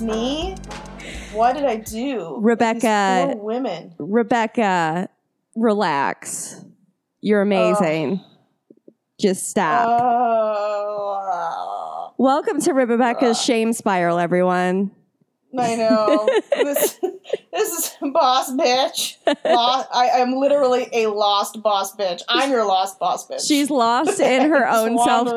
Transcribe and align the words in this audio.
Me? 0.00 0.56
What 1.32 1.54
did 1.54 1.64
I 1.64 1.76
do? 1.76 2.36
Rebecca- 2.40 3.34
women. 3.36 3.94
Rebecca, 3.98 5.08
relax. 5.54 6.64
You're 7.20 7.42
amazing. 7.42 8.20
Just 9.20 9.48
stop. 9.48 9.88
Oh, 10.00 11.02
Welcome 12.18 12.60
to 12.62 12.72
Rebecca's 12.72 13.38
Ugh. 13.38 13.44
shame 13.44 13.72
spiral, 13.72 14.18
everyone. 14.18 14.90
I 15.58 15.74
know. 15.76 16.28
this, 16.56 16.98
this 17.52 17.72
is 17.72 17.96
boss 18.12 18.50
bitch. 18.52 19.16
Lost, 19.44 19.88
I, 19.92 20.10
I'm 20.20 20.34
literally 20.36 20.88
a 20.92 21.08
lost 21.08 21.62
boss 21.62 21.94
bitch. 21.94 22.22
I'm 22.28 22.50
your 22.50 22.64
lost 22.64 22.98
boss 22.98 23.28
bitch. 23.28 23.46
She's 23.46 23.70
lost 23.70 24.18
in 24.20 24.50
her 24.50 24.66
own 24.70 24.98
self 25.04 25.36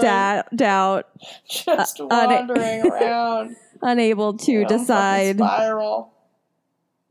doubt, 0.55 1.07
just 1.49 1.99
uh, 1.99 2.07
wandering 2.09 2.87
around. 2.87 3.55
unable 3.85 4.34
to 4.38 4.63
fucking 4.63 4.77
decide. 4.77 5.38
Spiral. 5.38 6.12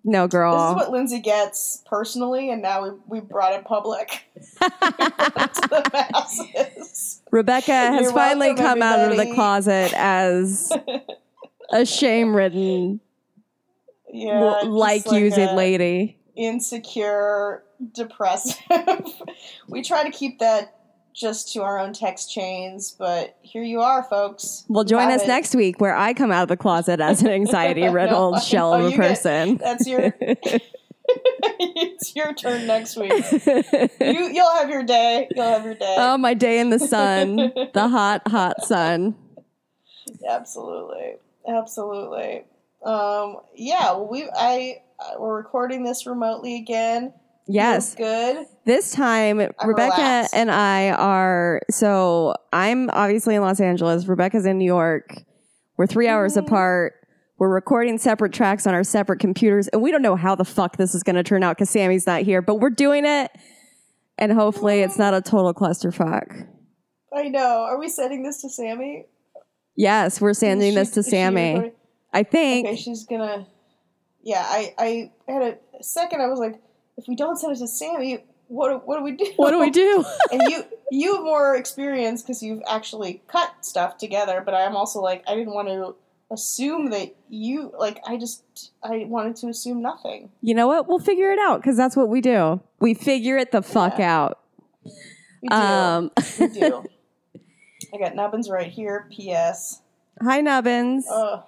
No, 0.06 0.28
girl. 0.28 0.52
This 0.74 0.82
is 0.82 0.86
what 0.86 0.92
Lindsay 0.92 1.20
gets 1.20 1.82
personally, 1.86 2.50
and 2.50 2.60
now 2.60 2.82
we, 2.82 2.90
we 3.06 3.20
brought 3.20 3.54
it 3.54 3.64
public 3.64 4.26
to 4.60 4.70
the 4.70 5.90
masses. 6.12 7.22
Rebecca 7.30 7.72
has 7.72 8.02
You're 8.02 8.12
finally 8.12 8.48
welcome, 8.48 8.64
come 8.64 8.82
out 8.82 9.10
of 9.10 9.16
the 9.16 9.32
closet 9.34 9.94
as 9.94 10.70
a 11.72 11.86
shame 11.86 12.36
ridden, 12.36 13.00
Yeah, 14.12 14.58
just 14.60 14.66
like 14.66 15.10
using 15.10 15.48
a 15.48 15.54
lady. 15.54 16.18
insecure, 16.36 17.62
depressive. 17.94 18.58
we 19.68 19.82
try 19.82 20.04
to 20.04 20.10
keep 20.10 20.40
that 20.40 20.76
just 21.14 21.52
to 21.52 21.62
our 21.62 21.78
own 21.78 21.92
text 21.92 22.30
chains, 22.32 22.90
but 22.98 23.36
here 23.40 23.62
you 23.62 23.80
are, 23.80 24.02
folks. 24.02 24.64
Well, 24.68 24.84
join 24.84 25.10
us 25.10 25.22
it. 25.22 25.28
next 25.28 25.54
week 25.54 25.80
where 25.80 25.96
I 25.96 26.12
come 26.12 26.32
out 26.32 26.42
of 26.42 26.48
the 26.48 26.56
closet 26.56 27.00
as 27.00 27.22
an 27.22 27.28
anxiety 27.28 27.86
riddled 27.88 28.34
I 28.36 28.40
shell 28.40 28.74
of 28.74 28.80
a 28.86 28.90
you 28.90 28.96
get- 28.96 29.08
person. 29.08 29.56
That's 29.62 29.86
your. 29.86 30.12
it's 31.06 32.16
your 32.16 32.34
turn 32.34 32.66
next 32.66 32.96
week. 32.96 33.12
You 34.00 34.30
you'll 34.32 34.54
have 34.56 34.68
your 34.70 34.82
day. 34.82 35.28
You'll 35.34 35.44
have 35.44 35.64
your 35.64 35.74
day. 35.74 35.94
oh, 35.98 36.18
my 36.18 36.34
day 36.34 36.58
in 36.58 36.70
the 36.70 36.78
sun, 36.78 37.36
the 37.36 37.88
hot, 37.88 38.22
hot 38.26 38.64
sun. 38.64 39.14
Absolutely, 40.28 41.14
absolutely. 41.48 42.44
Um, 42.84 43.38
yeah, 43.54 43.96
we 43.98 44.28
I 44.34 44.82
we're 45.18 45.36
recording 45.36 45.84
this 45.84 46.06
remotely 46.06 46.56
again. 46.56 47.12
Yes. 47.46 47.94
Good. 47.94 48.46
This 48.64 48.92
time, 48.92 49.38
Rebecca 49.38 49.96
relaxed. 49.96 50.34
and 50.34 50.50
I 50.50 50.90
are. 50.90 51.60
So 51.70 52.34
I'm 52.52 52.88
obviously 52.90 53.34
in 53.34 53.42
Los 53.42 53.60
Angeles. 53.60 54.06
Rebecca's 54.06 54.46
in 54.46 54.58
New 54.58 54.64
York. 54.64 55.14
We're 55.76 55.86
three 55.86 56.08
hours 56.08 56.34
Mhm. 56.34 56.46
apart. 56.46 56.94
We're 57.38 57.52
recording 57.52 57.98
separate 57.98 58.32
tracks 58.32 58.66
on 58.66 58.74
our 58.74 58.84
separate 58.84 59.18
computers, 59.18 59.68
and 59.68 59.82
we 59.82 59.90
don't 59.90 60.02
know 60.02 60.16
how 60.16 60.34
the 60.34 60.44
fuck 60.44 60.76
this 60.76 60.94
is 60.94 61.02
going 61.02 61.16
to 61.16 61.22
turn 61.24 61.42
out 61.42 61.56
because 61.56 61.68
Sammy's 61.68 62.06
not 62.06 62.22
here. 62.22 62.40
But 62.40 62.56
we're 62.60 62.70
doing 62.70 63.04
it, 63.04 63.30
and 64.16 64.32
hopefully, 64.32 64.80
it's 64.80 64.96
not 64.98 65.12
a 65.14 65.20
total 65.20 65.52
clusterfuck. 65.52 66.46
I 67.12 67.28
know. 67.28 67.62
Are 67.64 67.78
we 67.78 67.88
sending 67.88 68.22
this 68.22 68.40
to 68.42 68.48
Sammy? 68.48 69.06
Yes, 69.76 70.20
we're 70.20 70.32
sending 70.32 70.68
Is 70.70 70.74
this 70.76 70.90
to 70.92 71.02
Sammy. 71.02 71.72
I 72.12 72.22
think. 72.22 72.68
Okay, 72.68 72.76
she's 72.76 73.04
gonna. 73.04 73.46
Yeah, 74.22 74.42
I 74.46 74.72
I 74.78 75.10
had 75.30 75.58
a 75.78 75.82
second. 75.82 76.22
I 76.22 76.28
was 76.28 76.38
like, 76.38 76.60
if 76.96 77.06
we 77.08 77.16
don't 77.16 77.36
send 77.36 77.54
it 77.56 77.58
to 77.60 77.66
Sammy, 77.68 78.24
what 78.48 78.68
do- 78.68 78.82
what 78.84 78.98
do 78.98 79.04
we 79.04 79.12
do? 79.12 79.26
What 79.36 79.50
do 79.50 79.58
we 79.60 79.70
do? 79.70 80.04
and 80.32 80.42
you 80.48 80.64
you 80.90 81.14
have 81.16 81.24
more 81.24 81.56
experience 81.56 82.22
because 82.22 82.42
you've 82.42 82.62
actually 82.68 83.22
cut 83.26 83.52
stuff 83.64 83.96
together. 83.98 84.42
But 84.44 84.54
I'm 84.54 84.76
also 84.76 85.00
like, 85.00 85.24
I 85.26 85.34
didn't 85.34 85.54
want 85.54 85.68
to 85.68 85.96
assume 86.30 86.90
that 86.90 87.14
you 87.28 87.72
like. 87.78 88.00
I 88.06 88.16
just 88.16 88.72
I 88.82 89.04
wanted 89.08 89.36
to 89.36 89.48
assume 89.48 89.82
nothing. 89.82 90.30
you 90.42 90.54
know 90.54 90.66
what? 90.66 90.86
We'll 90.88 90.98
figure 90.98 91.30
it 91.32 91.38
out 91.38 91.60
because 91.60 91.76
that's 91.76 91.96
what 91.96 92.08
we 92.08 92.20
do. 92.20 92.60
We 92.80 92.94
figure 92.94 93.36
it 93.38 93.50
the 93.50 93.62
fuck 93.62 93.98
out. 93.98 94.38
We 94.84 95.48
do. 95.48 95.54
Um, 95.54 96.10
we 96.38 96.48
do. 96.48 96.84
I 97.94 97.98
got 97.98 98.14
nubbins 98.16 98.48
right 98.50 98.70
here. 98.70 99.06
P.S. 99.10 99.80
hi, 100.22 100.40
Nubbins. 100.40 101.04
Ugh. 101.10 101.42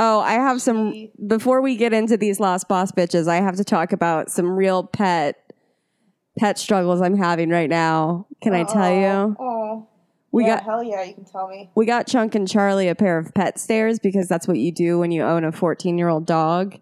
Oh, 0.00 0.20
I 0.20 0.34
have 0.34 0.62
some. 0.62 1.08
Before 1.26 1.60
we 1.60 1.76
get 1.76 1.92
into 1.92 2.16
these 2.16 2.38
lost 2.38 2.68
boss 2.68 2.92
bitches, 2.92 3.26
I 3.26 3.36
have 3.40 3.56
to 3.56 3.64
talk 3.64 3.92
about 3.92 4.30
some 4.30 4.48
real 4.48 4.84
pet 4.84 5.36
pet 6.38 6.56
struggles 6.56 7.00
I'm 7.02 7.16
having 7.16 7.50
right 7.50 7.68
now. 7.68 8.26
Can 8.40 8.54
I 8.54 8.62
tell 8.62 8.90
you? 8.94 9.36
Oh, 9.40 9.88
We 10.30 10.44
yeah, 10.44 10.56
got 10.56 10.64
hell 10.64 10.82
yeah. 10.84 11.02
You 11.02 11.14
can 11.14 11.24
tell 11.24 11.48
me. 11.48 11.68
we 11.74 11.84
got 11.84 12.06
Chunk 12.06 12.36
and 12.36 12.46
Charlie 12.46 12.86
a 12.86 12.94
pair 12.94 13.18
of 13.18 13.34
pet 13.34 13.58
stairs 13.58 13.98
because 13.98 14.28
that's 14.28 14.46
what 14.46 14.56
you 14.58 14.70
do 14.70 15.00
when 15.00 15.10
you 15.10 15.22
own 15.22 15.42
a 15.44 15.50
14 15.50 15.98
year 15.98 16.08
old 16.08 16.26
dog. 16.26 16.76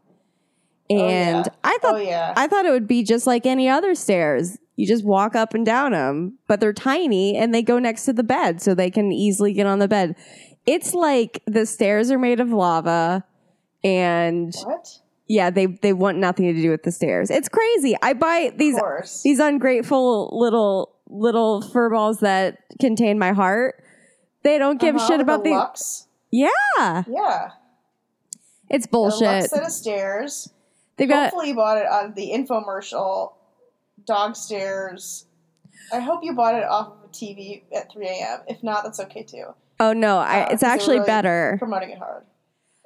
Oh, 0.90 0.94
And 0.94 1.46
yeah. 1.46 1.52
I 1.64 1.78
thought 1.80 1.94
Oh 1.94 1.98
yeah. 1.98 2.34
I 2.36 2.46
thought 2.48 2.66
it 2.66 2.70
would 2.70 2.86
be 2.86 3.02
just 3.02 3.26
like 3.26 3.46
any 3.46 3.66
other 3.66 3.94
stairs. 3.94 4.58
You 4.76 4.86
just 4.86 5.06
walk 5.06 5.34
up 5.34 5.54
and 5.54 5.64
down 5.64 5.92
them, 5.92 6.38
but 6.46 6.60
they're 6.60 6.74
tiny 6.74 7.34
and 7.38 7.54
they 7.54 7.62
go 7.62 7.78
next 7.78 8.04
to 8.04 8.12
the 8.12 8.22
bed 8.22 8.60
so 8.60 8.74
they 8.74 8.90
can 8.90 9.10
easily 9.10 9.54
get 9.54 9.66
on 9.66 9.78
the 9.78 9.88
bed. 9.88 10.16
It's 10.66 10.94
like 10.94 11.42
the 11.46 11.64
stairs 11.64 12.10
are 12.10 12.18
made 12.18 12.40
of 12.40 12.50
lava 12.50 13.24
and 13.84 14.52
what? 14.64 14.88
yeah, 15.28 15.50
they 15.50 15.66
they 15.66 15.92
want 15.92 16.18
nothing 16.18 16.52
to 16.52 16.60
do 16.60 16.70
with 16.70 16.82
the 16.82 16.90
stairs. 16.92 17.30
It's 17.30 17.48
crazy. 17.48 17.96
I 18.02 18.12
buy 18.14 18.52
these 18.56 18.76
these 19.22 19.38
ungrateful 19.38 20.30
little 20.32 20.94
little 21.08 21.62
fur 21.62 21.90
balls 21.90 22.20
that 22.20 22.58
contain 22.80 23.18
my 23.18 23.32
heart. 23.32 23.82
They 24.42 24.58
don't 24.58 24.80
give 24.80 24.96
Uh-huh, 24.96 25.06
shit 25.06 25.20
about 25.20 25.44
the 25.44 25.50
the 25.50 25.56
Lux. 25.56 26.06
Yeah. 26.30 26.48
Yeah. 27.06 27.50
It's 28.68 28.86
bullshit. 28.86 29.22
Lux 29.22 29.50
set 29.50 29.62
of 29.62 29.70
stairs. 29.70 30.52
They've 30.96 31.08
got 31.08 31.30
Hopefully 31.30 31.50
you 31.50 31.54
bought 31.54 31.78
it 31.78 31.86
on 31.86 32.14
the 32.14 32.30
infomercial. 32.32 33.34
Dog 34.04 34.36
stairs. 34.36 35.26
I 35.92 36.00
hope 36.00 36.20
you 36.22 36.32
bought 36.32 36.54
it 36.54 36.64
off 36.64 36.88
of 36.88 37.04
a 37.04 37.08
TV 37.08 37.62
at 37.74 37.92
3 37.92 38.06
a.m. 38.06 38.40
If 38.48 38.62
not, 38.62 38.84
that's 38.84 39.00
okay 39.00 39.22
too. 39.22 39.54
Oh 39.78 39.92
no, 39.92 40.18
I, 40.18 40.42
Uh, 40.42 40.48
it's 40.52 40.62
actually 40.62 40.96
really 40.96 41.06
better. 41.06 41.56
Promoting 41.58 41.90
it 41.90 41.98
hard. 41.98 42.24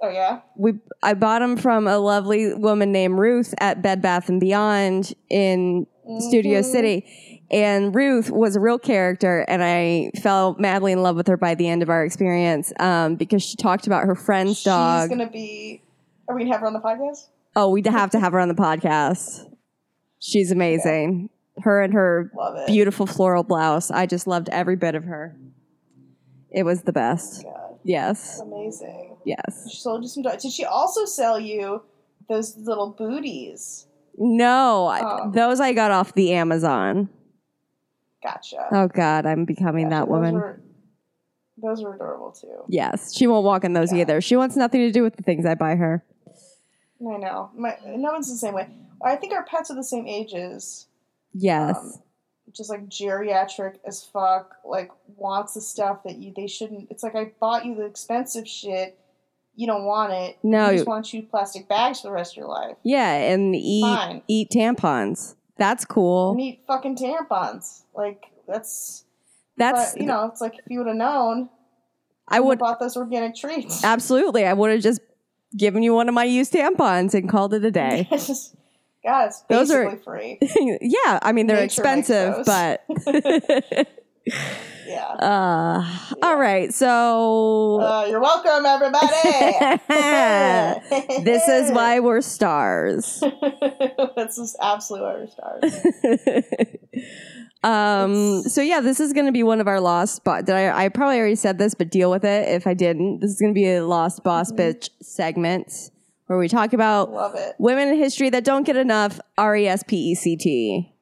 Oh 0.03 0.09
yeah. 0.09 0.41
we 0.57 0.79
I 1.03 1.15
bought 1.15 1.41
them 1.41 1.57
from 1.57 1.87
a 1.87 1.99
lovely 1.99 2.55
woman 2.55 2.91
named 2.91 3.19
Ruth 3.19 3.55
at 3.59 3.83
Bed 3.83 4.01
Bath 4.01 4.29
and 4.29 4.41
Beyond 4.41 5.13
in 5.29 5.87
Studio 6.21 6.61
Mhm. 6.61 6.65
City. 6.65 7.41
And 7.53 7.95
Ruth 7.95 8.31
was 8.31 8.55
a 8.57 8.61
real 8.61 8.79
character, 8.79 9.45
and 9.49 9.61
I 9.63 10.13
fell 10.23 10.55
madly 10.59 10.93
in 10.93 11.03
love 11.03 11.17
with 11.17 11.27
her 11.27 11.37
by 11.37 11.55
the 11.57 11.69
end 11.69 11.83
of 11.83 11.91
our 11.91 12.05
experience 12.05 12.73
um, 12.79 13.17
because 13.17 13.43
she 13.43 13.57
talked 13.57 13.87
about 13.89 14.05
her 14.07 14.15
friend's 14.15 14.57
She's 14.59 14.65
dog. 14.65 15.03
She's 15.11 15.19
gonna 15.19 15.31
be. 15.31 15.83
Are 16.29 16.35
we 16.35 16.43
gonna 16.43 16.53
have 16.53 16.61
her 16.61 16.67
on 16.69 16.73
the 16.73 16.79
podcast? 16.81 17.29
oh, 17.57 17.69
we'd 17.71 17.87
have 17.87 18.11
to 18.11 18.21
have 18.21 18.33
her 18.33 18.39
on 18.41 18.47
the 18.49 18.55
podcast. 18.55 19.47
She's 20.21 20.51
amazing. 20.53 21.29
Her 21.63 21.83
and 21.83 21.93
her 21.93 22.31
beautiful 22.69 23.05
floral 23.07 23.43
blouse. 23.43 23.91
I 23.91 24.07
just 24.07 24.27
loved 24.29 24.49
every 24.51 24.77
bit 24.77 24.95
of 24.95 25.05
her. 25.05 25.37
It 26.53 26.65
was 26.65 26.83
the 26.83 26.93
best. 26.93 27.45
God, 27.45 27.79
Yes. 27.85 28.41
amazing. 28.41 29.17
Yes. 29.25 29.69
She 29.71 29.79
sold 29.79 30.03
you 30.03 30.09
some 30.09 30.23
dogs. 30.23 30.43
Did 30.43 30.53
she 30.53 30.65
also 30.65 31.05
sell 31.05 31.39
you 31.39 31.83
those 32.29 32.57
little 32.57 32.91
booties? 32.91 33.87
No, 34.19 34.87
I- 34.87 35.23
Oh. 35.25 35.31
those 35.31 35.61
I 35.61 35.73
got 35.73 35.91
off 35.91 36.15
the 36.15 36.33
Amazon. 36.33 37.09
Gotcha. 38.23 38.67
Oh 38.73 38.89
God, 38.89 39.25
I'm 39.27 39.45
becoming 39.45 39.89
Gotcha. 39.89 39.95
that 40.01 40.01
Those 40.07 40.11
woman. 40.11 40.35
were- 40.35 40.61
those 41.63 41.83
were 41.83 41.95
adorable 41.95 42.33
too. 42.33 42.65
yes, 42.69 43.15
she 43.15 43.27
won't 43.27 43.45
walk 43.45 43.65
in 43.65 43.73
those 43.73 43.93
Yeah. 43.93 44.01
either. 44.03 44.21
She 44.21 44.37
wants 44.37 44.57
nothing 44.57 44.81
to 44.81 44.91
do 44.91 45.03
with 45.03 45.17
the 45.17 45.23
things 45.23 45.47
I 45.47 45.55
buy 45.55 45.77
her. 45.77 46.05
I 47.01 47.17
know. 47.17 47.51
My 47.55 47.79
no 47.87 48.13
one's 48.13 48.29
the 48.31 48.37
same 48.37 48.55
way. 48.55 48.69
I 49.03 49.17
think 49.17 49.33
our 49.33 49.45
pets 49.45 49.71
are 49.71 49.75
the 49.75 49.83
same 49.85 50.07
ages. 50.07 50.87
Yes, 51.33 51.77
Um, 51.79 51.93
just 52.55 52.71
like 52.71 52.89
geriatric 52.89 53.77
as 53.87 54.05
fuck, 54.05 54.57
like 54.65 54.91
wants 55.17 55.55
the 55.55 55.61
stuff 55.61 56.03
that 56.05 56.17
you 56.19 56.33
they 56.35 56.47
shouldn't. 56.47 56.89
It's 56.91 57.03
like 57.03 57.15
I 57.15 57.33
bought 57.41 57.65
you 57.65 57.75
the 57.75 57.85
expensive 57.85 58.47
shit. 58.49 58.99
You 59.57 59.67
don't 59.67 59.85
want 59.85 60.13
it. 60.13 60.39
No, 60.43 60.67
you 60.67 60.73
you- 60.73 60.79
just 60.79 60.89
want 60.89 61.13
you 61.13 61.23
plastic 61.23 61.69
bags 61.69 62.01
for 62.01 62.09
the 62.09 62.13
rest 62.13 62.33
of 62.35 62.39
your 62.39 62.49
life. 62.49 62.77
yeah, 62.83 63.11
and 63.13 63.55
eat 63.55 63.83
Fine. 63.83 64.23
eat 64.29 64.51
tampons. 64.51 65.35
That's 65.57 65.85
cool. 65.85 66.33
And 66.33 66.41
eat 66.41 66.63
fucking 66.67 66.97
tampons. 66.97 67.83
Like 67.95 68.25
that's. 68.49 69.05
That's 69.57 69.93
but, 69.93 70.01
you 70.01 70.07
know, 70.07 70.25
it's 70.27 70.41
like 70.41 70.55
if 70.59 70.65
you 70.69 70.79
would 70.79 70.87
have 70.87 70.97
known, 70.97 71.51
I 72.27 72.41
would 72.41 72.59
bought 72.59 72.81
those 72.81 72.97
organic 72.97 73.35
treats. 73.37 73.85
absolutely. 73.85 74.47
I 74.47 74.55
would 74.55 74.71
have 74.71 74.81
just 74.81 75.01
given 75.55 75.83
you 75.83 75.93
one 75.93 76.09
of 76.09 76.15
my 76.15 76.25
used 76.25 76.53
tampons 76.55 77.13
and 77.13 77.29
called 77.29 77.53
it 77.53 77.63
a 77.65 77.71
day. 77.71 78.07
Just, 78.13 78.55
God, 79.05 79.27
it's 79.29 79.43
Those 79.49 79.71
are- 79.71 79.97
free. 79.99 80.39
yeah, 80.83 81.19
I 81.23 81.33
mean 81.33 81.47
they're 81.47 81.57
Nature 81.57 81.65
expensive, 81.83 82.45
but 82.47 82.85
Yeah. 84.87 85.07
uh, 85.19 85.85
all 86.23 86.37
right. 86.39 86.73
So 86.75 87.81
Uh, 87.81 88.07
you're 88.11 88.21
welcome, 88.21 88.67
everybody. 88.67 89.07
this 91.25 91.49
is 91.49 91.73
why 91.73 92.01
we're 92.01 92.21
stars. 92.21 93.23
this 94.17 94.37
is 94.39 94.57
absolutely 94.61 95.09
why 95.09 95.15
we're 95.15 95.27
stars. 95.29 95.65
Um. 97.63 98.43
So 98.43 98.61
yeah, 98.63 98.81
this 98.81 99.01
is 99.01 99.13
going 99.13 99.27
to 99.27 99.33
be 99.33 99.43
one 99.43 99.61
of 99.61 99.69
our 99.69 99.81
lost. 99.81 100.25
Bo- 100.25 100.41
did 100.43 100.55
I? 100.55 100.85
I 100.85 100.89
probably 100.89 101.19
already 101.19 101.35
said 101.37 101.59
this, 101.59 101.75
but 101.75 101.91
deal 101.91 102.11
with 102.11 102.25
it 102.25 102.49
if 102.49 102.67
I 102.67 102.73
didn't. 102.75 103.21
This 103.21 103.33
is 103.33 103.41
going 103.41 103.53
to 103.53 103.59
be 103.59 103.71
a 103.71 103.85
lost 103.87 104.23
boss 104.25 104.51
Mhm. 104.53 104.57
bitch 104.59 104.89
segment 105.03 105.91
where 106.31 106.39
we 106.39 106.47
talk 106.47 106.73
about 106.73 107.11
Love 107.11 107.35
it. 107.35 107.57
women 107.59 107.89
in 107.89 107.97
history 107.99 108.31
that 108.31 108.45
don't 108.45 108.63
get 108.63 108.77
enough. 108.77 109.19
R 109.37 109.57
e 109.57 109.67
s 109.67 109.83
p 109.85 109.97
e 110.13 110.15
c 110.15 110.37
t. 110.37 110.95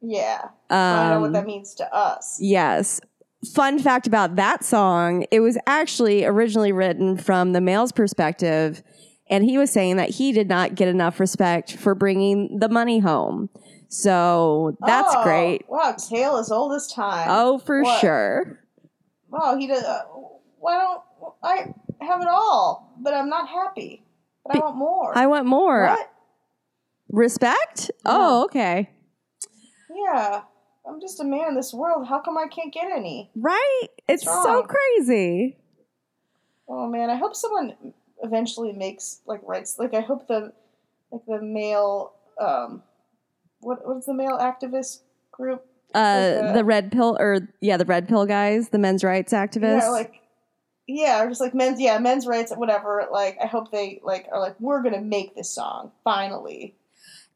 Yeah. 0.00 0.48
I 0.68 1.10
know 1.10 1.20
what 1.20 1.26
Um. 1.28 1.32
that 1.34 1.46
means 1.46 1.74
to 1.76 1.94
us. 1.94 2.36
Yes. 2.40 3.00
Fun 3.54 3.78
fact 3.78 4.08
about 4.08 4.34
that 4.34 4.64
song: 4.64 5.24
it 5.30 5.38
was 5.38 5.56
actually 5.68 6.24
originally 6.24 6.72
written 6.72 7.16
from 7.16 7.52
the 7.52 7.60
male's 7.60 7.92
perspective, 7.92 8.82
and 9.30 9.44
he 9.44 9.58
was 9.58 9.70
saying 9.70 9.96
that 9.98 10.10
he 10.10 10.32
did 10.32 10.48
not 10.48 10.74
get 10.74 10.88
enough 10.88 11.20
respect 11.20 11.76
for 11.76 11.94
bringing 11.94 12.58
the 12.58 12.68
money 12.68 12.98
home. 12.98 13.48
So 13.88 14.76
that's 14.84 15.14
Oh, 15.14 15.22
great. 15.22 15.66
Wow, 15.68 15.92
tale 15.96 16.36
as 16.38 16.50
old 16.50 16.72
as 16.72 16.88
time. 16.92 17.28
Oh, 17.30 17.58
for 17.58 17.82
What? 17.84 18.00
sure. 18.00 18.58
Wow, 19.30 19.56
he 19.56 19.68
does. 19.68 19.84
Uh, 19.84 20.00
why 20.58 20.78
don't 20.80 21.32
I 21.44 21.72
have 22.04 22.20
it 22.22 22.28
all? 22.28 22.92
But 22.98 23.14
I'm 23.14 23.28
not 23.28 23.48
happy. 23.48 24.02
But 24.46 24.54
Be- 24.54 24.60
I 24.60 24.64
want 24.64 24.76
more. 24.76 25.18
I 25.18 25.26
want 25.26 25.46
more 25.46 25.86
What? 25.86 26.12
respect. 27.10 27.90
Oh, 28.04 28.44
okay. 28.44 28.90
Yeah. 29.94 30.42
I'm 30.88 31.00
just 31.00 31.20
a 31.20 31.24
man 31.24 31.48
in 31.48 31.54
this 31.56 31.74
world. 31.74 32.06
How 32.06 32.20
come 32.20 32.38
I 32.38 32.46
can't 32.46 32.72
get 32.72 32.88
any? 32.94 33.30
Right? 33.34 33.88
It's 34.08 34.22
so 34.24 34.62
crazy. 34.62 35.56
Oh 36.68 36.88
man, 36.88 37.10
I 37.10 37.16
hope 37.16 37.34
someone 37.34 37.74
eventually 38.22 38.72
makes 38.72 39.20
like 39.26 39.40
rights. 39.44 39.78
Like 39.78 39.94
I 39.94 40.00
hope 40.00 40.28
the 40.28 40.52
like 41.10 41.22
the 41.26 41.40
male 41.42 42.12
um 42.40 42.82
what 43.60 43.86
what's 43.86 44.06
the 44.06 44.14
male 44.14 44.38
activist 44.38 45.00
group? 45.32 45.64
Uh, 45.94 45.98
Like, 46.40 46.50
uh, 46.50 46.52
the 46.52 46.64
red 46.64 46.92
pill, 46.92 47.16
or 47.18 47.48
yeah, 47.60 47.76
the 47.76 47.84
red 47.84 48.08
pill 48.08 48.26
guys, 48.26 48.68
the 48.68 48.78
men's 48.78 49.02
rights 49.02 49.32
activists. 49.32 49.80
Yeah, 49.80 49.88
like 49.90 50.20
yeah, 50.86 51.22
or 51.22 51.28
just 51.28 51.40
like 51.40 51.54
men's 51.54 51.80
yeah, 51.80 51.98
men's 51.98 52.26
rights, 52.26 52.52
whatever. 52.54 53.06
Like 53.10 53.38
I 53.42 53.46
hope 53.46 53.70
they 53.70 54.00
like 54.04 54.28
are 54.32 54.40
like 54.40 54.58
we're 54.60 54.82
gonna 54.82 55.00
make 55.00 55.34
this 55.34 55.50
song 55.50 55.92
finally. 56.04 56.76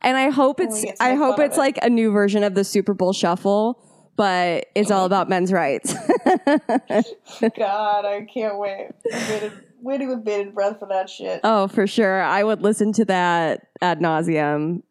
and 0.01 0.17
I 0.17 0.31
hope 0.31 0.61
it's, 0.61 0.85
I 1.01 1.15
hope 1.15 1.39
it's 1.41 1.57
it. 1.57 1.61
like 1.61 1.79
a 1.83 1.91
new 1.91 2.13
version 2.13 2.43
of 2.45 2.55
the 2.55 2.65
Super 2.65 2.95
Bowl 2.95 3.13
Shuffle, 3.13 3.83
but 4.17 4.67
it's 4.75 4.91
all 4.91 5.05
about 5.05 5.29
men's 5.29 5.53
rights. 5.53 5.95
God, 6.25 8.05
I 8.05 8.27
can't 8.33 8.59
wait. 8.59 8.91
Waiting, 9.83 10.09
with 10.11 10.25
bated 10.25 10.55
breath 10.55 10.79
for 10.79 10.87
that 10.89 11.09
shit. 11.09 11.41
oh, 11.43 11.67
for 11.67 11.87
sure, 11.87 12.23
I 12.23 12.45
would 12.45 12.63
listen 12.63 12.93
to 12.95 13.05
that 13.07 13.69
ad 13.81 14.01
nauseum. 14.01 14.83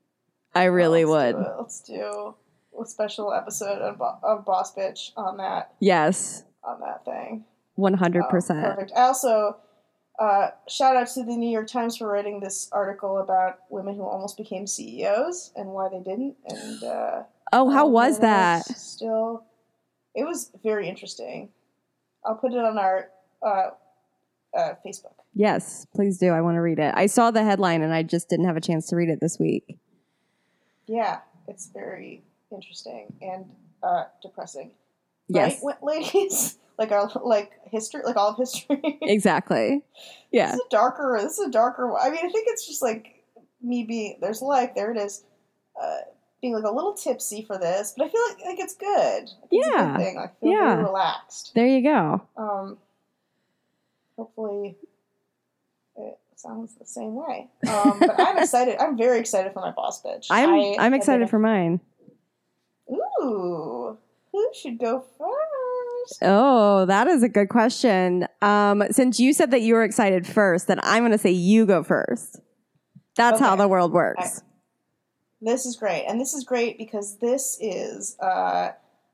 I 0.56 0.66
really 0.66 1.06
Let's 1.06 1.36
would. 1.36 1.44
Do. 1.44 1.56
Let's 1.60 1.82
do 1.82 2.36
a 2.82 2.86
special 2.86 3.34
episode 3.34 3.82
of, 3.82 4.02
of 4.02 4.46
Boss 4.46 4.74
Bitch 4.74 5.12
on 5.16 5.38
that 5.38 5.74
Yes, 5.80 6.44
on 6.64 6.80
that 6.80 7.06
thing. 7.06 7.46
One 7.80 7.94
hundred 7.94 8.26
Oh, 8.26 8.30
percent. 8.30 8.64
Perfect. 8.64 8.92
I 8.96 9.02
also 9.02 9.58
uh, 10.20 10.50
shout 10.68 10.96
out 10.96 11.08
to 11.08 11.24
the 11.24 11.36
New 11.36 11.50
York 11.50 11.68
Times 11.68 11.98
for 11.98 12.08
writing 12.08 12.40
this 12.40 12.70
article 12.72 13.20
about 13.20 13.60
women 13.70 13.96
who 13.96 14.04
almost 14.04 14.38
became 14.38 14.68
CEOs 14.68 15.54
and 15.56 15.70
why 15.70 15.88
they 15.90 16.00
didn't. 16.00 16.36
And 16.48 16.84
uh, 16.84 17.24
Oh, 17.54 17.70
how 17.70 17.88
um, 17.88 17.94
was 17.94 18.20
that? 18.20 18.66
Still, 18.66 19.44
it 20.14 20.24
was 20.26 20.52
very 20.64 20.88
interesting. 20.88 21.50
I'll 22.26 22.36
put 22.36 22.54
it 22.54 22.60
on 22.60 22.78
our 22.78 23.10
uh, 23.42 23.70
uh, 24.56 24.74
Facebook. 24.86 25.14
Yes, 25.34 25.88
please 25.96 26.18
do. 26.18 26.30
I 26.32 26.42
want 26.42 26.56
to 26.56 26.62
read 26.62 26.80
it. 26.80 26.94
I 26.96 27.06
saw 27.06 27.32
the 27.32 27.44
headline 27.44 27.82
and 27.82 27.94
I 27.94 28.04
just 28.04 28.30
didn't 28.30 28.46
have 28.46 28.58
a 28.58 28.62
chance 28.62 28.88
to 28.88 28.96
read 28.96 29.10
it 29.10 29.20
this 29.22 29.40
week. 29.40 29.78
Yeah, 30.86 31.20
it's 31.48 31.68
very 31.68 32.24
interesting 32.52 33.14
and 33.22 33.46
uh, 33.82 34.06
depressing. 34.22 34.72
Yes, 35.30 35.62
right, 35.64 35.82
ladies? 35.84 36.58
like 36.78 36.92
our 36.92 37.10
like 37.24 37.52
history, 37.66 38.02
like 38.04 38.16
all 38.16 38.30
of 38.32 38.38
history. 38.38 38.82
exactly. 39.02 39.82
Yeah. 40.32 40.48
This 40.52 40.56
is 40.56 40.66
a 40.66 40.70
darker. 40.70 41.20
This 41.22 41.38
is 41.40 41.48
a 41.48 41.52
darker. 41.52 41.96
I 41.98 42.10
mean, 42.10 42.20
I 42.20 42.30
think 42.30 42.48
it's 42.50 42.68
just 42.68 42.82
like 42.82 43.24
me 43.62 43.84
being 43.84 44.18
there's 44.22 44.42
life. 44.42 44.72
There 44.76 44.92
it 44.92 44.98
is. 44.98 45.24
Uh, 45.82 45.98
being 46.42 46.54
like 46.54 46.64
a 46.64 46.72
little 46.72 46.94
tipsy 46.94 47.44
for 47.44 47.58
this, 47.58 47.94
but 47.98 48.06
I 48.06 48.10
feel 48.10 48.22
like 48.30 48.46
like 48.46 48.60
it's 48.60 48.76
good. 48.76 49.24
Like, 49.24 49.50
it's 49.52 49.68
Yeah. 49.74 49.98
good 49.98 50.04
thing. 50.04 50.18
I 50.18 50.28
feel 50.40 50.52
Yeah. 50.52 50.70
very 50.76 50.84
relaxed. 50.86 51.52
There 51.54 51.68
you 51.68 51.84
go. 51.84 52.22
Um, 52.38 52.78
hopefully, 54.18 54.78
it 55.98 56.18
sounds 56.36 56.76
the 56.76 56.86
same 56.86 57.14
way. 57.16 57.50
Um, 57.68 58.00
but 58.00 58.16
I'm 58.20 58.38
excited. 58.42 58.78
I'm 58.80 58.98
very 58.98 59.20
excited 59.20 59.52
for 59.54 59.60
my 59.62 59.72
boss 59.72 60.02
bitch. 60.02 60.28
I'm 60.30 60.50
I 60.50 60.76
I'm 60.80 60.94
excited 60.94 61.20
been 61.24 61.28
for 61.28 61.40
mine. 61.40 61.82
Ooh, 62.90 63.98
should 64.56 64.78
go 64.80 65.04
first? 65.18 66.20
Oh, 66.22 66.86
that 66.86 67.08
is 67.08 67.24
a 67.24 67.30
good 67.30 67.50
question. 67.50 68.26
Um, 68.42 68.84
since 68.92 69.20
you 69.20 69.34
said 69.34 69.52
that 69.52 69.62
you 69.62 69.74
were 69.76 69.84
excited 69.84 70.26
first, 70.26 70.68
then 70.68 70.80
I'm 70.84 71.02
going 71.02 71.12
to 71.12 71.18
say 71.18 71.32
you 71.32 71.66
go 71.66 71.84
first. 71.84 72.40
That's 73.16 73.40
how 73.40 73.56
the 73.56 73.68
world 73.68 73.92
works. 73.92 74.42
This 75.42 75.66
is 75.66 75.76
great, 75.76 76.06
and 76.06 76.20
this 76.20 76.34
is 76.34 76.44
great 76.44 76.78
because 76.78 77.18
this 77.20 77.58
is 77.62 78.18
uh, 78.22 78.72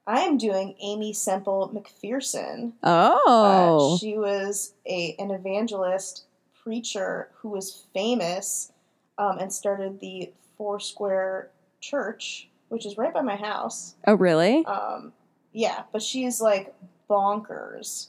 I 0.08 0.20
am 0.22 0.38
doing 0.38 0.76
Aimee 0.82 1.14
Semple 1.14 1.72
McPherson. 1.74 2.74
Uh, 2.82 3.18
Oh, 3.28 3.98
she 4.00 4.18
was 4.18 4.74
a 4.88 5.16
an 5.20 5.32
evangelist 5.32 6.26
preacher 6.64 7.30
who 7.42 7.50
was 7.50 7.86
famous 7.94 8.72
um, 9.18 9.38
and 9.38 9.52
started 9.54 10.00
the 10.00 10.34
Foursquare 10.58 11.52
Church, 11.80 12.50
which 12.70 12.86
is 12.88 12.98
right 12.98 13.14
by 13.14 13.22
my 13.22 13.36
house. 13.36 13.96
oh, 14.08 14.16
really? 14.16 14.66
Um, 14.66 15.14
yeah, 15.56 15.84
but 15.94 16.02
she's 16.02 16.42
like 16.42 16.76
bonkers. 17.10 18.08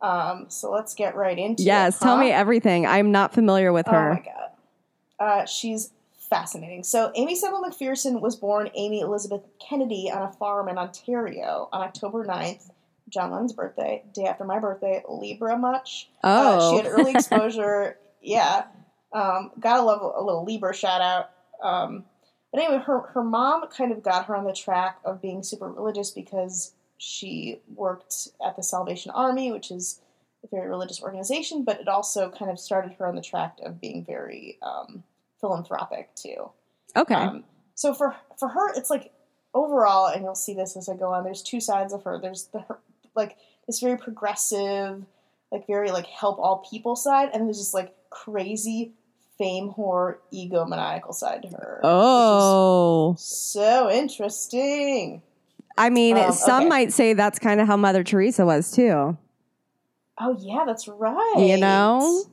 Um, 0.00 0.46
so 0.48 0.70
let's 0.70 0.94
get 0.94 1.14
right 1.14 1.38
into 1.38 1.62
it. 1.62 1.66
Yes. 1.66 1.98
Tell 1.98 2.16
huh? 2.16 2.22
me 2.22 2.30
everything. 2.30 2.86
I'm 2.86 3.12
not 3.12 3.34
familiar 3.34 3.72
with 3.72 3.86
her. 3.86 4.10
Oh 4.10 4.14
my 4.14 4.20
god. 4.20 4.50
Uh, 5.18 5.46
she's 5.46 5.90
fascinating. 6.30 6.82
So 6.84 7.12
Aimee 7.14 7.36
Semple 7.36 7.62
McPherson 7.62 8.20
was 8.20 8.36
born 8.36 8.70
Aimee 8.74 9.00
Elizabeth 9.00 9.42
Kennedy 9.60 10.10
on 10.10 10.22
a 10.22 10.32
farm 10.32 10.68
in 10.68 10.78
Ontario 10.78 11.68
on 11.70 11.82
October 11.82 12.24
9th, 12.24 12.70
John 13.10 13.30
Lennon's 13.30 13.52
birthday, 13.52 14.02
day 14.14 14.24
after 14.24 14.44
my 14.44 14.58
birthday. 14.58 15.02
Libra 15.08 15.56
much? 15.58 16.08
Uh, 16.24 16.58
oh, 16.60 16.70
she 16.70 16.82
had 16.82 16.86
early 16.86 17.10
exposure. 17.14 17.98
yeah. 18.22 18.64
Um, 19.12 19.52
gotta 19.60 19.82
love 19.82 20.00
a, 20.02 20.20
a 20.20 20.22
little 20.22 20.44
Libra 20.44 20.74
shout 20.74 21.00
out. 21.00 21.30
Um, 21.62 22.04
but 22.52 22.62
anyway, 22.62 22.82
her, 22.84 23.00
her 23.12 23.22
mom 23.22 23.64
kind 23.68 23.92
of 23.92 24.02
got 24.02 24.26
her 24.26 24.36
on 24.36 24.44
the 24.44 24.52
track 24.52 24.98
of 25.04 25.22
being 25.22 25.42
super 25.42 25.70
religious 25.70 26.10
because 26.10 26.72
she 26.98 27.60
worked 27.74 28.28
at 28.44 28.56
the 28.56 28.62
Salvation 28.62 29.10
Army, 29.12 29.52
which 29.52 29.70
is 29.70 30.00
a 30.44 30.48
very 30.54 30.68
religious 30.68 31.02
organization, 31.02 31.64
but 31.64 31.80
it 31.80 31.88
also 31.88 32.30
kind 32.30 32.50
of 32.50 32.58
started 32.58 32.92
her 32.94 33.06
on 33.06 33.16
the 33.16 33.22
track 33.22 33.58
of 33.64 33.80
being 33.80 34.04
very 34.04 34.58
um, 34.62 35.02
philanthropic 35.40 36.14
too. 36.14 36.50
okay. 36.96 37.14
Um, 37.14 37.44
so 37.74 37.92
for 37.92 38.16
for 38.38 38.48
her, 38.48 38.72
it's 38.74 38.90
like 38.90 39.12
overall, 39.54 40.06
and 40.06 40.22
you'll 40.22 40.34
see 40.34 40.54
this 40.54 40.76
as 40.76 40.88
I 40.88 40.96
go 40.96 41.12
on. 41.12 41.24
There's 41.24 41.42
two 41.42 41.60
sides 41.60 41.92
of 41.92 42.04
her. 42.04 42.18
There's 42.20 42.46
the 42.46 42.60
her, 42.60 42.78
like 43.14 43.36
this 43.66 43.80
very 43.80 43.98
progressive, 43.98 45.04
like 45.52 45.66
very 45.66 45.90
like 45.90 46.06
help 46.06 46.38
all 46.38 46.66
people 46.70 46.96
side, 46.96 47.30
and 47.32 47.46
there's 47.46 47.58
this 47.58 47.74
like 47.74 47.94
crazy 48.10 48.92
fame 49.38 49.74
whore, 49.76 50.16
egomaniacal 50.32 51.12
side 51.12 51.42
to 51.42 51.48
her. 51.48 51.80
oh, 51.82 53.14
so 53.18 53.90
interesting. 53.90 55.22
I 55.78 55.90
mean, 55.90 56.16
um, 56.16 56.32
some 56.32 56.62
okay. 56.62 56.68
might 56.68 56.92
say 56.92 57.12
that's 57.12 57.38
kind 57.38 57.60
of 57.60 57.66
how 57.66 57.76
Mother 57.76 58.02
Teresa 58.02 58.46
was 58.46 58.70
too. 58.70 59.16
Oh 60.18 60.36
yeah, 60.40 60.64
that's 60.66 60.88
right. 60.88 61.34
You 61.38 61.58
know? 61.58 62.24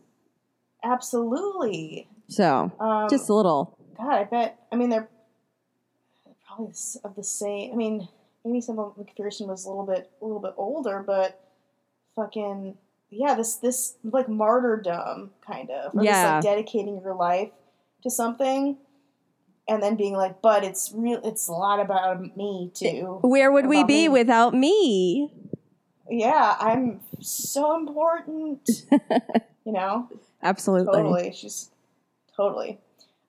absolutely. 0.84 2.08
So 2.28 2.72
Um, 2.80 3.08
just 3.10 3.30
a 3.30 3.34
little. 3.34 3.78
God, 3.98 4.14
I 4.14 4.24
bet. 4.24 4.60
I 4.72 4.76
mean, 4.76 4.90
they're 4.90 5.10
probably 6.48 6.74
of 7.04 7.16
the 7.16 7.24
same. 7.24 7.74
I 7.74 7.76
mean, 7.76 8.08
Aimee 8.46 8.62
Semple 8.62 8.96
McPherson 9.00 9.48
was 9.48 9.66
a 9.66 9.70
little 9.70 9.86
bit, 9.86 10.10
a 10.22 10.26
little 10.26 10.42
bit 10.42 10.54
older, 10.58 11.04
but 11.06 11.40
fucking 12.16 12.78
yeah, 13.10 13.36
this 13.36 13.56
this 13.56 13.96
like 14.04 14.28
martyrdom 14.28 15.32
kind 15.46 15.70
of, 15.70 15.96
or 15.96 16.04
Yeah. 16.04 16.40
this 16.40 16.46
like 16.46 16.56
dedicating 16.56 17.02
your 17.02 17.16
life 17.16 17.52
to 18.04 18.10
something, 18.10 18.78
and 19.68 19.82
then 19.82 19.96
being 19.96 20.14
like, 20.14 20.42
but 20.42 20.64
it's 20.64 20.92
real. 20.94 21.22
It's 21.24 21.48
a 21.48 21.54
lot 21.54 21.80
about 21.80 22.36
me 22.36 22.72
too. 22.74 23.20
Where 23.22 23.52
would 23.52 23.68
we 23.68 23.84
be 23.84 24.04
me. 24.04 24.10
without 24.10 24.54
me? 24.54 25.32
Yeah, 26.10 26.56
I'm 26.60 27.00
so 27.22 27.76
important. 27.76 28.70
you 29.66 29.72
know. 29.72 30.10
Absolutely. 30.42 30.94
Totally. 30.94 31.34
She's 31.34 31.72
totally. 32.36 32.80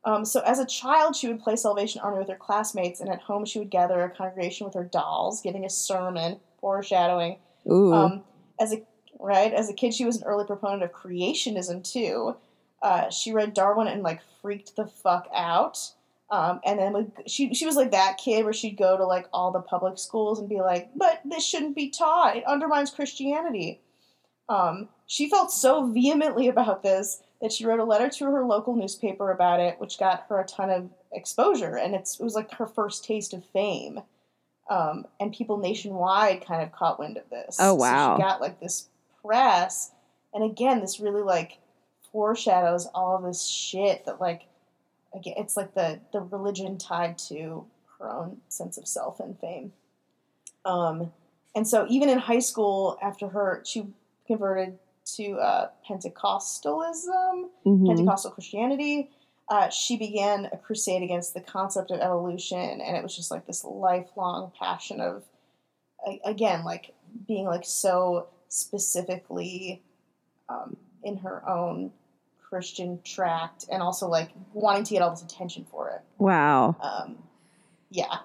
Um, 0.05 0.25
so 0.25 0.41
as 0.41 0.59
a 0.59 0.67
child, 0.67 1.17
she 1.17 1.29
would 1.29 1.41
play 1.41 1.57
Salvation 1.57 2.01
Army 2.03 2.19
with 2.19 2.29
her 2.29 2.37
classmates, 2.37 3.01
and 3.01 3.09
at 3.09 3.23
home 3.23 3.45
she 3.45 3.59
would 3.59 3.71
gather 3.71 4.03
a 4.03 4.11
congregation 4.11 4.67
with 4.67 4.75
her 4.75 4.85
dolls, 4.85 5.41
giving 5.41 5.65
a 5.65 5.71
sermon, 5.71 6.41
foreshadowing. 6.61 7.39
Ooh. 7.71 7.95
Um, 7.95 8.25
as 8.61 8.73
a 8.73 8.83
right 9.19 9.53
as 9.53 9.71
a 9.71 9.73
kid, 9.73 9.95
she 9.95 10.05
was 10.05 10.17
an 10.17 10.25
early 10.25 10.45
proponent 10.45 10.83
of 10.83 10.93
creationism 10.93 11.91
too. 11.91 12.37
Uh, 12.83 13.09
she 13.09 13.33
read 13.33 13.55
Darwin 13.55 13.87
and 13.87 14.03
like 14.03 14.21
freaked 14.43 14.77
the 14.77 14.87
fuck 14.87 15.29
out. 15.35 15.79
Um, 16.35 16.61
and 16.65 16.81
then 16.81 17.13
she 17.29 17.55
she 17.55 17.65
was 17.65 17.77
like 17.77 17.93
that 17.93 18.19
kid 18.19 18.43
where 18.43 18.53
she'd 18.53 18.77
go 18.77 18.97
to 18.97 19.07
like 19.07 19.29
all 19.33 19.53
the 19.53 19.61
public 19.61 19.99
schools 19.99 20.41
and 20.41 20.49
be 20.49 20.61
like, 20.61 20.91
"But 20.97 21.21
this 21.25 21.47
shouldn't 21.47 21.77
be 21.77 21.91
taught. 21.91 22.37
It 22.37 22.45
undermines 22.45 22.91
Christianity." 22.91 23.81
Um, 24.49 24.89
she 25.07 25.31
felt 25.31 25.53
so 25.53 25.87
vehemently 25.87 26.49
about 26.49 26.83
this 26.83 27.23
that 27.41 27.53
she 27.53 27.65
wrote 27.65 27.79
a 27.79 27.85
letter 27.85 28.09
to 28.09 28.25
her 28.25 28.45
local 28.45 28.75
newspaper 28.75 29.31
about 29.31 29.61
it, 29.61 29.79
which 29.79 29.97
got 29.97 30.25
her 30.29 30.41
a 30.41 30.45
ton 30.45 30.71
of 30.71 30.91
exposure, 31.13 31.77
and 31.77 31.95
it's, 31.95 32.19
it 32.19 32.25
was 32.25 32.35
like 32.35 32.51
her 32.55 32.67
first 32.67 33.05
taste 33.05 33.33
of 33.33 33.45
fame. 33.45 34.01
Um, 34.69 35.07
and 35.21 35.33
people 35.33 35.59
nationwide 35.59 36.45
kind 36.45 36.63
of 36.63 36.73
caught 36.73 36.99
wind 36.99 37.17
of 37.17 37.31
this. 37.31 37.59
Oh, 37.61 37.71
So 37.71 37.75
wow. 37.77 38.17
she 38.17 38.23
got 38.23 38.41
like 38.41 38.59
this 38.61 38.89
press, 39.23 39.93
and 40.33 40.43
again, 40.43 40.81
this 40.81 40.99
really 40.99 41.23
like 41.23 41.59
foreshadows 42.11 42.87
all 42.93 43.17
of 43.17 43.23
this 43.23 43.47
shit 43.47 44.05
that 44.07 44.21
like 44.21 44.47
again, 45.15 45.35
it's 45.37 45.57
like 45.57 45.75
the 45.75 46.01
the 46.13 46.21
religion 46.21 46.79
tied 46.79 47.19
to 47.29 47.65
her 47.99 48.11
own 48.13 48.39
sense 48.49 48.77
of 48.79 48.87
self 48.87 49.21
and 49.21 49.39
fame. 49.39 49.73
Um, 50.65 51.13
and 51.55 51.67
so 51.67 51.87
even 51.89 52.09
in 52.09 52.19
high 52.19 52.41
school, 52.41 52.99
after 53.03 53.29
her, 53.29 53.63
she 53.65 53.87
converted 54.27 54.79
to 55.17 55.35
uh, 55.35 55.69
Pentecostalism, 55.89 57.51
Mhm. 57.67 57.87
Pentecostal 57.87 58.31
Christianity. 58.31 59.11
Uh, 59.49 59.69
she 59.69 59.99
began 59.99 60.47
a 60.47 60.57
crusade 60.57 61.03
against 61.03 61.35
the 61.35 61.41
concept 61.41 61.91
of 61.91 62.01
evolution, 62.01 62.81
and 62.81 62.97
it 62.97 63.03
was 63.03 63.15
just 63.15 63.31
like 63.31 63.47
this 63.47 63.63
lifelong 63.63 64.51
passion 64.59 65.01
of, 65.03 65.23
again, 66.25 66.65
like 66.65 66.95
being 67.29 67.45
like 67.45 67.65
so 67.65 68.29
specifically 68.49 69.83
um, 70.49 70.77
in 71.03 71.19
her 71.19 71.47
own 71.49 71.93
Christian 72.55 73.01
tract, 73.03 73.65
and 73.69 73.83
also 73.83 74.07
like 74.07 74.31
wanting 74.53 74.85
to 74.85 74.95
get 74.95 75.03
all 75.03 75.11
this 75.11 75.23
attention 75.23 75.67
for 75.69 75.91
it. 75.91 76.03
Wow. 76.19 76.77
Um, 76.81 77.19
yeah. 77.91 78.19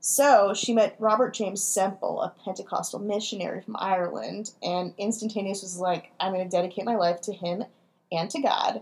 So 0.00 0.54
she 0.54 0.72
met 0.72 0.96
Robert 0.98 1.34
James 1.34 1.62
Semple, 1.62 2.22
a 2.22 2.32
Pentecostal 2.42 2.98
missionary 2.98 3.60
from 3.60 3.76
Ireland, 3.78 4.52
and 4.62 4.94
instantaneous 4.96 5.60
was 5.60 5.76
like, 5.76 6.12
I'm 6.18 6.32
going 6.32 6.48
to 6.48 6.50
dedicate 6.50 6.86
my 6.86 6.96
life 6.96 7.20
to 7.22 7.34
him 7.34 7.64
and 8.10 8.30
to 8.30 8.40
God. 8.40 8.80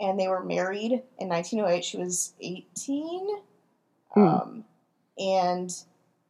And 0.00 0.20
they 0.20 0.28
were 0.28 0.44
married 0.44 1.02
in 1.18 1.28
1908. 1.28 1.84
She 1.84 1.96
was 1.96 2.34
18. 2.40 3.28
Hmm. 4.14 4.20
Um, 4.20 4.64
and 5.18 5.74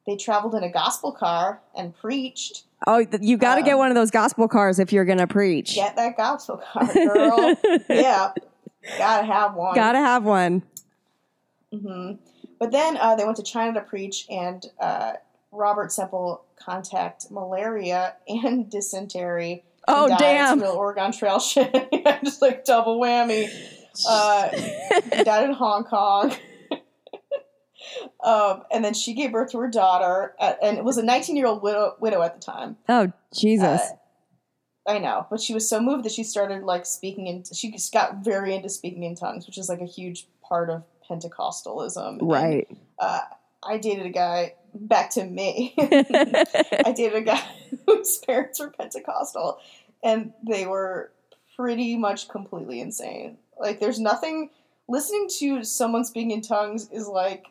they 0.07 0.17
traveled 0.17 0.55
in 0.55 0.65
a 0.65 0.73
gospel 0.73 1.13
car 1.13 1.61
and 1.77 1.95
preached. 1.95 2.65
Oh, 2.87 3.05
you 3.21 3.37
got 3.37 3.57
to 3.57 3.63
get 3.63 3.73
Um, 3.75 3.79
one 3.79 3.89
of 3.91 3.95
those 3.95 4.11
gospel 4.11 4.49
cars 4.49 4.79
if 4.79 4.93
you're 4.93 5.05
going 5.05 5.19
to 5.19 5.27
preach. 5.27 5.75
Get 5.75 5.97
that 5.97 6.17
gospel 6.17 6.57
car, 6.73 6.87
girl. 6.93 7.55
yeah. 7.89 8.33
Gotta 8.99 9.25
have 9.27 9.55
one. 9.55 9.75
Gotta 9.77 9.99
have 9.99 10.25
one. 10.25 10.63
hmm 11.73 12.13
But 12.59 12.73
then 12.73 12.97
uh, 12.97 13.15
they 13.15 13.25
went 13.25 13.37
to 13.37 13.43
China 13.45 13.75
to 13.75 13.81
preach, 13.81 14.27
and 14.29 14.65
uh, 14.81 15.13
Robert 15.53 15.93
Semple 15.93 16.45
contact 16.57 17.31
malaria 17.31 18.15
and 18.27 18.69
dysentery. 18.71 19.53
and 19.53 19.63
Oh, 19.87 20.09
died. 20.09 20.19
damn. 20.19 20.61
Real 20.61 20.73
Oregon 20.73 21.13
Trail 21.13 21.39
shit. 21.39 21.73
Just 22.25 22.43
like 22.43 22.65
double 22.65 23.01
whammy. 23.01 23.49
Uh, 24.09 24.49
he 24.49 25.23
died 25.25 25.45
in 25.45 25.53
Hong 25.53 25.85
Kong. 25.85 26.35
Um, 28.23 28.63
and 28.73 28.85
then 28.85 28.95
she 28.95 29.15
gave 29.15 29.33
birth 29.33 29.53
to 29.53 29.59
her 29.59 29.69
daughter, 29.69 30.35
at, 30.41 30.59
and 30.63 30.79
it 30.79 30.85
was 30.85 30.99
a 30.99 31.03
19 31.03 31.37
year 31.37 31.47
old 31.47 31.63
widow, 31.63 31.97
widow 32.01 32.23
at 32.23 32.35
the 32.35 32.41
time. 32.41 32.77
oh, 32.89 33.13
Jesus. 33.35 33.81
Uh, 33.81 33.97
I 34.87 34.99
know, 34.99 35.27
but 35.31 35.41
she 35.41 35.55
was 35.55 35.69
so 35.69 35.81
moved 35.81 36.05
that 36.05 36.13
she 36.13 36.25
started 36.25 36.65
like 36.65 36.87
speaking 36.87 37.29
in. 37.29 37.45
She 37.53 37.71
just 37.71 37.93
got 37.93 38.25
very 38.25 38.55
into 38.55 38.69
speaking 38.69 39.05
in 39.05 39.15
tongues, 39.15 39.47
which 39.47 39.57
is 39.57 39.69
like 39.69 39.81
a 39.81 39.87
huge 39.87 40.27
part 40.43 40.71
of 40.71 40.83
Pentecostalism. 41.09 42.19
And, 42.21 42.31
right. 42.31 42.69
uh, 42.99 43.21
I 43.63 43.79
dated 43.79 44.07
a 44.07 44.11
guy. 44.11 44.55
Back 44.75 45.11
to 45.11 45.25
me. 45.25 45.75
I 45.79 46.93
dated 46.97 47.15
a 47.15 47.21
guy 47.21 47.43
whose 47.87 48.19
parents 48.19 48.59
were 48.59 48.71
Pentecostal, 48.71 49.59
and 50.03 50.33
they 50.49 50.67
were 50.67 51.13
pretty 51.57 51.97
much 51.97 52.29
completely 52.29 52.81
insane. 52.81 53.39
Like, 53.59 53.81
there's 53.81 54.01
nothing. 54.01 54.51
Listening 54.89 55.29
to 55.39 55.63
someone 55.63 56.05
speaking 56.05 56.33
in 56.33 56.41
tongues 56.41 56.89
is 56.91 57.07
like, 57.07 57.47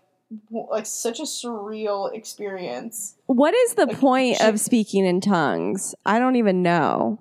like 0.50 0.86
such 0.86 1.20
a 1.20 1.24
surreal 1.24 2.14
experience. 2.14 3.16
what 3.26 3.54
is 3.54 3.74
the 3.76 3.86
Like, 3.86 4.00
point 4.00 4.38
she- 4.38 4.44
of 4.48 4.60
speaking 4.60 5.06
in 5.06 5.22
tongues? 5.22 5.94
I 6.06 6.20
don't 6.20 6.36
even 6.38 6.62
know. 6.64 7.20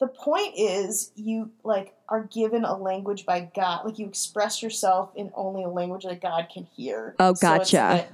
the 0.00 0.08
point 0.08 0.54
is 0.56 1.12
you 1.14 1.50
like 1.62 1.94
are 2.08 2.24
given 2.24 2.64
a 2.64 2.76
language 2.76 3.24
by 3.24 3.48
God. 3.54 3.84
Like 3.84 3.98
you 4.00 4.06
express 4.06 4.60
yourself 4.62 5.10
in 5.14 5.30
only 5.34 5.62
a 5.62 5.68
language 5.68 6.02
that 6.04 6.20
God 6.20 6.48
can 6.52 6.64
hear. 6.64 7.14
Oh, 7.20 7.28
So 7.28 7.30
it's 7.30 7.40
gotcha. 7.70 7.76
like 7.94 8.10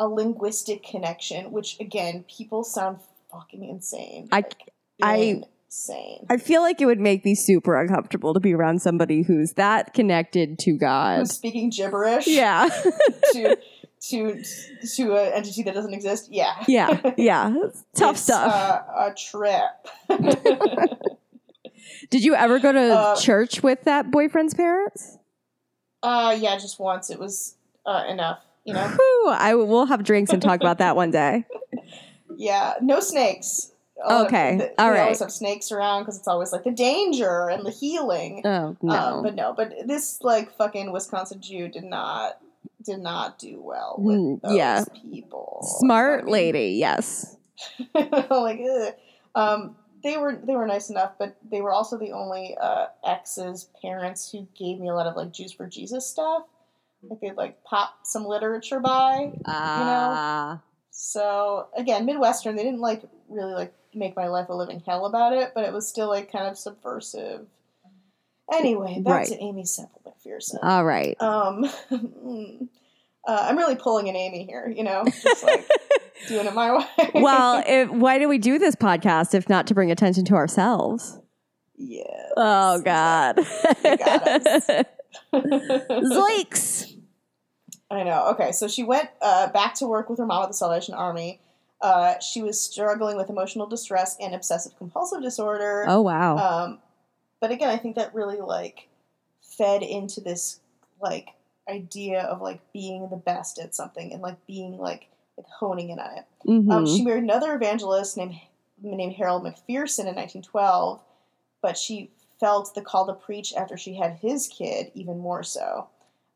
a, 0.00 0.06
a 0.06 0.08
linguistic 0.08 0.82
connection, 0.82 1.52
which 1.52 1.78
again, 1.78 2.24
people 2.34 2.64
sound 2.64 3.00
fucking 3.30 3.64
insane. 3.64 4.28
I- 4.32 4.36
Like, 4.36 4.72
I- 5.02 5.42
insane. 5.66 6.26
I 6.30 6.36
feel 6.38 6.62
like 6.62 6.80
it 6.80 6.86
would 6.86 7.00
make 7.00 7.24
me 7.24 7.34
super 7.34 7.78
uncomfortable 7.80 8.34
to 8.34 8.40
be 8.40 8.54
around 8.54 8.80
somebody 8.82 9.22
who's 9.22 9.52
that 9.54 9.94
connected 9.94 10.58
to 10.60 10.76
God. 10.78 11.18
Who's 11.18 11.32
speaking 11.32 11.70
gibberish? 11.70 12.26
Yeah. 12.26 12.68
To 13.32 13.56
to 14.10 14.44
to 14.96 15.16
an 15.16 15.32
entity 15.32 15.62
that 15.64 15.74
doesn't 15.74 15.92
exist. 15.92 16.28
Yeah. 16.30 16.54
yeah. 16.68 17.12
Yeah. 17.16 17.54
Tough 17.96 18.14
It's, 18.16 18.22
stuff. 18.22 18.52
Uh, 18.52 18.82
a 19.10 19.14
trip. 19.14 19.64
Did 22.10 22.24
you 22.24 22.34
ever 22.34 22.58
go 22.58 22.72
to 22.72 22.94
uh, 22.94 23.16
church 23.16 23.62
with 23.62 23.82
that 23.84 24.10
boyfriend's 24.10 24.54
parents? 24.54 25.18
uh, 26.02 26.36
yeah, 26.38 26.56
just 26.56 26.78
once. 26.78 27.10
It 27.10 27.18
was 27.18 27.56
uh, 27.84 28.04
enough. 28.08 28.38
You 28.64 28.74
know. 28.74 28.86
Whew, 28.86 29.28
I 29.30 29.54
will 29.54 29.86
have 29.86 30.04
drinks 30.04 30.32
and 30.32 30.40
talk 30.40 30.60
about 30.60 30.78
that 30.78 30.94
one 30.94 31.10
day. 31.10 31.44
Yeah, 32.36 32.74
no 32.80 33.00
snakes. 33.00 33.72
A 34.04 34.08
lot 34.12 34.20
of- 34.20 34.26
Okay, 34.26 34.58
th- 34.58 34.72
all 34.78 34.90
right. 34.90 35.00
always 35.00 35.20
have 35.20 35.32
snakes 35.32 35.72
around 35.72 36.02
because 36.02 36.18
it's 36.18 36.28
always 36.28 36.52
like 36.52 36.64
the 36.64 36.70
danger 36.70 37.48
and 37.48 37.64
the 37.64 37.70
healing. 37.70 38.42
Oh 38.44 38.76
no. 38.82 38.92
Um, 38.94 39.22
but 39.22 39.34
no, 39.34 39.54
but 39.56 39.72
this 39.86 40.20
like 40.22 40.54
fucking 40.56 40.92
Wisconsin 40.92 41.40
Jew 41.40 41.68
did 41.68 41.84
not 41.84 42.38
did 42.84 42.98
not 43.00 43.38
do 43.38 43.60
well 43.60 43.96
with 43.98 44.16
Mm, 44.16 44.40
those 44.42 44.56
yeah. 44.56 44.84
people. 45.10 45.60
Smart 45.80 46.20
I 46.20 46.22
mean, 46.24 46.32
lady, 46.32 46.68
yes. 46.78 47.36
like, 47.94 48.60
ugh. 48.60 48.94
um, 49.34 49.76
they 50.04 50.16
were 50.18 50.36
they 50.44 50.54
were 50.54 50.66
nice 50.66 50.90
enough, 50.90 51.12
but 51.18 51.36
they 51.50 51.60
were 51.62 51.72
also 51.72 51.96
the 51.98 52.12
only 52.12 52.56
uh, 52.60 52.86
ex's 53.04 53.70
parents 53.82 54.30
who 54.30 54.46
gave 54.56 54.78
me 54.78 54.88
a 54.88 54.94
lot 54.94 55.06
of 55.06 55.16
like 55.16 55.32
Jews 55.32 55.52
for 55.52 55.66
Jesus 55.66 56.06
stuff. 56.06 56.42
Like 57.02 57.20
they'd 57.20 57.36
like 57.36 57.62
pop 57.64 57.94
some 58.04 58.24
literature 58.26 58.78
by. 58.78 59.32
Ah. 59.46 59.78
You 59.78 59.84
know? 59.84 60.14
Ah. 60.16 60.60
So 60.90 61.66
again, 61.76 62.04
Midwestern, 62.06 62.56
they 62.56 62.62
didn't 62.62 62.80
like 62.80 63.02
really 63.28 63.52
like 63.54 63.74
make 63.96 64.16
my 64.16 64.28
life 64.28 64.48
a 64.48 64.54
living 64.54 64.82
hell 64.86 65.06
about 65.06 65.32
it, 65.32 65.52
but 65.54 65.64
it 65.64 65.72
was 65.72 65.88
still 65.88 66.08
like 66.08 66.30
kind 66.30 66.46
of 66.46 66.58
subversive. 66.58 67.46
Anyway, 68.52 69.00
back 69.00 69.12
Right. 69.14 69.26
to 69.28 69.42
Aimee 69.42 69.64
Semple 69.64 70.00
McPherson. 70.06 70.58
All 70.62 70.84
right. 70.84 71.20
Um, 71.20 71.64
mm, 71.90 72.68
uh, 73.26 73.38
I'm 73.48 73.56
really 73.58 73.74
pulling 73.76 74.08
an 74.08 74.14
Aimee 74.14 74.44
here, 74.44 74.72
you 74.74 74.84
know, 74.84 75.04
just 75.04 75.42
like 75.42 75.66
doing 76.28 76.46
it 76.46 76.54
my 76.54 76.76
way. 76.76 77.10
well, 77.14 77.62
if, 77.66 77.90
why 77.90 78.18
do 78.18 78.28
we 78.28 78.38
do 78.38 78.58
this 78.58 78.76
podcast 78.76 79.34
if 79.34 79.48
not 79.48 79.66
to 79.68 79.74
bring 79.74 79.90
attention 79.90 80.24
to 80.26 80.34
ourselves? 80.34 81.18
yeah. 81.76 82.02
Oh 82.36 82.80
God. 82.82 83.38
You 83.38 83.96
got 83.96 84.28
us. 84.28 84.70
Zoinks. 85.34 86.92
I 87.90 88.02
know. 88.02 88.30
Okay, 88.32 88.52
so 88.52 88.66
she 88.68 88.82
went 88.82 89.08
uh, 89.22 89.48
back 89.52 89.74
to 89.76 89.86
work 89.86 90.08
with 90.10 90.18
her 90.18 90.26
mom 90.26 90.42
at 90.42 90.48
the 90.48 90.54
Salvation 90.54 90.94
Army. 90.94 91.40
Uh, 91.80 92.18
she 92.20 92.42
was 92.42 92.60
struggling 92.60 93.16
with 93.16 93.28
emotional 93.28 93.66
distress 93.66 94.16
and 94.20 94.34
obsessive 94.34 94.76
compulsive 94.78 95.22
disorder. 95.22 95.84
Oh 95.86 96.00
wow. 96.00 96.36
Um, 96.36 96.78
but 97.40 97.50
again, 97.50 97.68
I 97.68 97.76
think 97.76 97.96
that 97.96 98.14
really 98.14 98.40
like 98.40 98.88
fed 99.42 99.82
into 99.82 100.20
this 100.20 100.60
like 101.00 101.30
idea 101.68 102.22
of 102.22 102.40
like 102.40 102.60
being 102.72 103.08
the 103.10 103.16
best 103.16 103.58
at 103.58 103.74
something 103.74 104.12
and 104.12 104.22
like 104.22 104.44
being 104.46 104.78
like 104.78 105.08
like 105.36 105.46
honing 105.48 105.90
in 105.90 105.98
on 105.98 106.18
it. 106.18 106.24
Mhm. 106.46 106.72
Um, 106.72 106.86
she 106.86 107.04
married 107.04 107.24
another 107.24 107.54
evangelist 107.54 108.16
named 108.16 108.40
named 108.82 109.14
Harold 109.14 109.42
McPherson 109.42 110.06
in 110.06 110.14
1912, 110.14 111.00
but 111.62 111.76
she 111.76 112.10
felt 112.40 112.74
the 112.74 112.82
call 112.82 113.06
to 113.06 113.14
preach 113.14 113.54
after 113.54 113.76
she 113.76 113.94
had 113.94 114.12
his 114.16 114.48
kid 114.48 114.90
even 114.94 115.18
more 115.18 115.42
so. 115.42 115.88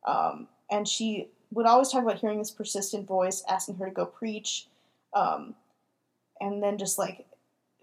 Um, 0.06 0.49
and 0.70 0.87
she 0.88 1.28
would 1.50 1.66
always 1.66 1.90
talk 1.90 2.02
about 2.02 2.18
hearing 2.18 2.38
this 2.38 2.50
persistent 2.50 3.06
voice 3.06 3.42
asking 3.49 3.76
her 3.76 3.87
to 3.87 3.92
go 3.92 4.06
preach. 4.06 4.68
Um, 5.14 5.54
and 6.40 6.62
then 6.62 6.78
just 6.78 6.98
like, 6.98 7.26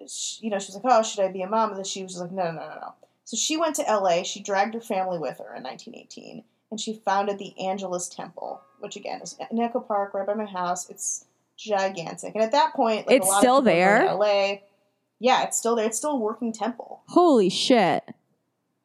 sh 0.08 0.38
you 0.42 0.50
know, 0.50 0.60
she 0.60 0.72
was 0.72 0.80
like, 0.84 0.94
"Oh, 0.94 1.04
should 1.04 1.24
I 1.24 1.32
be 1.32 1.42
a 1.42 1.48
mom?" 1.50 1.70
And 1.70 1.78
then 1.78 1.86
she 1.86 2.04
was 2.04 2.14
just 2.14 2.22
like, 2.22 2.32
"No, 2.32 2.46
no, 2.46 2.52
no, 2.52 2.60
no, 2.70 2.76
no." 2.82 2.94
So 3.24 3.36
she 3.36 3.58
went 3.58 3.76
to 3.76 3.88
L.A. 3.88 4.24
She 4.24 4.42
dragged 4.42 4.74
her 4.74 4.80
family 4.82 5.20
with 5.20 5.40
her 5.40 5.56
in 5.56 5.64
1918, 5.64 6.44
and 6.72 6.80
she 6.80 6.94
founded 7.06 7.38
the 7.40 7.54
Angelus 7.60 8.08
Temple, 8.08 8.62
which 8.80 8.96
again 8.96 9.22
is 9.22 9.36
in 9.52 9.60
Echo 9.60 9.80
Park, 9.82 10.14
right 10.14 10.26
by 10.26 10.34
my 10.34 10.46
house. 10.46 10.90
It's 10.90 11.26
gigantic, 11.58 12.36
and 12.36 12.44
at 12.44 12.52
that 12.54 12.74
point, 12.74 13.08
like 13.08 13.18
It's 13.18 13.28
a 13.28 13.30
lot 13.30 13.40
still 13.40 13.58
of 13.58 13.66
people 13.66 13.80
were 13.80 13.86
going 13.86 14.00
there? 14.02 14.08
L.A. 14.10 14.64
Yeah, 15.20 15.44
it's 15.44 15.58
still 15.58 15.76
there. 15.76 15.86
It's 15.88 15.98
still 15.98 16.12
a 16.12 16.16
working 16.20 16.54
temple. 16.54 17.02
Holy 17.08 17.50
shit. 17.50 18.04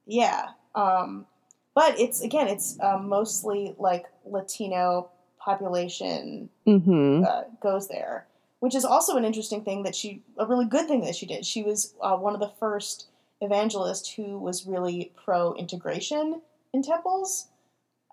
Yeah. 0.06 0.49
Um, 0.75 1.26
but 1.75 2.00
it's 2.00 2.22
again, 2.22 2.49
it's 2.49 2.78
um, 2.80 3.08
mostly 3.08 3.75
like 3.78 4.06
Latino 4.25 5.11
population 5.38 6.49
Mm-hmm. 6.66 7.25
uh, 7.25 7.42
goes 7.62 7.88
there, 7.88 8.26
which 8.62 8.76
is 8.76 8.85
also 8.85 9.16
an 9.16 9.25
interesting 9.25 9.64
thing 9.64 9.83
that 9.83 9.92
she, 9.92 10.23
a 10.38 10.47
really 10.47 10.64
good 10.64 10.87
thing 10.87 11.00
that 11.00 11.16
she 11.16 11.26
did. 11.26 11.45
She 11.45 11.64
was 11.64 11.95
uh, 12.00 12.14
one 12.14 12.33
of 12.33 12.38
the 12.38 12.52
first 12.61 13.09
evangelists 13.40 14.14
who 14.14 14.38
was 14.38 14.69
really 14.69 15.11
pro 15.16 15.52
integration 15.54 16.40
in 16.73 16.81
temples, 16.81 17.49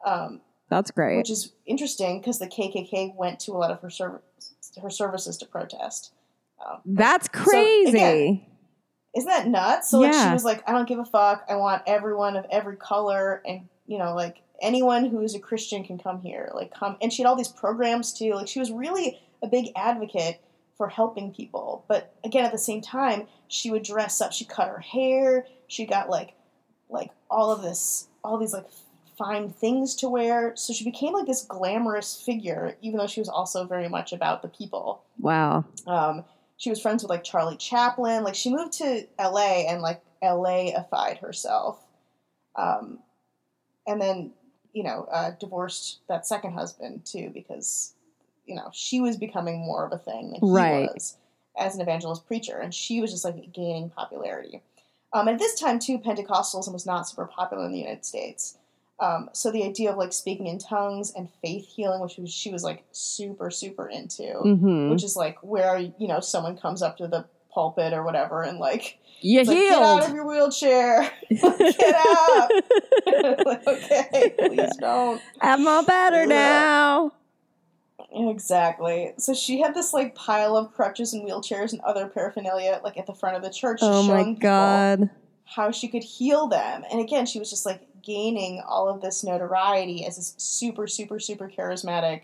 um, 0.04 0.42
That's 0.68 0.90
great. 0.90 1.18
which 1.18 1.30
is 1.30 1.54
interesting 1.68 2.20
because 2.20 2.40
the 2.40 2.48
KKK 2.48 3.16
went 3.16 3.40
to 3.42 3.52
a 3.52 3.60
lot 3.60 3.70
of 3.70 3.80
her 3.82 3.92
serv- 3.92 4.22
her 4.82 4.90
services 4.90 5.38
to 5.38 5.46
protest. 5.46 6.14
Um, 6.66 6.80
That's 6.84 7.28
crazy. 7.28 7.90
again, 7.90 8.42
isn't 9.16 9.30
that 9.30 9.48
nuts? 9.48 9.92
So 9.92 10.00
like 10.00 10.16
she 10.16 10.34
was 10.34 10.44
like, 10.44 10.68
I 10.68 10.72
don't 10.72 10.88
give 10.88 10.98
a 10.98 11.06
fuck. 11.06 11.46
I 11.48 11.58
want 11.58 11.84
everyone 11.86 12.36
of 12.36 12.48
every 12.50 12.76
color, 12.76 13.44
and 13.46 13.68
you 13.86 14.00
know, 14.00 14.16
like 14.16 14.38
anyone 14.64 15.06
who 15.06 15.22
is 15.22 15.36
a 15.36 15.40
Christian 15.40 15.84
can 15.84 16.00
come 16.00 16.22
here. 16.22 16.50
Like 16.56 16.74
come, 16.74 16.98
and 17.04 17.14
she 17.14 17.22
had 17.22 17.30
all 17.30 17.36
these 17.36 17.48
programs 17.50 18.12
too. 18.14 18.34
Like 18.34 18.48
she 18.48 18.60
was 18.60 18.72
really 18.72 19.20
a 19.44 19.48
big 19.48 19.68
advocate 19.76 20.42
for 20.78 20.88
helping 20.88 21.34
people. 21.34 21.86
But 21.88 22.14
again, 22.24 22.46
at 22.46 22.52
the 22.52 22.58
same 22.58 22.82
time, 22.82 23.28
she 23.48 23.72
would 23.72 23.84
dress 23.84 24.22
up. 24.22 24.32
She 24.32 24.46
cut 24.46 24.70
her 24.70 24.80
hair. 24.80 25.46
She 25.68 25.86
got 25.86 26.10
like, 26.10 26.34
like 26.90 27.12
all 27.30 27.52
of 27.52 27.62
this, 27.62 28.08
all 28.24 28.38
these 28.38 28.54
like 28.54 28.68
fine 29.18 29.50
things 29.50 29.96
to 29.96 30.10
wear. 30.10 30.54
So 30.56 30.74
she 30.74 30.86
became 30.86 31.14
like 31.14 31.28
this 31.28 31.44
glamorous 31.44 32.16
figure, 32.16 32.78
even 32.82 32.98
though 32.98 33.08
she 33.08 33.20
was 33.20 33.30
also 33.30 33.66
very 33.66 33.90
much 33.90 34.14
about 34.14 34.42
the 34.42 34.48
people. 34.48 35.04
wow. 35.20 35.66
Um, 35.86 36.24
she 36.60 36.70
was 36.70 36.82
friends 36.82 37.04
with 37.04 37.10
like 37.10 37.24
Charlie 37.24 37.58
Chaplin. 37.58 38.24
Like 38.24 38.36
she 38.36 38.54
moved 38.54 38.74
to 38.74 39.06
LA 39.20 39.66
and 39.70 39.82
like 39.82 40.02
LA-ified 40.22 41.18
herself. 41.18 41.82
Um, 42.58 43.00
and 43.88 44.02
then, 44.02 44.32
you 44.74 44.84
know, 44.84 45.08
uh, 45.12 45.32
divorced 45.40 46.00
that 46.10 46.28
second 46.28 46.54
husband 46.54 47.06
too 47.06 47.32
because, 47.34 47.94
you 48.50 48.56
know, 48.56 48.70
she 48.74 49.00
was 49.00 49.16
becoming 49.16 49.60
more 49.60 49.86
of 49.86 49.94
a 49.94 49.98
thing 49.98 50.32
than 50.32 50.42
he 50.42 50.52
Right. 50.52 50.90
was 50.94 51.16
as 51.58 51.76
an 51.76 51.82
evangelist 51.82 52.26
preacher. 52.28 52.58
And 52.58 52.74
she 52.74 53.00
was 53.02 53.12
just 53.12 53.24
like 53.24 53.54
gaining 53.54 53.90
popularity. 53.92 54.62
Um, 55.14 55.28
at 55.28 55.40
this 55.40 55.60
time 55.60 55.80
too, 55.80 56.00
Pentecostalism 56.00 56.74
was 56.74 56.86
not 56.86 57.08
super 57.08 57.26
popular 57.26 57.66
in 57.66 57.72
the 57.72 57.80
United 57.80 58.06
States. 58.06 58.58
Um, 59.00 59.30
so 59.34 59.50
the 59.52 59.64
idea 59.64 59.92
of 59.92 59.98
like 59.98 60.12
speaking 60.12 60.48
in 60.48 60.58
tongues 60.60 61.14
and 61.16 61.30
faith 61.42 61.66
healing, 61.68 62.02
which 62.02 62.18
was, 62.18 62.34
she 62.34 62.52
was 62.52 62.64
like 62.64 62.84
super, 62.92 63.50
super 63.50 63.88
into 63.88 64.24
Mm-hmm. 64.24 64.90
which 64.92 65.04
is 65.06 65.16
like 65.16 65.38
where 65.42 65.78
you 65.78 66.08
know 66.08 66.20
someone 66.20 66.58
comes 66.58 66.82
up 66.82 66.98
to 66.98 67.08
the 67.08 67.26
pulpit 67.54 67.94
or 67.94 68.04
whatever 68.04 68.44
and 68.44 68.60
like, 68.60 69.00
You 69.22 69.40
like, 69.44 69.58
get 69.58 69.82
out 69.82 70.04
of 70.08 70.14
your 70.14 70.28
wheelchair 70.28 71.10
get 71.30 71.96
out 71.96 72.50
like, 73.46 73.68
okay 73.68 74.34
please 74.38 74.76
don't 74.78 75.20
I'm 75.42 75.68
all 75.68 75.84
better 75.84 76.26
now. 76.28 77.12
Exactly. 78.12 79.14
So 79.18 79.34
she 79.34 79.62
had 79.62 79.74
this 79.74 79.94
like 79.94 80.16
pile 80.16 80.56
of 80.56 80.74
crutches 80.74 81.14
and 81.14 81.28
wheelchairs 81.28 81.72
and 81.72 81.82
other 81.82 82.08
paraphernalia 82.08 82.80
like 82.84 82.98
at 82.98 83.06
the 83.06 83.14
front 83.14 83.36
of 83.38 83.44
the 83.44 83.50
church 83.50 83.80
Oh 83.82 84.04
my 84.04 84.34
god. 84.34 85.10
how 85.46 85.72
she 85.72 85.88
could 85.88 86.04
heal 86.04 86.48
them. 86.48 86.84
And 86.92 87.00
again 87.00 87.26
she 87.26 87.40
was 87.40 87.50
just 87.50 87.66
like 87.66 87.82
gaining 88.04 88.62
all 88.68 88.88
of 88.90 89.02
this 89.02 89.24
notoriety 89.24 90.06
as 90.06 90.16
this 90.16 90.34
super 90.38 90.88
super 90.88 91.20
super 91.20 91.50
charismatic 91.50 92.22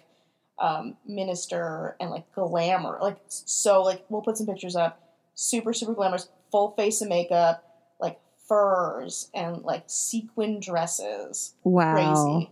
um, 0.57 0.95
minister 1.05 1.95
and 1.99 2.09
like 2.09 2.31
glamour. 2.33 2.97
Like 3.01 3.17
so 3.27 3.81
like 3.83 4.03
we'll 4.09 4.21
put 4.21 4.37
some 4.37 4.47
pictures 4.47 4.75
up. 4.75 5.01
Super 5.35 5.73
super 5.73 5.93
glamorous 5.93 6.29
full 6.51 6.71
face 6.71 7.01
of 7.01 7.09
makeup 7.09 7.63
like 7.99 8.19
furs 8.47 9.29
and 9.33 9.63
like 9.63 9.83
sequin 9.87 10.59
dresses. 10.59 11.53
Wow. 11.63 11.93
crazy 11.93 12.51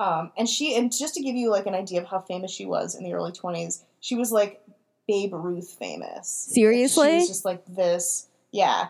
um, 0.00 0.32
and 0.38 0.48
she 0.48 0.74
and 0.74 0.90
just 0.90 1.14
to 1.14 1.20
give 1.22 1.36
you 1.36 1.50
like 1.50 1.66
an 1.66 1.74
idea 1.74 2.00
of 2.00 2.06
how 2.08 2.18
famous 2.20 2.50
she 2.50 2.64
was 2.64 2.94
in 2.94 3.04
the 3.04 3.12
early 3.12 3.32
20s 3.32 3.84
she 4.00 4.14
was 4.16 4.32
like 4.32 4.62
babe 5.06 5.32
ruth 5.34 5.76
famous 5.78 6.48
Seriously? 6.52 7.08
she 7.10 7.14
was 7.16 7.28
just 7.28 7.44
like 7.44 7.62
this 7.66 8.28
yeah 8.50 8.88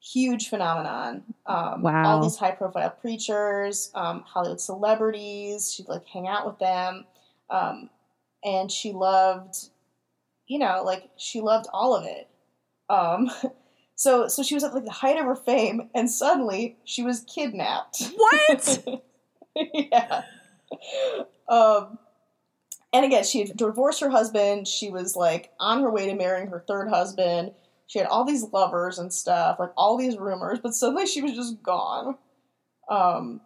huge 0.00 0.48
phenomenon 0.48 1.24
um, 1.46 1.82
Wow. 1.82 2.04
all 2.16 2.22
these 2.22 2.36
high 2.36 2.52
profile 2.52 2.90
preachers 2.90 3.90
um, 3.94 4.20
hollywood 4.26 4.60
celebrities 4.60 5.72
she'd 5.72 5.88
like 5.88 6.06
hang 6.06 6.28
out 6.28 6.46
with 6.46 6.58
them 6.58 7.04
um, 7.50 7.88
and 8.44 8.70
she 8.70 8.92
loved 8.92 9.56
you 10.46 10.58
know 10.58 10.82
like 10.84 11.08
she 11.16 11.40
loved 11.40 11.66
all 11.72 11.96
of 11.96 12.04
it 12.04 12.28
um, 12.88 13.30
so 13.96 14.28
so 14.28 14.42
she 14.42 14.54
was 14.54 14.62
at 14.62 14.74
like 14.74 14.84
the 14.84 14.90
height 14.90 15.18
of 15.18 15.24
her 15.24 15.34
fame 15.34 15.88
and 15.94 16.10
suddenly 16.10 16.76
she 16.84 17.02
was 17.02 17.20
kidnapped 17.26 18.12
What? 18.16 18.84
yeah. 19.74 20.22
Um, 21.48 21.98
and 22.92 23.04
again, 23.04 23.24
she 23.24 23.40
had 23.40 23.56
divorced 23.56 24.00
her 24.00 24.10
husband. 24.10 24.68
She 24.68 24.90
was 24.90 25.16
like 25.16 25.50
on 25.60 25.82
her 25.82 25.90
way 25.90 26.06
to 26.06 26.14
marrying 26.14 26.48
her 26.48 26.64
third 26.66 26.88
husband. 26.88 27.52
She 27.86 27.98
had 27.98 28.08
all 28.08 28.24
these 28.24 28.52
lovers 28.52 28.98
and 28.98 29.12
stuff, 29.12 29.58
like 29.58 29.72
all 29.76 29.96
these 29.96 30.18
rumors, 30.18 30.58
but 30.62 30.74
suddenly 30.74 31.06
she 31.06 31.22
was 31.22 31.32
just 31.32 31.62
gone. 31.62 32.16
Um, 32.88 33.40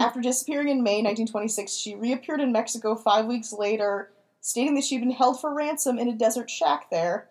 after 0.00 0.20
disappearing 0.20 0.68
in 0.68 0.82
May 0.82 1.02
1926, 1.02 1.74
she 1.76 1.94
reappeared 1.94 2.40
in 2.40 2.52
Mexico 2.52 2.94
five 2.94 3.26
weeks 3.26 3.52
later, 3.52 4.10
stating 4.40 4.74
that 4.74 4.84
she'd 4.84 5.00
been 5.00 5.10
held 5.10 5.40
for 5.40 5.52
ransom 5.54 5.98
in 5.98 6.08
a 6.08 6.16
desert 6.16 6.48
shack 6.48 6.88
there. 6.90 7.28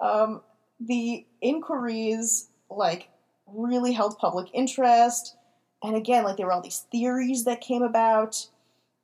Um, 0.00 0.42
the 0.80 1.26
inquiries, 1.42 2.48
like, 2.70 3.08
really 3.46 3.92
held 3.92 4.16
public 4.18 4.48
interest 4.54 5.36
and 5.84 5.94
again, 5.96 6.24
like 6.24 6.36
there 6.38 6.46
were 6.46 6.52
all 6.52 6.62
these 6.62 6.86
theories 6.90 7.44
that 7.44 7.60
came 7.60 7.82
about. 7.82 8.46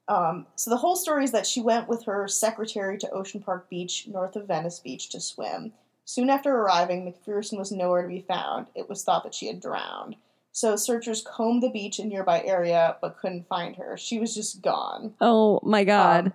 Um, 0.08 0.46
so 0.56 0.70
the 0.70 0.78
whole 0.78 0.96
story 0.96 1.24
is 1.24 1.32
that 1.32 1.46
she 1.46 1.60
went 1.60 1.88
with 1.88 2.04
her 2.04 2.26
secretary 2.26 2.96
to 2.98 3.10
Ocean 3.10 3.40
Park 3.40 3.68
Beach, 3.68 4.08
north 4.08 4.34
of 4.34 4.48
Venice 4.48 4.80
Beach, 4.80 5.10
to 5.10 5.20
swim. 5.20 5.72
Soon 6.06 6.30
after 6.30 6.52
arriving, 6.52 7.04
McPherson 7.04 7.58
was 7.58 7.70
nowhere 7.70 8.02
to 8.02 8.08
be 8.08 8.24
found. 8.26 8.66
It 8.74 8.88
was 8.88 9.04
thought 9.04 9.22
that 9.24 9.34
she 9.34 9.46
had 9.46 9.60
drowned. 9.60 10.16
So 10.52 10.74
searchers 10.74 11.22
combed 11.22 11.62
the 11.62 11.70
beach 11.70 11.98
and 11.98 12.08
nearby 12.08 12.42
area, 12.44 12.96
but 13.00 13.18
couldn't 13.18 13.46
find 13.46 13.76
her. 13.76 13.96
She 13.96 14.18
was 14.18 14.34
just 14.34 14.62
gone. 14.62 15.14
oh 15.20 15.60
my 15.62 15.84
god. 15.84 16.26
Um, 16.26 16.32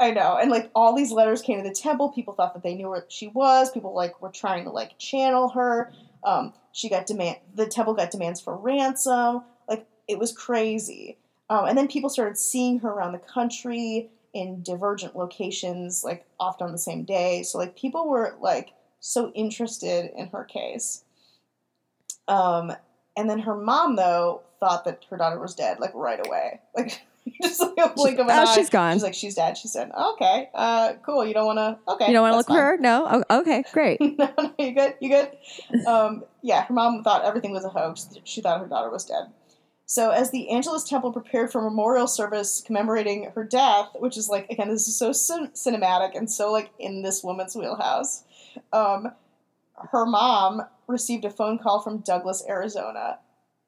I 0.00 0.10
know, 0.10 0.36
and 0.36 0.50
like 0.50 0.70
all 0.74 0.96
these 0.96 1.12
letters 1.12 1.42
came 1.42 1.62
to 1.62 1.68
the 1.68 1.74
temple. 1.74 2.08
People 2.08 2.34
thought 2.34 2.54
that 2.54 2.64
they 2.64 2.74
knew 2.74 2.88
where 2.88 3.04
she 3.08 3.28
was. 3.28 3.70
People 3.70 3.94
like 3.94 4.20
were 4.20 4.30
trying 4.30 4.64
to 4.64 4.70
like 4.70 4.98
channel 4.98 5.50
her. 5.50 5.92
Um, 6.24 6.52
she 6.72 6.88
got 6.88 7.06
demand. 7.06 7.38
The 7.54 7.66
temple 7.66 7.94
got 7.94 8.10
demands 8.10 8.40
for 8.40 8.56
ransom. 8.56 9.42
Like 9.68 9.86
it 10.08 10.18
was 10.18 10.32
crazy. 10.32 11.18
Um, 11.50 11.66
and 11.66 11.76
then 11.76 11.88
people 11.88 12.08
started 12.08 12.38
seeing 12.38 12.78
her 12.80 12.88
around 12.88 13.12
the 13.12 13.18
country 13.18 14.10
in 14.32 14.62
divergent 14.62 15.14
locations, 15.14 16.02
like 16.02 16.24
often 16.40 16.66
on 16.66 16.72
the 16.72 16.78
same 16.78 17.04
day. 17.04 17.42
So 17.42 17.58
like 17.58 17.76
people 17.76 18.08
were 18.08 18.36
like 18.40 18.72
so 19.00 19.30
interested 19.34 20.10
in 20.16 20.28
her 20.28 20.44
case. 20.44 21.04
Um, 22.28 22.72
and 23.16 23.28
then 23.28 23.40
her 23.40 23.56
mom 23.56 23.96
though 23.96 24.42
thought 24.60 24.84
that 24.84 25.04
her 25.10 25.16
daughter 25.16 25.38
was 25.38 25.54
dead, 25.54 25.80
like 25.80 25.94
right 25.94 26.24
away, 26.24 26.60
like 26.76 27.02
just 27.42 27.60
like 27.60 27.72
a 27.78 27.90
blink 27.94 28.18
of 28.18 28.26
an 28.26 28.38
oh, 28.38 28.42
eye. 28.42 28.54
she's 28.54 28.70
gone. 28.70 28.94
She's 28.94 29.02
like, 29.02 29.14
she's 29.14 29.34
dead. 29.34 29.56
She 29.56 29.68
said, 29.68 29.90
okay, 29.92 30.48
uh, 30.54 30.94
cool. 31.04 31.24
You 31.24 31.34
don't 31.34 31.46
want 31.46 31.58
to, 31.58 31.92
okay. 31.92 32.08
you 32.08 32.12
don't 32.12 32.22
want 32.22 32.32
to 32.32 32.36
look 32.38 32.46
that's 32.48 32.56
for 32.56 32.62
her? 32.62 32.76
No? 32.78 33.24
Oh, 33.30 33.40
okay, 33.40 33.64
great. 33.72 33.98
fine. 33.98 34.16
no, 34.18 34.32
no, 34.38 34.54
you 34.58 34.74
good? 34.74 34.94
You 35.00 35.08
good? 35.08 35.86
um, 35.86 36.24
yeah, 36.42 36.64
her 36.64 36.74
mom 36.74 37.02
thought 37.04 37.24
everything 37.24 37.52
was 37.52 37.64
a 37.64 37.68
hoax. 37.68 38.08
She 38.24 38.40
thought 38.40 38.60
her 38.60 38.66
daughter 38.66 38.90
was 38.90 39.04
dead. 39.04 39.24
So, 39.86 40.10
as 40.10 40.30
the 40.30 40.48
Angelus 40.48 40.84
Temple 40.84 41.12
prepared 41.12 41.52
for 41.52 41.60
memorial 41.60 42.06
service 42.06 42.62
commemorating 42.64 43.30
her 43.34 43.44
death, 43.44 43.88
which 43.96 44.16
is 44.16 44.28
like, 44.28 44.48
again, 44.48 44.68
this 44.68 44.88
is 44.88 44.96
so 44.96 45.12
cin- 45.12 45.50
cinematic 45.54 46.16
and 46.16 46.30
so 46.30 46.50
like 46.50 46.70
in 46.78 47.02
this 47.02 47.22
woman's 47.22 47.54
wheelhouse, 47.54 48.24
um, 48.72 49.12
her 49.90 50.06
mom 50.06 50.62
received 50.86 51.24
a 51.24 51.30
phone 51.30 51.58
call 51.58 51.80
from 51.80 51.98
Douglas, 51.98 52.42
Arizona, 52.48 53.18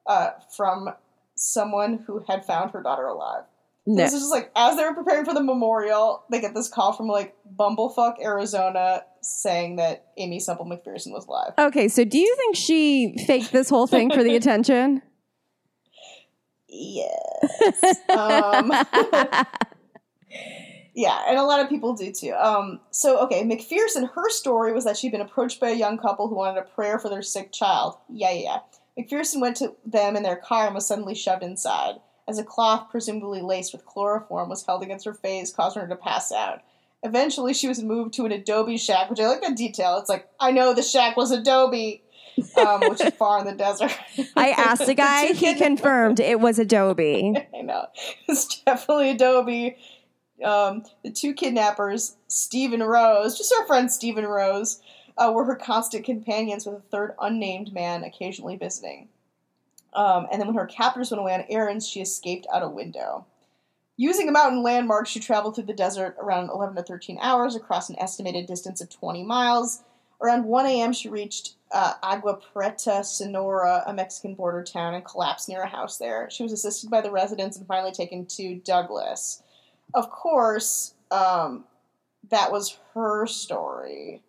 uh, 0.07 0.31
from 0.55 0.89
someone 1.35 2.03
who 2.07 2.23
had 2.27 2.45
found 2.45 2.71
her 2.71 2.81
daughter 2.81 3.05
alive. 3.05 3.43
No. 3.87 4.03
This 4.03 4.13
is 4.13 4.21
just 4.21 4.31
like 4.31 4.51
as 4.55 4.77
they 4.77 4.83
were 4.83 4.95
preparing 4.95 5.25
for 5.25 5.33
the 5.33 5.43
memorial, 5.43 6.23
they 6.31 6.41
get 6.41 6.55
this 6.55 6.67
call 6.67 6.93
from 6.93 7.07
like 7.07 7.35
Bumblefuck, 7.55 8.15
Arizona, 8.21 9.03
saying 9.21 9.75
that 9.75 10.07
Aimee 10.17 10.39
Semple 10.39 10.65
McPherson 10.65 11.11
was 11.11 11.27
alive. 11.27 11.53
Okay, 11.59 11.87
so 11.87 12.03
do 12.03 12.17
you 12.17 12.35
think 12.35 12.55
she 12.55 13.15
faked 13.27 13.51
this 13.51 13.69
whole 13.69 13.85
thing 13.85 14.09
for 14.09 14.23
the 14.23 14.35
attention? 14.37 15.03
Yes. 16.67 18.01
um, 18.09 18.71
yeah, 20.95 21.21
and 21.27 21.37
a 21.37 21.43
lot 21.43 21.59
of 21.59 21.69
people 21.69 21.93
do 21.93 22.11
too. 22.11 22.33
Um, 22.33 22.79
so 22.89 23.19
okay, 23.25 23.43
McPherson, 23.43 24.09
her 24.15 24.29
story 24.31 24.73
was 24.73 24.85
that 24.85 24.97
she'd 24.97 25.11
been 25.11 25.21
approached 25.21 25.59
by 25.59 25.69
a 25.69 25.75
young 25.75 25.99
couple 25.99 26.27
who 26.27 26.35
wanted 26.35 26.59
a 26.59 26.63
prayer 26.63 26.97
for 26.97 27.09
their 27.09 27.21
sick 27.21 27.51
child. 27.51 27.97
Yeah, 28.09 28.31
yeah. 28.31 28.41
yeah. 28.41 28.59
McPherson 28.97 29.41
went 29.41 29.57
to 29.57 29.75
them 29.85 30.15
in 30.15 30.23
their 30.23 30.35
car 30.35 30.65
and 30.67 30.75
was 30.75 30.87
suddenly 30.87 31.15
shoved 31.15 31.43
inside. 31.43 31.95
As 32.27 32.39
a 32.39 32.43
cloth, 32.43 32.89
presumably 32.89 33.41
laced 33.41 33.73
with 33.73 33.85
chloroform, 33.85 34.49
was 34.49 34.65
held 34.65 34.81
against 34.81 35.05
her 35.05 35.13
face, 35.13 35.53
causing 35.53 35.81
her 35.81 35.87
to 35.87 35.95
pass 35.95 36.31
out. 36.31 36.61
Eventually, 37.03 37.53
she 37.53 37.67
was 37.67 37.83
moved 37.83 38.13
to 38.15 38.25
an 38.25 38.31
adobe 38.31 38.77
shack, 38.77 39.09
which 39.09 39.19
I 39.19 39.27
like 39.27 39.41
that 39.41 39.55
detail. 39.55 39.97
It's 39.97 40.09
like, 40.09 40.27
I 40.39 40.51
know 40.51 40.73
the 40.73 40.81
shack 40.81 41.15
was 41.17 41.31
adobe. 41.31 42.01
um, 42.57 42.81
which 42.89 42.99
is 43.01 43.13
far 43.13 43.39
in 43.39 43.45
the 43.45 43.53
desert. 43.53 43.95
I 44.35 44.49
asked 44.49 44.85
The 44.85 44.95
guy, 44.95 45.27
he 45.33 45.53
confirmed 45.55 46.19
it 46.19 46.39
was 46.39 46.59
Adobe. 46.59 47.33
I 47.57 47.61
know. 47.61 47.85
It's 48.27 48.61
definitely 48.61 49.11
Adobe. 49.11 49.77
Um, 50.43 50.83
the 51.03 51.11
two 51.11 51.33
kidnappers, 51.33 52.17
Steve 52.27 52.73
and 52.73 52.85
Rose, 52.85 53.37
just 53.37 53.53
our 53.57 53.65
friend 53.67 53.89
Steve 53.89 54.17
and 54.17 54.27
Rose, 54.27 54.81
uh, 55.17 55.31
were 55.33 55.45
her 55.45 55.55
constant 55.55 56.05
companions 56.05 56.65
with 56.65 56.75
a 56.75 56.89
third 56.91 57.15
unnamed 57.19 57.73
man 57.73 58.03
occasionally 58.03 58.55
visiting. 58.55 59.09
Um, 59.93 60.27
and 60.31 60.41
then 60.41 60.47
when 60.47 60.57
her 60.57 60.65
captors 60.65 61.11
went 61.11 61.21
away 61.21 61.33
on 61.33 61.45
errands, 61.49 61.87
she 61.87 62.01
escaped 62.01 62.47
out 62.53 62.63
a 62.63 62.69
window. 62.69 63.25
Using 63.97 64.27
a 64.27 64.33
mountain 64.33 64.61
landmark, 64.61 65.07
she 65.07 65.21
traveled 65.21 65.55
through 65.55 65.65
the 65.65 65.73
desert 65.73 66.17
around 66.19 66.49
11 66.49 66.75
to 66.75 66.83
13 66.83 67.17
hours 67.21 67.55
across 67.55 67.89
an 67.89 67.97
estimated 67.97 68.45
distance 68.45 68.81
of 68.81 68.89
20 68.89 69.23
miles. 69.23 69.83
Around 70.21 70.45
1 70.45 70.65
a.m., 70.65 70.91
she 70.91 71.07
reached 71.07 71.55
uh, 71.71 71.93
Agua 72.03 72.37
Prieta, 72.37 73.03
Sonora, 73.05 73.83
a 73.85 73.93
Mexican 73.93 74.33
border 74.33 74.63
town, 74.63 74.93
and 74.95 75.05
collapsed 75.05 75.47
near 75.47 75.61
a 75.61 75.67
house 75.67 75.97
there. 75.97 76.29
She 76.29 76.43
was 76.43 76.51
assisted 76.51 76.89
by 76.89 76.99
the 77.01 77.11
residents 77.11 77.57
and 77.57 77.67
finally 77.67 77.91
taken 77.91 78.25
to 78.27 78.55
Douglas. 78.55 79.43
Of 79.93 80.09
course, 80.09 80.93
um, 81.11 81.63
that 82.29 82.51
was 82.51 82.77
her 82.93 83.25
story. 83.27 84.21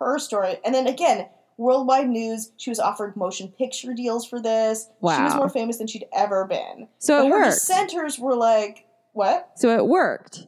Her 0.00 0.18
story. 0.18 0.56
And 0.64 0.74
then 0.74 0.86
again, 0.86 1.28
worldwide 1.56 2.08
news, 2.08 2.52
she 2.56 2.70
was 2.70 2.78
offered 2.78 3.16
motion 3.16 3.48
picture 3.48 3.92
deals 3.94 4.26
for 4.26 4.40
this. 4.40 4.88
Wow. 5.00 5.16
She 5.16 5.22
was 5.24 5.34
more 5.34 5.48
famous 5.48 5.78
than 5.78 5.86
she'd 5.86 6.06
ever 6.12 6.44
been. 6.44 6.88
So 6.98 7.18
But 7.22 7.26
it 7.26 7.30
her 7.30 7.38
worked. 7.40 7.54
dissenters 7.54 8.18
were 8.18 8.36
like, 8.36 8.86
what? 9.12 9.50
So 9.56 9.70
it 9.76 9.86
worked. 9.86 10.46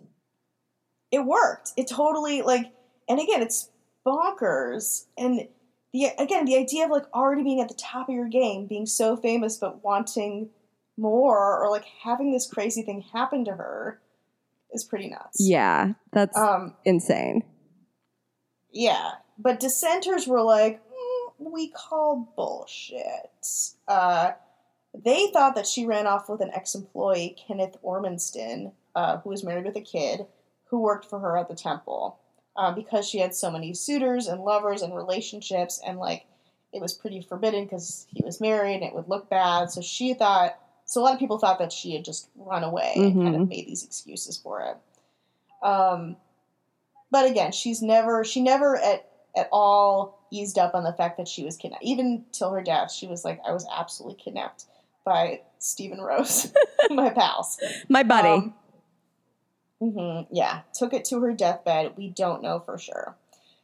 It 1.11 1.25
worked. 1.27 1.73
It 1.77 1.89
totally 1.89 2.43
like 2.43 2.67
and 3.09 3.19
again 3.19 3.43
it's 3.43 3.69
bonkers. 4.07 5.07
And 5.19 5.49
the 5.93 6.07
again, 6.19 6.45
the 6.45 6.57
idea 6.57 6.85
of 6.85 6.91
like 6.93 7.07
already 7.13 7.43
being 7.43 7.61
at 7.61 7.69
the 7.69 7.75
top 7.75 8.09
of 8.09 8.15
your 8.15 8.29
game, 8.29 8.67
being 8.69 8.87
so 8.87 9.17
famous 9.17 9.57
but 9.57 9.83
wanting 9.83 10.51
more 10.97 11.61
or 11.61 11.69
like 11.71 11.85
having 12.05 12.33
this 12.33 12.47
crazy 12.47 12.83
thing 12.83 13.01
happen 13.13 13.45
to 13.47 13.53
her 13.53 14.01
is 14.73 14.85
pretty 14.85 15.09
nuts. 15.09 15.39
Yeah, 15.41 15.95
that's 16.13 16.39
Um 16.39 16.75
insane. 16.85 17.43
yeah. 18.73 19.13
But 19.43 19.59
dissenters 19.61 20.27
were 20.27 20.43
like, 20.43 20.83
"Mm, 20.85 21.51
we 21.53 21.69
call 21.69 22.29
bullshit. 22.37 23.31
Uh, 23.89 24.33
they 24.95 25.29
thought 25.29 25.55
that 25.55 25.67
she 25.67 25.87
ran 25.87 26.07
off 26.07 26.29
with 26.29 26.41
an 26.43 26.51
ex 26.53 26.75
employee, 26.75 27.37
Kenneth 27.47 27.77
Ormiston, 27.83 28.73
uh, 28.95 29.19
who 29.19 29.31
was 29.31 29.43
married 29.45 29.65
with 29.65 29.77
a 29.77 29.81
kid, 29.81 30.27
who 30.67 30.81
worked 30.81 31.07
for 31.07 31.19
her 31.21 31.39
at 31.39 31.49
the 31.49 31.55
temple. 31.55 32.19
Uh, 32.57 32.73
because 32.73 33.09
she 33.09 33.21
had 33.21 33.35
so 33.35 33.51
many 33.51 33.73
suitors 33.73 34.27
and 34.27 34.43
lovers 34.43 34.83
and 34.83 34.95
relationships, 34.95 35.81
and 35.87 35.99
like 35.99 36.27
it 36.73 36.83
was 36.83 36.93
pretty 36.93 37.23
forbidden 37.23 37.65
because 37.65 38.07
he 38.11 38.23
was 38.25 38.41
married 38.41 38.75
and 38.77 38.85
it 38.85 38.95
would 38.95 39.09
look 39.09 39.31
bad. 39.31 39.71
So 39.71 39.81
she 39.81 40.13
thought, 40.15 40.59
so 40.85 41.01
a 41.01 41.03
lot 41.03 41.15
of 41.15 41.19
people 41.19 41.39
thought 41.39 41.59
that 41.61 41.73
she 41.73 41.95
had 41.95 42.05
just 42.05 42.29
run 42.37 42.63
away 42.63 42.93
and 42.97 43.15
kind 43.23 43.35
of 43.37 43.43
Mhm. 43.43 43.49
made 43.49 43.67
these 43.67 43.85
excuses 43.85 44.37
for 44.37 44.61
it. 44.63 44.77
Um, 45.67 46.17
but 47.11 47.29
again, 47.31 47.51
she's 47.53 47.81
never, 47.83 48.25
she 48.25 48.41
never 48.41 48.77
at 48.77 49.10
at 49.37 49.49
all 49.53 50.19
eased 50.33 50.59
up 50.59 50.75
on 50.75 50.85
the 50.85 50.93
fact 50.93 51.17
that 51.19 51.29
she 51.29 51.45
was 51.45 51.57
kidnapped. 51.57 51.85
Even 51.85 52.25
till 52.33 52.51
her 52.53 52.63
death, 52.63 52.91
she 52.93 53.07
was 53.07 53.25
like, 53.25 53.41
I 53.47 53.53
was 53.53 53.67
absolutely 53.75 54.23
kidnapped 54.23 54.65
by 55.05 55.41
Stephen 55.59 56.01
Rose, 56.01 56.53
my 56.91 57.11
pals. 57.11 57.59
My 57.89 58.03
buddy. 58.03 58.29
Um, 58.29 58.55
mhm, 59.83 60.27
yeah, 60.31 60.61
took 60.75 60.93
it 60.93 61.05
to 61.07 61.21
her 61.21 61.33
deathbed. 61.33 61.95
We 61.97 62.09
don't 62.09 62.43
know 62.43 62.61
for 62.61 62.79
sure. 62.79 63.17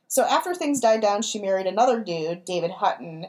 So 0.08 0.22
after 0.24 0.54
things 0.54 0.80
died 0.80 1.00
down, 1.02 1.22
she 1.22 1.40
married 1.40 1.66
another 1.66 2.00
dude, 2.02 2.44
David 2.44 2.70
Hutton, 2.70 3.26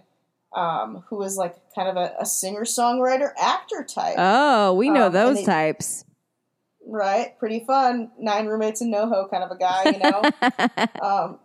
um, 0.56 1.04
who 1.10 1.18
was 1.18 1.36
like 1.38 1.56
kind 1.76 1.90
of 1.90 1.98
a, 1.98 2.14
a 2.20 2.26
singer 2.26 2.62
songwriter 2.64 3.32
actor 3.40 3.84
type. 3.84 4.16
oh, 4.18 4.74
we 4.74 4.90
know 4.90 5.08
um, 5.08 5.14
those 5.14 5.38
they- 5.38 5.46
types. 5.46 6.06
right? 6.86 7.38
Pretty 7.40 7.62
fun. 7.66 8.12
Nine 8.20 8.46
roommates 8.48 8.82
and 8.82 8.94
NoHo 8.94 9.30
kind 9.30 9.44
of 9.44 9.52
a 9.52 9.58
guy, 9.58 9.84
you 9.86 10.00
know? 10.00 10.22
um, 11.02 11.40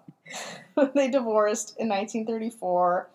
they 0.94 1.10
divorced 1.10 1.76
in 1.78 1.88
1934, 1.88 3.10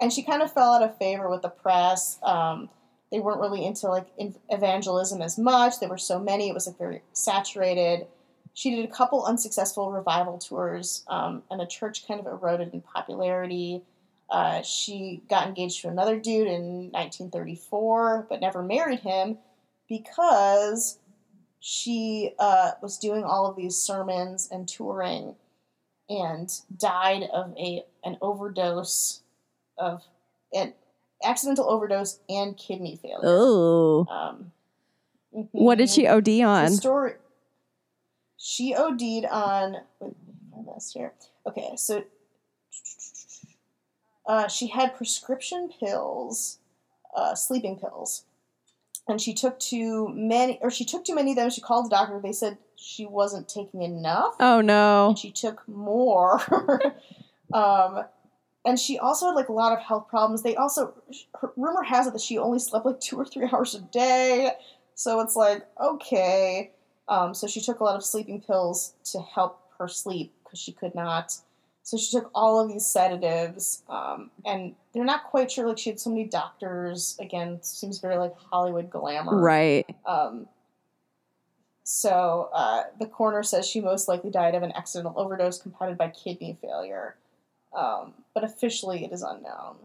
and 0.00 0.12
she 0.12 0.22
kind 0.22 0.42
of 0.42 0.52
fell 0.52 0.72
out 0.72 0.82
of 0.82 0.96
favor 0.98 1.28
with 1.28 1.42
the 1.42 1.48
press. 1.48 2.18
Um, 2.22 2.68
they 3.10 3.20
weren't 3.20 3.40
really 3.40 3.64
into 3.64 3.88
like 3.88 4.06
evangelism 4.48 5.22
as 5.22 5.38
much. 5.38 5.80
There 5.80 5.88
were 5.88 5.98
so 5.98 6.18
many; 6.18 6.48
it 6.48 6.54
was 6.54 6.66
like 6.66 6.78
very 6.78 7.02
saturated. 7.12 8.06
She 8.54 8.74
did 8.74 8.84
a 8.84 8.92
couple 8.92 9.24
unsuccessful 9.24 9.92
revival 9.92 10.38
tours, 10.38 11.04
um, 11.08 11.42
and 11.50 11.60
the 11.60 11.66
church 11.66 12.06
kind 12.06 12.20
of 12.20 12.26
eroded 12.26 12.74
in 12.74 12.80
popularity. 12.80 13.82
Uh, 14.30 14.62
she 14.62 15.22
got 15.30 15.46
engaged 15.46 15.80
to 15.80 15.88
another 15.88 16.18
dude 16.18 16.48
in 16.48 16.90
1934, 16.90 18.26
but 18.28 18.40
never 18.40 18.62
married 18.62 19.00
him 19.00 19.38
because 19.88 20.98
she 21.60 22.34
uh, 22.38 22.72
was 22.82 22.98
doing 22.98 23.24
all 23.24 23.46
of 23.46 23.56
these 23.56 23.76
sermons 23.76 24.48
and 24.50 24.68
touring 24.68 25.34
and 26.08 26.50
died 26.76 27.24
of 27.32 27.54
a 27.58 27.84
an 28.04 28.16
overdose 28.22 29.20
of 29.76 30.02
an 30.52 30.72
accidental 31.24 31.68
overdose 31.70 32.18
and 32.28 32.56
kidney 32.56 32.96
failure. 32.96 33.18
oh. 33.22 34.06
Um, 34.10 34.52
What 35.52 35.78
did 35.78 35.88
mhm. 35.88 35.94
she 35.94 36.06
OD 36.06 36.24
The 36.24 36.42
on? 36.44 36.70
story. 36.72 37.14
She 38.36 38.74
OD'd 38.74 39.26
on. 39.26 39.76
Wait, 40.00 40.14
my 40.50 40.72
list 40.72 40.94
here. 40.94 41.12
Okay, 41.46 41.72
so 41.76 42.04
uh, 44.26 44.48
she 44.48 44.68
had 44.68 44.94
prescription 44.96 45.70
pills, 45.80 46.58
uh, 47.16 47.34
sleeping 47.34 47.78
pills, 47.78 48.24
and 49.08 49.20
she 49.20 49.34
took 49.34 49.58
too 49.58 50.08
many, 50.10 50.58
or 50.60 50.70
she 50.70 50.84
took 50.84 51.04
too 51.04 51.14
many 51.14 51.32
of 51.32 51.36
them. 51.36 51.50
She 51.50 51.60
called 51.60 51.86
the 51.86 51.90
doctor. 51.90 52.20
They 52.22 52.32
said 52.32 52.58
she 52.78 53.06
wasn't 53.06 53.48
taking 53.48 53.82
enough, 53.82 54.34
Oh 54.40 54.60
no. 54.60 55.14
she 55.18 55.30
took 55.30 55.66
more. 55.68 56.40
um, 57.52 58.04
and 58.64 58.78
she 58.78 58.98
also 58.98 59.26
had 59.26 59.34
like 59.34 59.48
a 59.48 59.52
lot 59.52 59.72
of 59.72 59.80
health 59.80 60.08
problems. 60.08 60.42
They 60.42 60.54
also, 60.56 60.94
her, 61.40 61.52
rumor 61.56 61.82
has 61.82 62.06
it 62.06 62.12
that 62.12 62.22
she 62.22 62.38
only 62.38 62.58
slept 62.58 62.86
like 62.86 63.00
two 63.00 63.16
or 63.16 63.24
three 63.24 63.48
hours 63.52 63.74
a 63.74 63.80
day. 63.80 64.52
So 64.94 65.20
it's 65.20 65.36
like 65.36 65.66
okay. 65.80 66.70
Um, 67.08 67.34
so 67.34 67.46
she 67.46 67.60
took 67.60 67.80
a 67.80 67.84
lot 67.84 67.96
of 67.96 68.04
sleeping 68.04 68.40
pills 68.40 68.94
to 69.12 69.20
help 69.20 69.60
her 69.78 69.88
sleep 69.88 70.32
because 70.44 70.58
she 70.58 70.72
could 70.72 70.94
not. 70.94 71.34
So 71.82 71.96
she 71.96 72.10
took 72.10 72.30
all 72.34 72.60
of 72.60 72.68
these 72.68 72.84
sedatives, 72.84 73.82
um, 73.88 74.30
and 74.44 74.74
they're 74.92 75.04
not 75.04 75.24
quite 75.24 75.50
sure. 75.50 75.66
Like 75.66 75.78
she 75.78 75.88
had 75.88 75.98
so 75.98 76.10
many 76.10 76.24
doctors. 76.24 77.16
Again, 77.18 77.62
seems 77.62 77.98
very 77.98 78.18
like 78.18 78.34
Hollywood 78.36 78.90
glamour. 78.90 79.40
Right. 79.40 79.86
Um, 80.04 80.46
so 81.90 82.50
uh, 82.52 82.82
the 83.00 83.06
coroner 83.06 83.42
says 83.42 83.66
she 83.66 83.80
most 83.80 84.08
likely 84.08 84.28
died 84.28 84.54
of 84.54 84.62
an 84.62 84.72
accidental 84.72 85.14
overdose 85.16 85.56
compounded 85.56 85.96
by 85.96 86.10
kidney 86.10 86.58
failure, 86.60 87.16
um, 87.74 88.12
but 88.34 88.44
officially 88.44 89.06
it 89.06 89.10
is 89.10 89.22
unknown. 89.22 89.76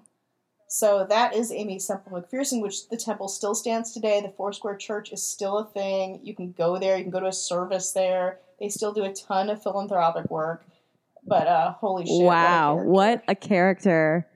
So 0.67 1.05
that 1.07 1.33
is 1.33 1.49
Aimee 1.49 1.79
Semple 1.79 2.21
McPherson, 2.21 2.61
which 2.61 2.89
the 2.89 2.97
temple 2.97 3.29
still 3.29 3.55
stands 3.55 3.93
today. 3.93 4.19
The 4.19 4.33
Foursquare 4.35 4.75
Church 4.75 5.13
is 5.13 5.23
still 5.23 5.59
a 5.59 5.65
thing. 5.65 6.19
You 6.23 6.35
can 6.35 6.51
go 6.51 6.77
there. 6.77 6.97
You 6.97 7.03
can 7.03 7.11
go 7.11 7.21
to 7.21 7.27
a 7.27 7.31
service 7.31 7.93
there. 7.93 8.39
They 8.59 8.67
still 8.67 8.91
do 8.91 9.05
a 9.05 9.13
ton 9.13 9.49
of 9.49 9.63
philanthropic 9.63 10.29
work. 10.29 10.65
But 11.25 11.47
uh, 11.47 11.71
holy 11.71 12.05
shit! 12.05 12.21
wow. 12.21 12.75
What? 12.83 12.83
a 12.83 12.85
What 12.85 13.25
character, 13.27 13.29
a 13.31 13.35
character. 13.35 14.27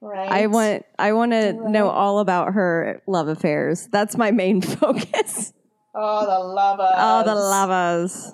Right. 0.00 0.30
I 0.30 0.46
want 0.46 0.86
I 0.96 1.12
want 1.12 1.32
to 1.32 1.54
know 1.68 1.88
all 1.88 2.20
about 2.20 2.54
her 2.54 3.02
love 3.08 3.26
affairs. 3.26 3.88
That's 3.90 4.16
my 4.16 4.30
main 4.30 4.60
focus. 4.62 5.52
Oh, 5.94 6.20
oh, 6.22 6.26
the 6.26 6.38
lovers. 6.44 6.94
Oh, 6.96 7.22
the 7.24 7.34
lovers. 7.34 8.32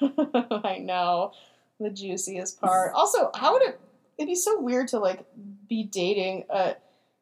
I 0.64 0.78
know. 0.78 1.32
The 1.78 1.90
juiciest 1.90 2.60
part. 2.60 2.92
Also, 2.94 3.30
how 3.34 3.52
would 3.52 3.62
it 3.62 3.80
it'd 4.18 4.28
be 4.28 4.34
so 4.34 4.60
weird 4.60 4.88
to 4.88 4.98
like 4.98 5.24
be 5.68 5.84
dating 5.84 6.44
a 6.50 6.74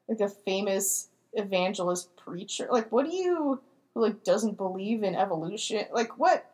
like 0.09 0.21
a 0.21 0.29
famous 0.29 1.09
evangelist 1.33 2.15
preacher. 2.17 2.69
Like 2.71 2.91
what 2.93 3.07
do 3.07 3.15
you 3.15 3.61
who 3.95 4.03
like 4.03 4.25
doesn't 4.25 4.57
believe 4.57 5.03
in 5.03 5.15
evolution? 5.15 5.85
Like 5.93 6.19
what 6.19 6.45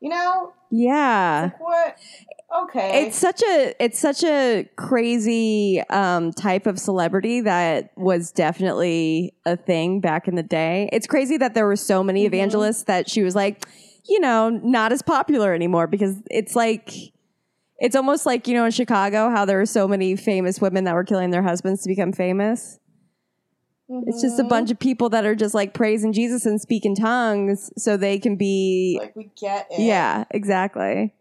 you 0.00 0.08
know? 0.08 0.52
Yeah. 0.70 1.50
Like 1.52 1.60
what 1.60 1.96
okay. 2.62 3.06
It's 3.06 3.16
such 3.18 3.42
a 3.42 3.74
it's 3.82 3.98
such 3.98 4.22
a 4.24 4.68
crazy 4.76 5.82
um, 5.90 6.32
type 6.32 6.66
of 6.66 6.78
celebrity 6.78 7.40
that 7.42 7.92
was 7.96 8.30
definitely 8.32 9.34
a 9.46 9.56
thing 9.56 10.00
back 10.00 10.28
in 10.28 10.34
the 10.34 10.42
day. 10.42 10.88
It's 10.92 11.06
crazy 11.06 11.36
that 11.38 11.54
there 11.54 11.66
were 11.66 11.76
so 11.76 12.02
many 12.02 12.22
Mhm. 12.22 12.26
evangelists 12.26 12.84
that 12.84 13.08
she 13.08 13.22
was 13.22 13.34
like, 13.34 13.64
you 14.08 14.20
know, 14.20 14.48
not 14.50 14.92
as 14.92 15.02
popular 15.02 15.54
anymore 15.54 15.86
because 15.86 16.16
it's 16.30 16.54
like 16.56 16.90
it's 17.78 17.96
almost 17.96 18.26
like 18.26 18.46
you 18.46 18.54
know 18.54 18.64
in 18.64 18.70
Chicago 18.70 19.30
how 19.30 19.44
there 19.44 19.58
were 19.58 19.66
so 19.66 19.88
many 19.88 20.14
famous 20.16 20.60
women 20.60 20.84
that 20.84 20.94
were 20.94 21.04
killing 21.04 21.30
their 21.30 21.42
husbands 21.42 21.82
to 21.82 21.88
become 21.88 22.12
famous. 22.12 22.78
It's 24.06 24.22
just 24.22 24.38
a 24.40 24.44
Mhm. 24.44 24.48
bunch 24.48 24.70
of 24.70 24.78
people 24.78 25.10
that 25.10 25.26
are 25.26 25.34
just 25.34 25.54
like 25.54 25.74
praising 25.74 26.12
Jesus 26.12 26.46
and 26.46 26.60
speaking 26.60 26.94
tongues 26.94 27.70
so 27.76 27.96
they 27.96 28.18
can 28.18 28.36
be 28.36 28.96
like 29.00 29.14
we 29.16 29.30
get 29.38 29.66
it. 29.70 29.80
yeah, 29.80 30.24
exactly. 30.30 31.12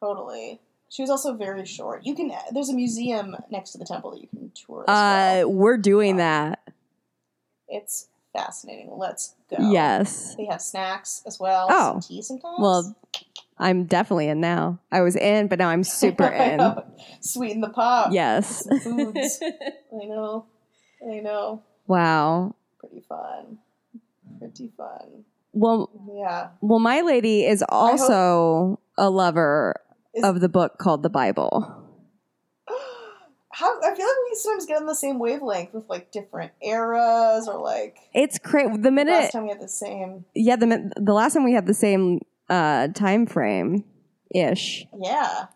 Totally. 0.00 0.60
She 0.90 1.02
was 1.02 1.10
also 1.10 1.34
very 1.34 1.66
short. 1.66 2.06
You 2.06 2.14
can 2.14 2.32
there's 2.52 2.70
a 2.70 2.74
museum 2.74 3.36
next 3.50 3.72
to 3.72 3.78
the 3.78 3.84
temple 3.84 4.12
that 4.12 4.20
you 4.20 4.28
can 4.28 4.50
tour. 4.54 4.84
As 4.88 4.94
Uh, 4.94 5.46
well. 5.46 5.52
we're 5.52 5.76
doing 5.76 6.16
that. 6.16 6.60
It's 7.68 8.08
fascinating. 8.32 8.90
Let's 8.96 9.34
go. 9.50 9.56
Yes. 9.70 10.34
They 10.36 10.46
have 10.46 10.62
snacks 10.62 11.22
as 11.26 11.38
well. 11.38 11.66
Oh. 11.70 11.92
Some 11.92 12.00
tea 12.00 12.22
sometimes. 12.22 12.56
Well, 12.58 12.96
I'm 13.58 13.84
definitely 13.84 14.28
in 14.28 14.40
now. 14.40 14.78
I 14.90 15.02
was 15.02 15.16
in, 15.16 15.48
but 15.48 15.58
now 15.58 15.68
I'm 15.68 15.84
super 15.84 16.24
in. 16.28 16.60
Sweeten 17.20 17.60
the 17.60 17.68
pot. 17.70 18.12
yes. 18.12 18.66
Foods. 18.82 19.42
I 19.92 20.04
know. 20.06 20.46
I 21.06 21.20
know. 21.20 21.62
wow. 21.86 22.54
Pretty 22.78 23.00
fun. 23.08 23.58
Pretty 24.38 24.70
fun. 24.76 25.24
Well, 25.52 25.90
Yeah. 26.14 26.48
well, 26.60 26.78
my 26.78 27.00
lady 27.02 27.44
is 27.44 27.62
also 27.68 28.78
a 28.96 29.10
lover 29.10 29.74
Is- 30.18 30.24
of 30.24 30.40
the 30.40 30.48
book 30.48 30.78
called 30.78 31.02
the 31.02 31.10
Bible. 31.10 31.74
How 33.50 33.76
I 33.80 33.94
feel 33.94 34.06
like 34.06 34.16
we 34.30 34.36
sometimes 34.36 34.66
get 34.66 34.76
on 34.76 34.86
the 34.86 34.94
same 34.94 35.18
wavelength 35.18 35.72
with 35.74 35.88
like 35.88 36.12
different 36.12 36.52
eras 36.62 37.48
or 37.48 37.58
like 37.60 37.96
It's 38.14 38.38
crazy. 38.38 38.76
The 38.76 38.90
minute 38.92 39.10
last 39.12 39.32
time 39.32 39.44
we 39.44 39.48
had 39.48 39.60
the 39.60 39.66
same. 39.68 40.26
yeah, 40.34 40.54
the 40.56 40.92
the 40.96 41.12
last 41.12 41.32
time 41.34 41.44
we 41.44 41.54
had 41.54 41.66
the 41.66 41.74
same 41.74 42.20
uh 42.48 42.88
time 42.88 43.26
frame 43.26 43.84
ish. 44.34 44.86
Yeah. 45.00 45.46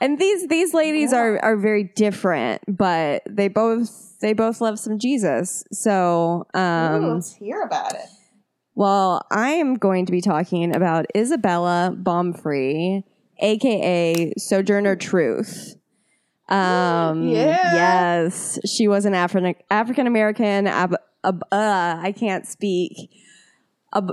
And 0.00 0.18
these 0.18 0.46
these 0.48 0.74
ladies 0.74 1.10
Yeah. 1.12 1.18
are 1.18 1.38
are 1.44 1.56
very 1.56 1.84
different, 1.96 2.62
but 2.68 3.22
they 3.28 3.48
both 3.48 4.18
they 4.20 4.32
both 4.34 4.60
love 4.60 4.78
some 4.78 4.98
Jesus. 5.00 5.64
So, 5.72 6.46
Ooh, 6.54 6.60
um 6.60 7.14
let's 7.14 7.34
hear 7.34 7.62
about 7.62 7.94
it. 7.94 8.06
well, 8.76 9.26
I 9.30 9.52
am 9.52 9.74
going 9.74 10.06
to 10.06 10.12
be 10.12 10.20
talking 10.20 10.76
about 10.76 11.06
Isabella 11.16 11.96
Baumfree, 12.00 13.02
aka 13.42 14.32
Sojourner 14.38 14.96
Truth. 14.96 15.76
Um 16.48 17.28
Yeah. 17.28 17.74
yes, 17.74 18.58
she 18.66 18.88
was 18.88 19.04
an 19.04 19.14
African 19.14 19.54
African 19.70 20.06
American 20.06 20.66
ab, 20.66 20.96
ab, 21.24 21.42
uh, 21.52 21.98
I 22.00 22.12
can't 22.12 22.46
speak. 22.46 23.10
Ab, 23.94 24.12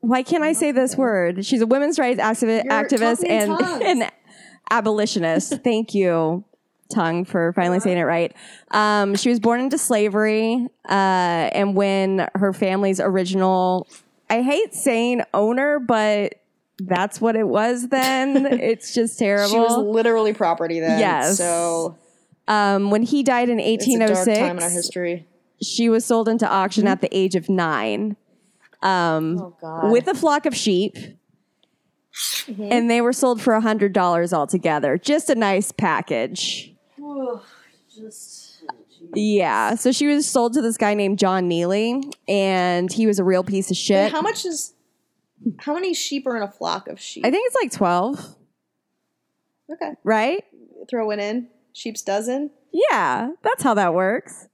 why 0.00 0.24
can't 0.24 0.42
I 0.42 0.52
say 0.52 0.72
this 0.72 0.96
word? 0.96 1.46
She's 1.46 1.60
a 1.60 1.66
women's 1.66 1.98
rights 1.98 2.20
activi- 2.20 2.64
activist 2.66 3.22
and 3.28 3.52
an 4.02 4.10
abolitionist. 4.70 5.60
Thank 5.64 5.94
you, 5.94 6.44
Tongue, 6.92 7.24
for 7.24 7.52
finally 7.52 7.78
saying 7.78 7.98
it 7.98 8.02
right. 8.02 8.34
Um, 8.72 9.14
she 9.14 9.28
was 9.28 9.38
born 9.38 9.60
into 9.60 9.78
slavery, 9.78 10.66
uh, 10.88 10.92
and 10.92 11.76
when 11.76 12.28
her 12.34 12.52
family's 12.52 12.98
original, 12.98 13.86
I 14.28 14.42
hate 14.42 14.74
saying 14.74 15.22
owner, 15.32 15.78
but 15.78 16.34
that's 16.86 17.20
what 17.20 17.36
it 17.36 17.46
was 17.46 17.88
then. 17.88 18.46
it's 18.60 18.94
just 18.94 19.18
terrible. 19.18 19.52
She 19.52 19.58
was 19.58 19.76
literally 19.78 20.32
property 20.32 20.80
then. 20.80 20.98
Yes. 20.98 21.38
So 21.38 21.96
um, 22.48 22.90
when 22.90 23.02
he 23.02 23.22
died 23.22 23.48
in 23.48 23.60
it's 23.60 23.86
a 23.86 23.98
dark 23.98 24.10
time 24.10 24.26
in 24.26 24.42
our 24.62 24.70
1806, 24.70 24.74
history. 24.74 25.26
she 25.62 25.88
was 25.88 26.04
sold 26.04 26.28
into 26.28 26.48
auction 26.48 26.86
at 26.86 27.00
the 27.00 27.14
age 27.16 27.34
of 27.34 27.48
nine. 27.48 28.16
Um, 28.82 29.38
Oh 29.40 29.56
God. 29.60 29.92
with 29.92 30.08
a 30.08 30.14
flock 30.14 30.44
of 30.46 30.56
sheep. 30.56 30.96
And 32.58 32.90
they 32.90 33.00
were 33.00 33.12
sold 33.12 33.40
for 33.40 33.58
$100 33.58 34.32
altogether. 34.32 34.98
Just 34.98 35.30
a 35.30 35.34
nice 35.34 35.72
package. 35.72 36.74
just 37.94 38.62
Yeah. 39.14 39.76
So 39.76 39.92
she 39.92 40.06
was 40.06 40.26
sold 40.28 40.52
to 40.54 40.62
this 40.62 40.76
guy 40.76 40.94
named 40.94 41.18
John 41.18 41.48
Neely, 41.48 42.02
and 42.28 42.92
he 42.92 43.06
was 43.06 43.18
a 43.18 43.24
real 43.24 43.44
piece 43.44 43.70
of 43.70 43.76
shit. 43.76 44.12
how 44.12 44.20
much 44.20 44.44
is 44.44 44.71
how 45.58 45.74
many 45.74 45.94
sheep 45.94 46.26
are 46.26 46.36
in 46.36 46.42
a 46.42 46.50
flock 46.50 46.88
of 46.88 47.00
sheep? 47.00 47.24
I 47.24 47.30
think 47.30 47.46
it's 47.46 47.56
like 47.62 47.72
12, 47.72 48.36
okay. 49.72 49.92
right? 50.04 50.44
Throw 50.88 51.10
it 51.10 51.18
in. 51.18 51.48
Sheep's 51.72 52.02
dozen? 52.02 52.50
Yeah. 52.72 53.30
That's 53.42 53.62
how 53.62 53.74
that 53.74 53.94
works. 53.94 54.48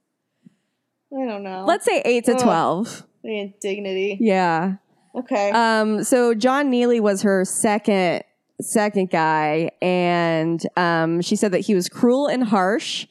I 1.11 1.25
don't 1.25 1.43
know. 1.43 1.65
Let's 1.67 1.85
say 1.85 2.01
8 2.05 2.25
to 2.25 2.33
Ugh. 2.33 2.41
12. 2.41 3.03
the 3.23 3.39
indignity. 3.39 4.17
Yeah. 4.21 4.75
Okay. 5.15 5.51
Um, 5.51 6.03
so 6.03 6.33
John 6.33 6.69
Neely 6.69 6.99
was 6.99 7.23
her 7.23 7.43
second 7.45 8.23
second 8.61 9.09
guy, 9.09 9.71
and 9.81 10.61
um, 10.75 11.21
she 11.21 11.35
said 11.35 11.53
that 11.53 11.59
he 11.59 11.73
was 11.73 11.87
cruel 11.89 12.27
and 12.27 12.43
harsh, 12.43 13.07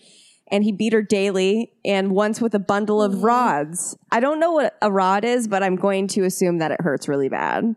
and 0.51 0.65
he 0.65 0.73
beat 0.73 0.93
her 0.93 1.03
daily, 1.03 1.73
and 1.85 2.13
once 2.13 2.41
with 2.41 2.55
a 2.55 2.59
bundle 2.59 3.03
of 3.03 3.23
rods. 3.23 3.97
I 4.11 4.21
don't 4.21 4.41
know 4.41 4.53
what 4.53 4.77
a 4.83 4.91
rod 4.91 5.25
is, 5.25 5.49
but 5.49 5.63
I'm 5.63 5.77
going 5.77 6.09
to 6.09 6.25
assume 6.25 6.59
that 6.59 6.71
it 6.71 6.81
hurts 6.81 7.09
really 7.09 7.29
bad. 7.29 7.77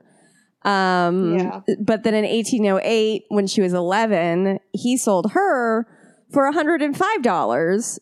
Um, 0.64 1.38
Yeah. 1.38 1.62
But 1.80 2.04
then 2.04 2.14
in 2.14 2.24
1808, 2.26 3.26
when 3.30 3.48
she 3.48 3.62
was 3.62 3.74
11, 3.74 4.60
he 4.74 4.98
sold 4.98 5.32
her 5.32 5.88
for 6.32 6.46
105 6.46 7.22
dollars. 7.22 8.00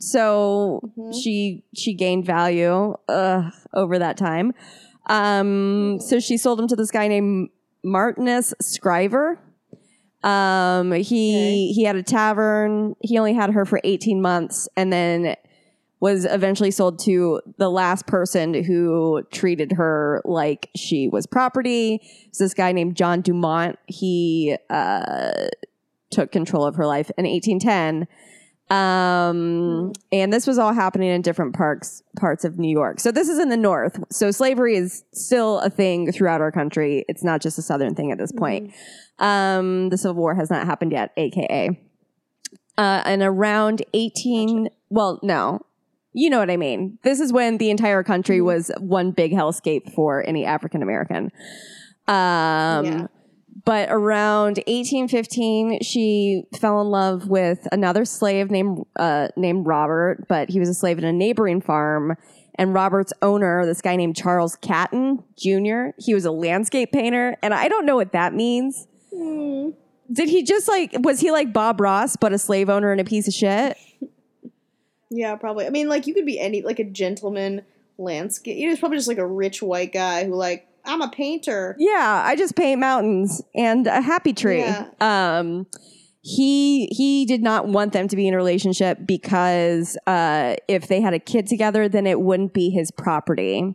So 0.00 0.80
she 1.12 1.64
she 1.74 1.92
gained 1.94 2.24
value 2.24 2.94
uh, 3.08 3.50
over 3.74 3.98
that 3.98 4.16
time. 4.16 4.52
Um, 5.06 5.98
so 6.00 6.20
she 6.20 6.36
sold 6.36 6.60
him 6.60 6.68
to 6.68 6.76
this 6.76 6.90
guy 6.90 7.08
named 7.08 7.48
Martinus 7.82 8.54
Schryver. 8.62 9.38
Um, 10.24 10.92
he 10.92 11.72
he 11.72 11.84
had 11.84 11.96
a 11.96 12.02
tavern. 12.02 12.96
He 13.00 13.18
only 13.18 13.34
had 13.34 13.50
her 13.50 13.64
for 13.64 13.80
18 13.84 14.20
months 14.20 14.68
and 14.76 14.92
then 14.92 15.36
was 16.00 16.24
eventually 16.24 16.70
sold 16.70 16.98
to 17.00 17.40
the 17.56 17.70
last 17.70 18.06
person 18.06 18.62
who 18.64 19.22
treated 19.32 19.72
her 19.72 20.22
like 20.24 20.70
she 20.76 21.08
was 21.08 21.26
property. 21.26 22.00
It's 22.26 22.38
this 22.38 22.54
guy 22.54 22.72
named 22.72 22.96
John 22.96 23.20
Dumont. 23.20 23.78
He 23.86 24.56
uh, 24.70 25.48
took 26.10 26.30
control 26.30 26.64
of 26.64 26.76
her 26.76 26.86
life 26.86 27.10
in 27.18 27.26
1810. 27.26 28.06
Um, 28.70 29.92
and 30.12 30.32
this 30.32 30.46
was 30.46 30.58
all 30.58 30.74
happening 30.74 31.08
in 31.08 31.22
different 31.22 31.54
parks, 31.54 32.02
parts 32.16 32.44
of 32.44 32.58
New 32.58 32.70
York. 32.70 33.00
So 33.00 33.10
this 33.10 33.28
is 33.28 33.38
in 33.38 33.48
the 33.48 33.56
North. 33.56 33.98
So 34.10 34.30
slavery 34.30 34.76
is 34.76 35.04
still 35.12 35.58
a 35.60 35.70
thing 35.70 36.12
throughout 36.12 36.40
our 36.40 36.52
country. 36.52 37.04
It's 37.08 37.24
not 37.24 37.40
just 37.40 37.58
a 37.58 37.62
Southern 37.62 37.94
thing 37.94 38.12
at 38.12 38.18
this 38.18 38.30
point. 38.30 38.72
Um, 39.18 39.88
the 39.90 39.98
Civil 39.98 40.16
War 40.22 40.34
has 40.34 40.50
not 40.50 40.66
happened 40.66 40.92
yet, 40.92 41.12
AKA. 41.16 41.80
Uh, 42.76 43.02
and 43.04 43.22
around 43.22 43.82
18, 43.92 44.68
well, 44.90 45.18
no, 45.22 45.60
you 46.12 46.30
know 46.30 46.38
what 46.38 46.50
I 46.50 46.56
mean. 46.56 46.98
This 47.02 47.20
is 47.20 47.32
when 47.32 47.58
the 47.58 47.70
entire 47.70 48.02
country 48.02 48.40
was 48.40 48.70
one 48.78 49.10
big 49.10 49.32
hellscape 49.32 49.92
for 49.92 50.26
any 50.26 50.44
African 50.44 50.82
American. 50.82 51.30
Um, 52.06 52.84
Yeah. 52.84 53.06
but 53.64 53.88
around 53.90 54.58
1815, 54.66 55.80
she 55.82 56.44
fell 56.60 56.80
in 56.80 56.88
love 56.88 57.28
with 57.28 57.68
another 57.70 58.04
slave 58.04 58.50
named 58.50 58.84
uh, 58.98 59.28
named 59.36 59.66
Robert, 59.66 60.26
but 60.28 60.48
he 60.48 60.58
was 60.58 60.68
a 60.68 60.74
slave 60.74 60.98
in 60.98 61.04
a 61.04 61.12
neighboring 61.12 61.60
farm. 61.60 62.16
And 62.54 62.74
Robert's 62.74 63.12
owner, 63.22 63.64
this 63.64 63.80
guy 63.80 63.94
named 63.94 64.16
Charles 64.16 64.56
Catton 64.56 65.22
Jr., 65.38 65.90
he 65.96 66.12
was 66.12 66.24
a 66.24 66.32
landscape 66.32 66.90
painter, 66.90 67.36
and 67.40 67.54
I 67.54 67.68
don't 67.68 67.86
know 67.86 67.94
what 67.94 68.10
that 68.12 68.34
means. 68.34 68.87
Did 69.10 70.28
he 70.28 70.42
just 70.42 70.68
like 70.68 70.94
was 71.00 71.20
he 71.20 71.30
like 71.30 71.52
Bob 71.52 71.80
Ross, 71.80 72.16
but 72.16 72.32
a 72.32 72.38
slave 72.38 72.70
owner 72.70 72.92
and 72.92 73.00
a 73.00 73.04
piece 73.04 73.28
of 73.28 73.34
shit? 73.34 73.76
yeah, 75.10 75.36
probably. 75.36 75.66
I 75.66 75.70
mean, 75.70 75.88
like 75.88 76.06
you 76.06 76.14
could 76.14 76.26
be 76.26 76.38
any 76.40 76.62
like 76.62 76.78
a 76.78 76.84
gentleman 76.84 77.62
landscape. 77.98 78.56
You 78.56 78.64
know, 78.64 78.70
he's 78.70 78.80
probably 78.80 78.98
just 78.98 79.08
like 79.08 79.18
a 79.18 79.26
rich 79.26 79.62
white 79.62 79.92
guy 79.92 80.24
who 80.24 80.34
like 80.34 80.66
I'm 80.84 81.02
a 81.02 81.10
painter. 81.10 81.76
Yeah, 81.78 82.22
I 82.24 82.36
just 82.36 82.56
paint 82.56 82.80
mountains 82.80 83.42
and 83.54 83.86
a 83.86 84.00
happy 84.00 84.32
tree. 84.32 84.60
Yeah. 84.60 84.88
Um 85.00 85.66
he 86.22 86.86
he 86.86 87.24
did 87.26 87.42
not 87.42 87.68
want 87.68 87.92
them 87.92 88.08
to 88.08 88.16
be 88.16 88.26
in 88.26 88.34
a 88.34 88.36
relationship 88.36 88.98
because 89.06 89.96
uh 90.06 90.56
if 90.66 90.88
they 90.88 91.00
had 91.00 91.14
a 91.14 91.18
kid 91.18 91.46
together 91.46 91.88
then 91.88 92.06
it 92.06 92.20
wouldn't 92.20 92.52
be 92.52 92.70
his 92.70 92.90
property. 92.90 93.74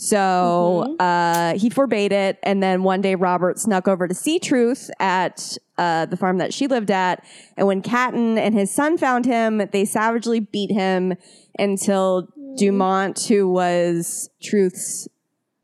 So 0.00 0.96
uh, 1.00 1.58
he 1.58 1.70
forbade 1.70 2.12
it, 2.12 2.38
and 2.44 2.62
then 2.62 2.84
one 2.84 3.00
day 3.00 3.16
Robert 3.16 3.58
snuck 3.58 3.88
over 3.88 4.06
to 4.06 4.14
see 4.14 4.38
Truth 4.38 4.92
at 5.00 5.58
uh, 5.76 6.06
the 6.06 6.16
farm 6.16 6.38
that 6.38 6.54
she 6.54 6.68
lived 6.68 6.92
at. 6.92 7.24
And 7.56 7.66
when 7.66 7.82
Catton 7.82 8.38
and 8.38 8.54
his 8.54 8.70
son 8.70 8.96
found 8.96 9.26
him, 9.26 9.60
they 9.72 9.84
savagely 9.84 10.38
beat 10.38 10.70
him 10.70 11.14
until 11.58 12.28
Dumont, 12.56 13.24
who 13.24 13.50
was 13.50 14.30
Truth's 14.40 15.08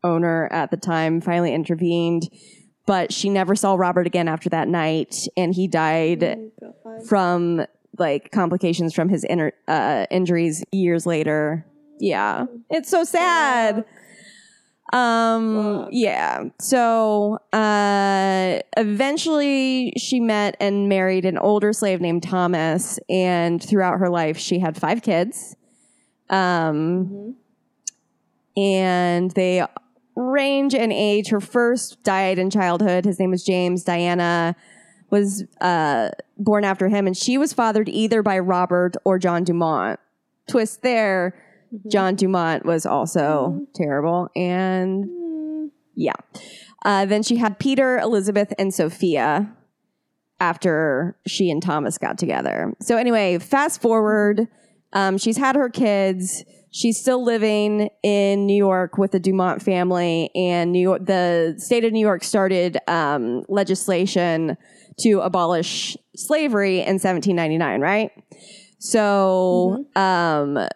owner 0.02 0.48
at 0.50 0.72
the 0.72 0.76
time, 0.78 1.20
finally 1.20 1.54
intervened. 1.54 2.28
But 2.86 3.12
she 3.12 3.30
never 3.30 3.54
saw 3.54 3.76
Robert 3.76 4.08
again 4.08 4.26
after 4.26 4.48
that 4.50 4.66
night, 4.66 5.28
and 5.36 5.54
he 5.54 5.68
died 5.68 6.50
from 7.06 7.64
like 7.96 8.32
complications 8.32 8.94
from 8.94 9.08
his 9.08 9.24
inner 9.24 9.52
uh, 9.68 10.06
injuries 10.10 10.64
years 10.72 11.06
later. 11.06 11.64
Yeah, 12.00 12.46
it's 12.68 12.90
so 12.90 13.04
sad. 13.04 13.84
Um, 14.92 15.88
yeah. 15.90 16.44
So, 16.60 17.38
uh, 17.52 18.60
eventually 18.76 19.92
she 19.96 20.20
met 20.20 20.56
and 20.60 20.88
married 20.88 21.24
an 21.24 21.38
older 21.38 21.72
slave 21.72 22.00
named 22.00 22.22
Thomas, 22.22 22.98
and 23.08 23.62
throughout 23.62 23.98
her 23.98 24.10
life, 24.10 24.38
she 24.38 24.58
had 24.58 24.76
five 24.76 25.02
kids. 25.02 25.56
Um, 26.30 27.36
and 28.56 29.30
they 29.32 29.64
range 30.16 30.74
in 30.74 30.92
age. 30.92 31.28
Her 31.28 31.40
first 31.40 32.02
died 32.02 32.38
in 32.38 32.50
childhood. 32.50 33.04
His 33.04 33.18
name 33.18 33.30
was 33.30 33.44
James. 33.44 33.84
Diana 33.84 34.54
was 35.10 35.44
uh, 35.60 36.10
born 36.38 36.64
after 36.64 36.88
him, 36.88 37.06
and 37.06 37.16
she 37.16 37.38
was 37.38 37.52
fathered 37.52 37.88
either 37.88 38.22
by 38.22 38.38
Robert 38.38 38.96
or 39.04 39.18
John 39.18 39.44
Dumont. 39.44 39.98
Twist 40.46 40.82
there, 40.82 41.34
John 41.90 42.14
Dumont 42.14 42.64
was 42.64 42.86
also 42.86 43.66
terrible, 43.74 44.28
and 44.34 45.04
Mm, 45.64 45.70
yeah. 45.94 46.14
Uh, 46.84 47.06
then 47.06 47.22
she 47.22 47.36
had 47.36 47.58
Peter, 47.58 47.98
Elizabeth, 47.98 48.52
and 48.58 48.72
Sophia 48.74 49.54
after 50.40 51.16
she 51.26 51.50
and 51.50 51.62
Thomas 51.62 51.98
got 51.98 52.18
together. 52.18 52.74
So, 52.80 52.96
anyway, 52.96 53.38
fast 53.38 53.80
forward, 53.80 54.48
um, 54.92 55.16
she's 55.16 55.36
had 55.36 55.56
her 55.56 55.70
kids. 55.70 56.44
She's 56.70 56.98
still 56.98 57.24
living 57.24 57.88
in 58.02 58.46
New 58.46 58.56
York 58.56 58.98
with 58.98 59.12
the 59.12 59.20
Dumont 59.20 59.62
family, 59.62 60.30
and 60.34 60.72
New 60.72 60.80
York, 60.80 61.06
the 61.06 61.54
state 61.58 61.84
of 61.84 61.92
New 61.92 62.00
York 62.00 62.24
started 62.24 62.78
um, 62.88 63.44
legislation 63.48 64.56
to 65.00 65.20
abolish 65.20 65.96
slavery 66.16 66.78
in 66.78 66.94
1799, 66.94 67.80
right? 67.80 68.10
So, 68.78 69.86
um, 69.96 70.68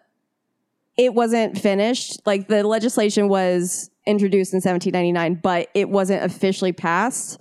it 0.98 1.14
wasn't 1.14 1.56
finished. 1.56 2.20
Like 2.26 2.48
the 2.48 2.66
legislation 2.66 3.28
was 3.28 3.88
introduced 4.04 4.52
in 4.52 4.56
1799, 4.56 5.40
but 5.42 5.68
it 5.72 5.88
wasn't 5.88 6.24
officially 6.24 6.72
passed 6.72 7.40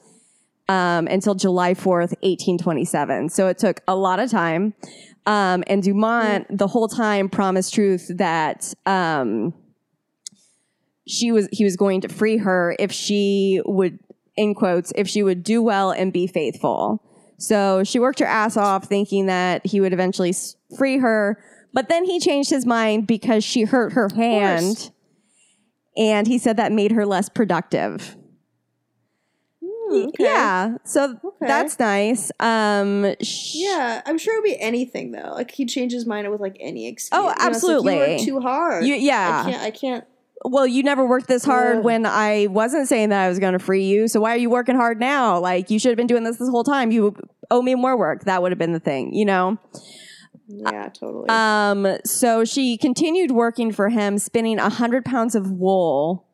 um, 0.70 1.08
until 1.08 1.34
July 1.34 1.74
4th, 1.74 2.14
1827. 2.22 3.30
So 3.30 3.48
it 3.48 3.58
took 3.58 3.82
a 3.88 3.96
lot 3.96 4.20
of 4.20 4.30
time. 4.30 4.76
Um, 5.26 5.64
and 5.68 5.84
Dumont, 5.84 6.56
the 6.56 6.68
whole 6.68 6.88
time, 6.88 7.28
promised 7.30 7.74
Truth 7.74 8.12
that 8.18 8.74
um, 8.86 9.54
she 11.06 11.32
was 11.32 11.50
he 11.52 11.66
was 11.66 11.76
going 11.76 12.02
to 12.02 12.08
free 12.08 12.38
her 12.38 12.76
if 12.80 12.92
she 12.92 13.62
would, 13.66 14.00
in 14.38 14.54
quotes, 14.54 14.94
if 14.96 15.10
she 15.10 15.24
would 15.24 15.44
do 15.44 15.62
well 15.62 15.92
and 15.92 16.14
be 16.14 16.28
faithful. 16.28 17.04
So 17.40 17.84
she 17.84 18.00
worked 18.00 18.20
her 18.20 18.26
ass 18.26 18.56
off, 18.56 18.86
thinking 18.86 19.26
that 19.26 19.66
he 19.66 19.82
would 19.82 19.94
eventually 19.94 20.34
free 20.78 20.98
her. 21.00 21.38
But 21.74 21.90
then 21.90 22.06
he 22.06 22.20
changed 22.20 22.50
his 22.50 22.66
mind 22.66 23.08
because 23.08 23.44
she 23.44 23.64
hurt 23.64 23.94
her 23.94 24.10
hand, 24.16 24.92
and 25.96 26.28
he 26.28 26.38
said 26.38 26.58
that 26.58 26.72
made 26.72 26.92
her 26.92 27.06
less 27.06 27.30
productive. 27.30 28.16
mm, 29.64 30.08
okay. 30.08 30.24
Yeah, 30.24 30.78
so 30.84 31.18
Okay. 31.24 31.48
that's 31.48 31.80
nice. 31.80 32.32
Um, 32.40 33.14
sh- 33.22 33.52
Yeah, 33.56 34.02
I'm 34.06 34.18
sure 34.18 34.36
it 34.36 34.40
would 34.40 34.44
be 34.46 34.60
anything 34.60 35.12
though. 35.12 35.32
Like 35.34 35.52
he'd 35.52 35.70
change 35.70 35.92
his 35.94 36.06
mind 36.06 36.30
with 36.32 36.42
like 36.42 36.58
any 36.60 36.88
excuse. 36.88 37.10
Oh, 37.14 37.18
You 37.18 37.22
know, 37.24 37.28
like, 37.30 37.40
absolutely. 37.42 38.14
you 38.20 38.26
too 38.26 38.40
hard. 38.40 38.86
You- 38.86 38.96
yeah. 38.96 39.44
I 39.46 39.52
can't. 39.52 39.64
I 39.64 39.72
can't. 39.72 40.04
Well, 40.46 40.68
you 40.68 40.84
never 40.84 41.06
worked 41.06 41.28
this 41.28 41.44
hard 41.44 41.78
Ugh. 41.78 41.84
when 41.84 42.06
I 42.06 42.48
wasn't 42.48 42.88
saying 42.88 43.10
that 43.10 43.24
I 43.26 43.28
was 43.30 43.40
going 43.40 43.54
to 43.54 43.60
free 43.60 43.86
you. 43.86 44.08
So 44.08 44.20
why 44.22 44.34
are 44.34 44.38
you 44.38 44.50
working 44.52 44.76
hard 44.76 45.00
now? 45.00 45.40
Like 45.40 45.70
you 45.72 45.80
should 45.80 45.90
have 45.90 45.98
been 45.98 46.08
doing 46.08 46.24
this 46.24 46.38
this 46.38 46.48
whole 46.50 46.64
time. 46.64 46.92
You 46.92 47.16
owe 47.50 47.62
me 47.62 47.74
more 47.76 47.98
work. 47.98 48.26
That 48.26 48.42
would 48.42 48.52
have 48.52 48.60
been 48.60 48.72
the 48.74 48.80
thing, 48.80 49.14
you 49.14 49.26
know. 49.26 49.58
Yeah, 50.48 50.90
totally. 50.90 51.28
Um, 51.30 51.98
so 52.06 52.46
she 52.46 52.78
continued 52.78 53.32
working 53.32 53.72
for 53.72 53.90
him, 53.90 54.18
spinning 54.18 54.60
a 54.60 54.70
hundred 54.70 55.04
pounds 55.04 55.36
of 55.36 55.52
wool 55.52 56.26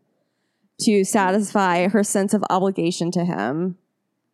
to 0.82 1.04
satisfy 1.04 1.88
her 1.88 2.04
sense 2.04 2.34
of 2.34 2.43
obligation 2.49 3.12
to 3.12 3.26
him. 3.26 3.78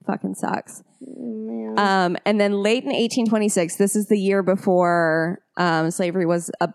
Fucking 0.05 0.35
sucks. 0.35 0.83
Man. 1.01 1.79
Um, 1.79 2.17
and 2.25 2.39
then 2.39 2.53
late 2.61 2.83
in 2.83 2.89
1826, 2.89 3.75
this 3.77 3.95
is 3.95 4.07
the 4.07 4.17
year 4.17 4.43
before 4.43 5.41
um, 5.55 5.91
slavery 5.91 6.25
was 6.25 6.51
uh, 6.59 6.67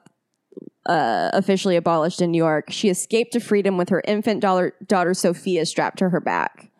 uh, 0.87 1.31
officially 1.33 1.77
abolished 1.77 2.23
in 2.23 2.31
New 2.31 2.39
York. 2.39 2.71
She 2.71 2.89
escaped 2.89 3.33
to 3.33 3.41
freedom 3.41 3.77
with 3.77 3.91
her 3.91 4.03
infant 4.07 4.41
daughter, 4.41 4.75
daughter 4.87 5.13
Sophia 5.15 5.67
strapped 5.67 5.99
to 5.99 6.11
her 6.11 6.21
back. 6.21 6.71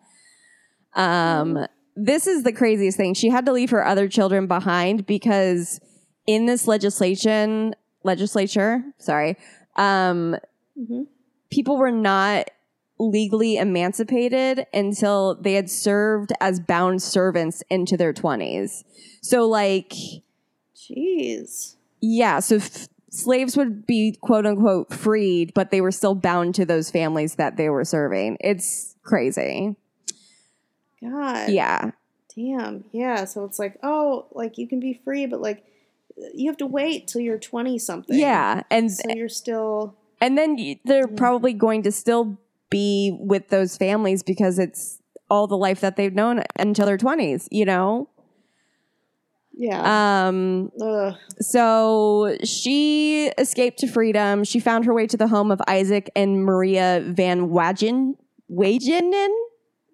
Um, 0.95 1.65
this 1.95 2.25
is 2.25 2.43
the 2.43 2.53
craziest 2.53 2.97
thing. 2.97 3.13
She 3.13 3.29
had 3.29 3.45
to 3.45 3.51
leave 3.51 3.69
her 3.71 3.85
other 3.85 4.07
children 4.07 4.47
behind 4.47 5.05
because 5.05 5.79
in 6.27 6.45
this 6.45 6.67
legislation, 6.67 7.75
legislature, 8.03 8.83
sorry, 8.97 9.37
um, 9.75 10.35
Mhm. 10.79 11.07
people 11.49 11.77
were 11.77 11.91
not 11.91 12.49
legally 12.97 13.57
emancipated 13.57 14.65
until 14.73 15.35
they 15.35 15.53
had 15.53 15.69
served 15.69 16.31
as 16.39 16.59
bound 16.59 17.01
servants 17.01 17.61
into 17.69 17.97
their 17.97 18.13
20s. 18.13 18.83
So, 19.21 19.47
like, 19.47 19.93
Jeez. 20.75 21.75
yeah, 22.01 22.39
so 22.39 22.55
f- 22.57 22.87
slaves 23.09 23.57
would 23.57 23.85
be 23.85 24.17
quote 24.21 24.45
unquote 24.45 24.93
freed, 24.93 25.53
but 25.53 25.71
they 25.71 25.81
were 25.81 25.91
still 25.91 26.15
bound 26.15 26.55
to 26.55 26.65
those 26.65 26.89
families 26.89 27.35
that 27.35 27.57
they 27.57 27.69
were 27.69 27.83
serving. 27.85 28.37
It's 28.39 28.95
crazy. 29.03 29.75
God. 31.01 31.49
Yeah. 31.49 31.91
Damn. 32.35 32.85
Yeah. 32.91 33.25
So 33.25 33.43
it's 33.45 33.59
like, 33.59 33.77
oh, 33.83 34.27
like 34.31 34.57
you 34.57 34.67
can 34.67 34.79
be 34.79 34.99
free, 35.03 35.25
but 35.25 35.41
like 35.41 35.63
you 36.33 36.49
have 36.49 36.57
to 36.57 36.65
wait 36.65 37.07
till 37.07 37.21
you're 37.21 37.37
20 37.39 37.77
something. 37.79 38.17
Yeah. 38.17 38.63
And 38.69 38.91
So 38.91 39.03
you're 39.13 39.29
still. 39.29 39.95
and 40.21 40.37
then 40.37 40.57
they're 40.85 41.07
probably 41.07 41.53
going 41.53 41.83
to 41.83 41.91
still 41.91 42.37
be 42.69 43.15
with 43.19 43.49
those 43.49 43.77
families 43.77 44.23
because 44.23 44.57
it's 44.59 44.99
all 45.29 45.47
the 45.47 45.57
life 45.57 45.81
that 45.81 45.95
they've 45.95 46.13
known 46.13 46.43
until 46.57 46.85
their 46.85 46.97
20s, 46.97 47.47
you 47.51 47.65
know? 47.65 48.09
Yeah. 49.57 50.27
Um 50.27 50.71
Ugh. 50.81 51.15
So 51.39 52.37
she 52.43 53.27
escaped 53.37 53.79
to 53.79 53.87
freedom. 53.87 54.43
She 54.43 54.59
found 54.59 54.85
her 54.85 54.93
way 54.93 55.07
to 55.07 55.15
the 55.17 55.27
home 55.27 55.49
of 55.51 55.61
Isaac 55.67 56.09
and 56.15 56.43
Maria 56.43 57.01
Van 57.07 57.49
Wagen, 57.49 58.15
Wagenen? 58.51 59.29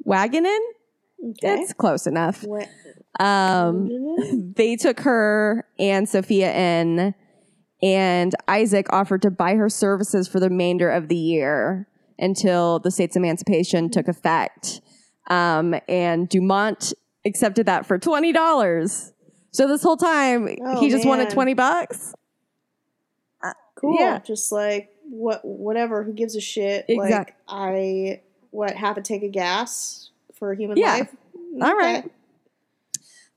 Wageningen? 0.06 0.60
Okay. 1.24 1.62
It's 1.62 1.74
close 1.74 2.08
enough. 2.08 2.44
What? 2.44 2.68
Um, 3.20 4.54
they 4.56 4.76
took 4.76 5.02
her 5.02 5.68
and 5.78 6.08
Sophia 6.08 6.54
in, 6.54 7.14
and 7.84 8.34
Isaac 8.48 8.88
offered 8.92 9.22
to 9.24 9.32
buy 9.32 9.56
her 9.56 9.70
services 9.70 10.28
for 10.28 10.40
the 10.40 10.50
remainder 10.50 10.90
of 10.90 11.08
the 11.08 11.16
year 11.18 11.88
until 12.18 12.80
the 12.80 12.92
state's 12.92 13.16
emancipation 13.16 13.90
took 13.90 14.08
effect. 14.08 14.82
Um, 15.30 15.76
and 15.88 16.28
Dumont 16.30 16.94
accepted 17.26 17.66
that 17.68 17.86
for 17.86 17.98
twenty 17.98 18.32
dollars. 18.32 19.12
So 19.52 19.68
this 19.68 19.84
whole 19.84 19.98
time, 19.98 20.48
Oh, 20.64 20.80
he 20.80 20.90
just 20.90 21.06
wanted 21.06 21.30
twenty 21.30 21.54
bucks. 21.54 22.14
cool. 23.76 23.96
Yeah. 24.00 24.20
Just 24.20 24.52
like 24.52 24.90
what? 25.10 25.42
Whatever. 25.44 26.04
Who 26.04 26.14
gives 26.14 26.36
a 26.36 26.42
shit? 26.42 26.86
Exact- 26.88 27.34
Like 27.48 27.58
I 27.60 28.22
what? 28.52 28.72
Half 28.76 28.98
a 28.98 29.02
tank 29.02 29.24
of 29.24 29.32
gas 29.32 30.12
for 30.36 30.54
human 30.54 30.78
Yeah. 30.78 30.94
life. 30.98 31.16
All 31.62 31.76
right. 31.76 32.10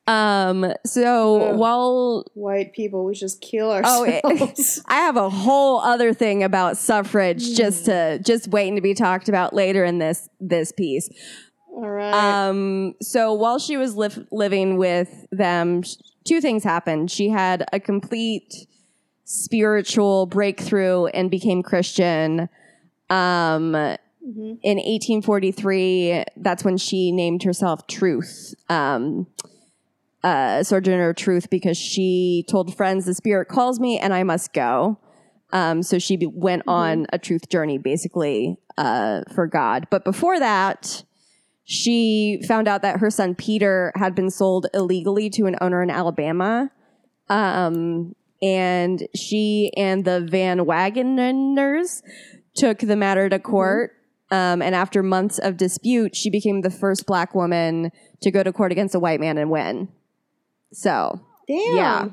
Um, 0.06 0.72
so 0.84 1.40
Ugh. 1.52 1.56
while 1.56 2.26
White 2.34 2.72
people, 2.74 3.04
we 3.06 3.14
just 3.14 3.40
kill 3.40 3.70
ourselves. 3.72 4.20
Oh, 4.24 4.52
it- 4.56 4.78
I 4.86 4.96
have 4.96 5.16
a 5.16 5.30
whole 5.30 5.80
other 5.80 6.12
thing 6.12 6.42
about 6.42 6.76
suffrage 6.76 7.54
just 7.56 7.86
to 7.86 8.18
just 8.18 8.48
waiting 8.48 8.76
to 8.76 8.82
be 8.82 8.92
talked 8.94 9.28
about 9.30 9.54
later 9.54 9.82
in 9.84 9.98
this 9.98 10.28
this 10.40 10.72
piece. 10.72 11.08
All 11.74 11.88
right. 11.88 12.12
Um, 12.48 12.94
so 13.00 13.32
while 13.32 13.58
she 13.58 13.76
was 13.76 13.96
liv- 13.96 14.26
living 14.30 14.76
with 14.76 15.26
them, 15.32 15.82
two 16.24 16.40
things 16.40 16.62
happened. 16.64 17.10
She 17.10 17.30
had 17.30 17.64
a 17.72 17.80
complete 17.80 18.66
spiritual 19.24 20.26
breakthrough 20.26 21.06
and 21.06 21.30
became 21.30 21.62
Christian. 21.62 22.48
Um, 23.10 23.72
Mhm. 23.72 24.58
in 24.62 24.78
1843, 24.78 26.24
that's 26.36 26.64
when 26.64 26.76
she 26.76 27.10
named 27.12 27.42
herself 27.42 27.86
Truth. 27.86 28.54
Um, 28.68 29.26
uh, 30.24 30.64
Sojourner 30.64 31.12
Truth, 31.12 31.50
because 31.50 31.76
she 31.76 32.44
told 32.50 32.76
friends, 32.76 33.04
"The 33.04 33.14
Spirit 33.14 33.46
calls 33.46 33.78
me, 33.78 33.98
and 34.00 34.12
I 34.12 34.24
must 34.24 34.52
go." 34.52 34.98
Um, 35.52 35.84
so 35.84 36.00
she 36.00 36.16
be- 36.16 36.26
went 36.26 36.64
on 36.66 37.06
a 37.12 37.18
truth 37.18 37.48
journey, 37.48 37.78
basically, 37.78 38.58
uh, 38.76 39.20
for 39.32 39.46
God. 39.46 39.86
But 39.88 40.04
before 40.04 40.40
that, 40.40 41.04
she 41.64 42.42
found 42.48 42.66
out 42.66 42.82
that 42.82 42.98
her 42.98 43.10
son 43.10 43.34
Peter 43.34 43.92
had 43.94 44.14
been 44.14 44.30
sold 44.30 44.66
illegally 44.74 45.30
to 45.30 45.46
an 45.46 45.56
owner 45.60 45.82
in 45.82 45.90
Alabama. 45.90 46.70
Um, 47.28 48.14
and 48.42 49.06
she 49.14 49.72
and 49.76 50.04
the 50.04 50.20
Van 50.20 50.60
Wageners 50.60 52.02
took 52.56 52.78
the 52.80 52.96
matter 52.96 53.28
to 53.28 53.38
court. 53.38 53.92
Um, 54.30 54.60
and 54.60 54.74
after 54.74 55.02
months 55.02 55.38
of 55.38 55.56
dispute, 55.56 56.16
she 56.16 56.28
became 56.28 56.62
the 56.62 56.70
first 56.70 57.06
black 57.06 57.34
woman 57.34 57.92
to 58.22 58.30
go 58.30 58.42
to 58.42 58.52
court 58.52 58.72
against 58.72 58.94
a 58.94 58.98
white 58.98 59.20
man 59.20 59.38
and 59.38 59.50
win. 59.50 59.88
So, 60.74 61.20
Damn. 61.46 61.76
yeah. 61.76 62.08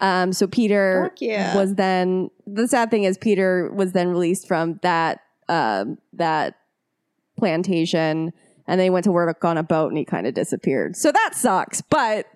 um, 0.00 0.32
so 0.32 0.46
Peter 0.46 1.12
yeah. 1.18 1.56
was 1.56 1.74
then 1.74 2.30
the 2.46 2.66
sad 2.68 2.90
thing 2.90 3.04
is 3.04 3.16
Peter 3.18 3.70
was 3.72 3.92
then 3.92 4.08
released 4.08 4.46
from 4.48 4.78
that 4.82 5.20
um, 5.48 5.98
that 6.14 6.56
plantation, 7.38 8.32
and 8.66 8.80
then 8.80 8.84
he 8.86 8.90
went 8.90 9.04
to 9.04 9.12
work 9.12 9.44
on 9.44 9.56
a 9.58 9.62
boat 9.62 9.88
and 9.88 9.98
he 9.98 10.04
kind 10.04 10.26
of 10.26 10.34
disappeared. 10.34 10.96
So 10.96 11.12
that 11.12 11.34
sucks, 11.34 11.80
but 11.82 12.26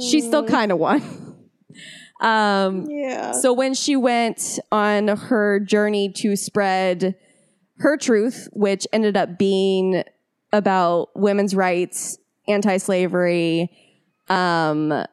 she 0.00 0.20
still 0.20 0.42
Mm, 0.44 0.48
kind 0.48 0.72
of 0.72 0.78
won. 0.78 1.02
um, 2.20 2.86
Yeah. 2.90 3.32
so 3.32 3.52
when 3.52 3.74
she 3.74 3.96
went 3.96 4.58
on 4.72 5.08
her 5.08 5.60
journey 5.60 6.10
to 6.16 6.36
spread 6.36 7.14
her 7.78 7.96
truth, 7.96 8.48
which 8.52 8.86
ended 8.92 9.16
up 9.16 9.38
being 9.38 10.02
about 10.52 11.08
women's 11.14 11.54
rights 11.54 12.18
anti-slavery, 12.48 13.70
um, 14.28 15.04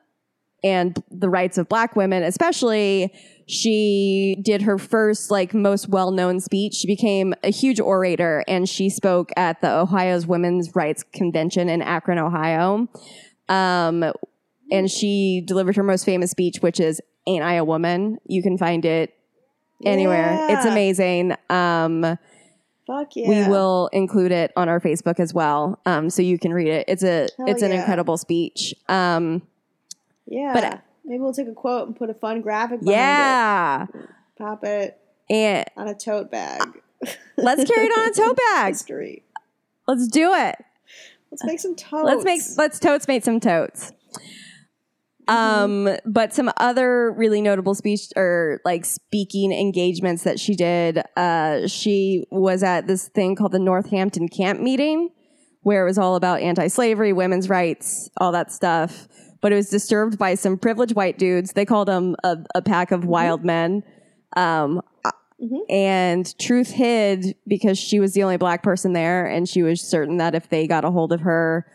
and 0.64 1.02
the 1.12 1.30
rights 1.30 1.58
of 1.58 1.70
black 1.70 1.96
women, 1.96 2.24
especially. 2.24 3.14
She 3.48 4.42
did 4.44 4.64
her 4.64 4.80
first, 4.80 5.30
like, 5.30 5.54
most 5.54 5.88
well 5.88 6.10
known 6.10 6.40
speech. 6.40 6.74
She 6.74 6.88
became 6.88 7.36
a 7.44 7.52
huge 7.52 7.80
orator 7.80 8.44
and 8.48 8.68
she 8.68 8.90
spoke 8.90 9.30
at 9.38 9.62
the 9.62 9.72
Ohio's 9.72 10.26
Women's 10.26 10.76
Rights 10.76 11.04
Convention 11.14 11.70
in 11.70 11.84
Akron, 11.84 12.18
Ohio. 12.18 12.88
Um, 13.48 14.04
and 14.72 14.90
she 14.90 15.44
delivered 15.46 15.76
her 15.76 15.84
most 15.84 16.06
famous 16.06 16.32
speech, 16.32 16.58
which 16.62 16.80
is 16.80 17.00
Ain't 17.28 17.44
I 17.44 17.54
a 17.56 17.64
Woman? 17.64 18.18
You 18.26 18.42
can 18.42 18.58
find 18.58 18.84
it 18.84 19.14
anywhere. 19.84 20.48
It's 20.50 20.66
amazing. 20.66 21.36
Um, 21.50 22.18
Fuck 22.88 23.16
yeah. 23.16 23.28
we 23.28 23.50
will 23.50 23.90
include 23.94 24.32
it 24.32 24.52
on 24.56 24.70
our 24.70 24.80
Facebook 24.80 25.20
as 25.20 25.34
well, 25.34 25.80
um, 25.86 26.10
so 26.10 26.22
you 26.22 26.38
can 26.38 26.54
read 26.54 26.68
it. 26.68 26.86
It's 26.88 27.04
a 27.04 27.28
Hell 27.38 27.48
it's 27.48 27.62
an 27.64 27.72
yeah. 27.72 27.80
incredible 27.80 28.18
speech. 28.18 28.74
Um, 28.88 29.42
Yeah. 30.28 30.54
but- 30.54 30.82
maybe 31.04 31.20
we'll 31.22 31.34
take 31.34 31.48
a 31.48 31.54
quote 31.54 31.88
and 31.88 31.96
put 31.96 32.10
a 32.10 32.14
fun 32.14 32.42
graphic 32.42 32.80
yeah, 32.84 33.84
it. 33.84 33.90
Pop 34.38 34.64
it 34.64 35.00
and 35.30 35.66
on 35.78 35.88
a 35.88 35.96
tote 35.96 36.30
bag. 36.32 36.82
let's 37.38 37.64
carry 37.70 37.88
it 37.88 37.98
on 37.98 38.10
a 38.10 38.14
tote 38.14 38.38
bag. 38.54 38.74
History. 38.74 39.24
Let's 39.88 40.08
do 40.08 40.34
it. 40.34 40.56
Let's 41.32 41.44
make 41.44 41.60
some 41.60 41.76
totes. 41.76 42.06
Let's 42.06 42.24
make 42.24 42.42
let's 42.58 42.80
totes 42.80 43.08
make 43.08 43.24
some 43.24 43.40
totes. 43.40 43.92
Um, 45.28 45.90
but 46.06 46.34
some 46.34 46.52
other 46.58 47.12
really 47.12 47.42
notable 47.42 47.74
speech 47.76 48.02
or 48.16 48.62
like 48.66 48.86
speaking 48.86 49.52
engagements 49.52 50.24
that 50.24 50.40
she 50.40 50.56
did. 50.56 51.02
Uh, 51.18 51.68
she 51.68 52.26
was 52.32 52.64
at 52.64 52.88
this 52.88 53.08
thing 53.10 53.36
called 53.36 53.52
the 53.52 53.60
Northampton 53.60 54.28
Camp 54.28 54.60
Meeting, 54.60 55.10
where 55.62 55.82
it 55.82 55.86
was 55.86 55.98
all 55.98 56.16
about 56.16 56.42
anti-slavery, 56.42 57.12
women's 57.14 57.50
rights, 57.50 58.10
all 58.18 58.32
that 58.32 58.52
stuff. 58.52 59.08
But 59.42 59.52
it 59.52 59.56
was 59.56 59.70
disturbed 59.70 60.18
by 60.18 60.36
some 60.36 60.58
privileged 60.58 60.96
white 60.96 61.18
dudes. 61.18 61.54
They 61.54 61.66
called 61.66 61.88
them 61.88 62.16
a, 62.24 62.38
a 62.56 62.62
pack 62.62 62.92
of 62.92 63.06
wild 63.06 63.44
men. 63.44 63.84
Um, 64.36 64.82
Mhm. 65.42 65.60
and 65.70 66.40
Truth 66.40 66.72
hid 66.72 67.36
because 67.46 67.78
she 67.78 68.00
was 68.00 68.14
the 68.14 68.24
only 68.24 68.38
black 68.38 68.64
person 68.64 68.94
there, 68.94 69.26
and 69.26 69.50
she 69.50 69.64
was 69.64 69.82
certain 69.82 70.16
that 70.18 70.34
if 70.34 70.48
they 70.50 70.66
got 70.66 70.86
a 70.86 70.92
hold 70.92 71.12
of 71.12 71.22
her, 71.22 71.66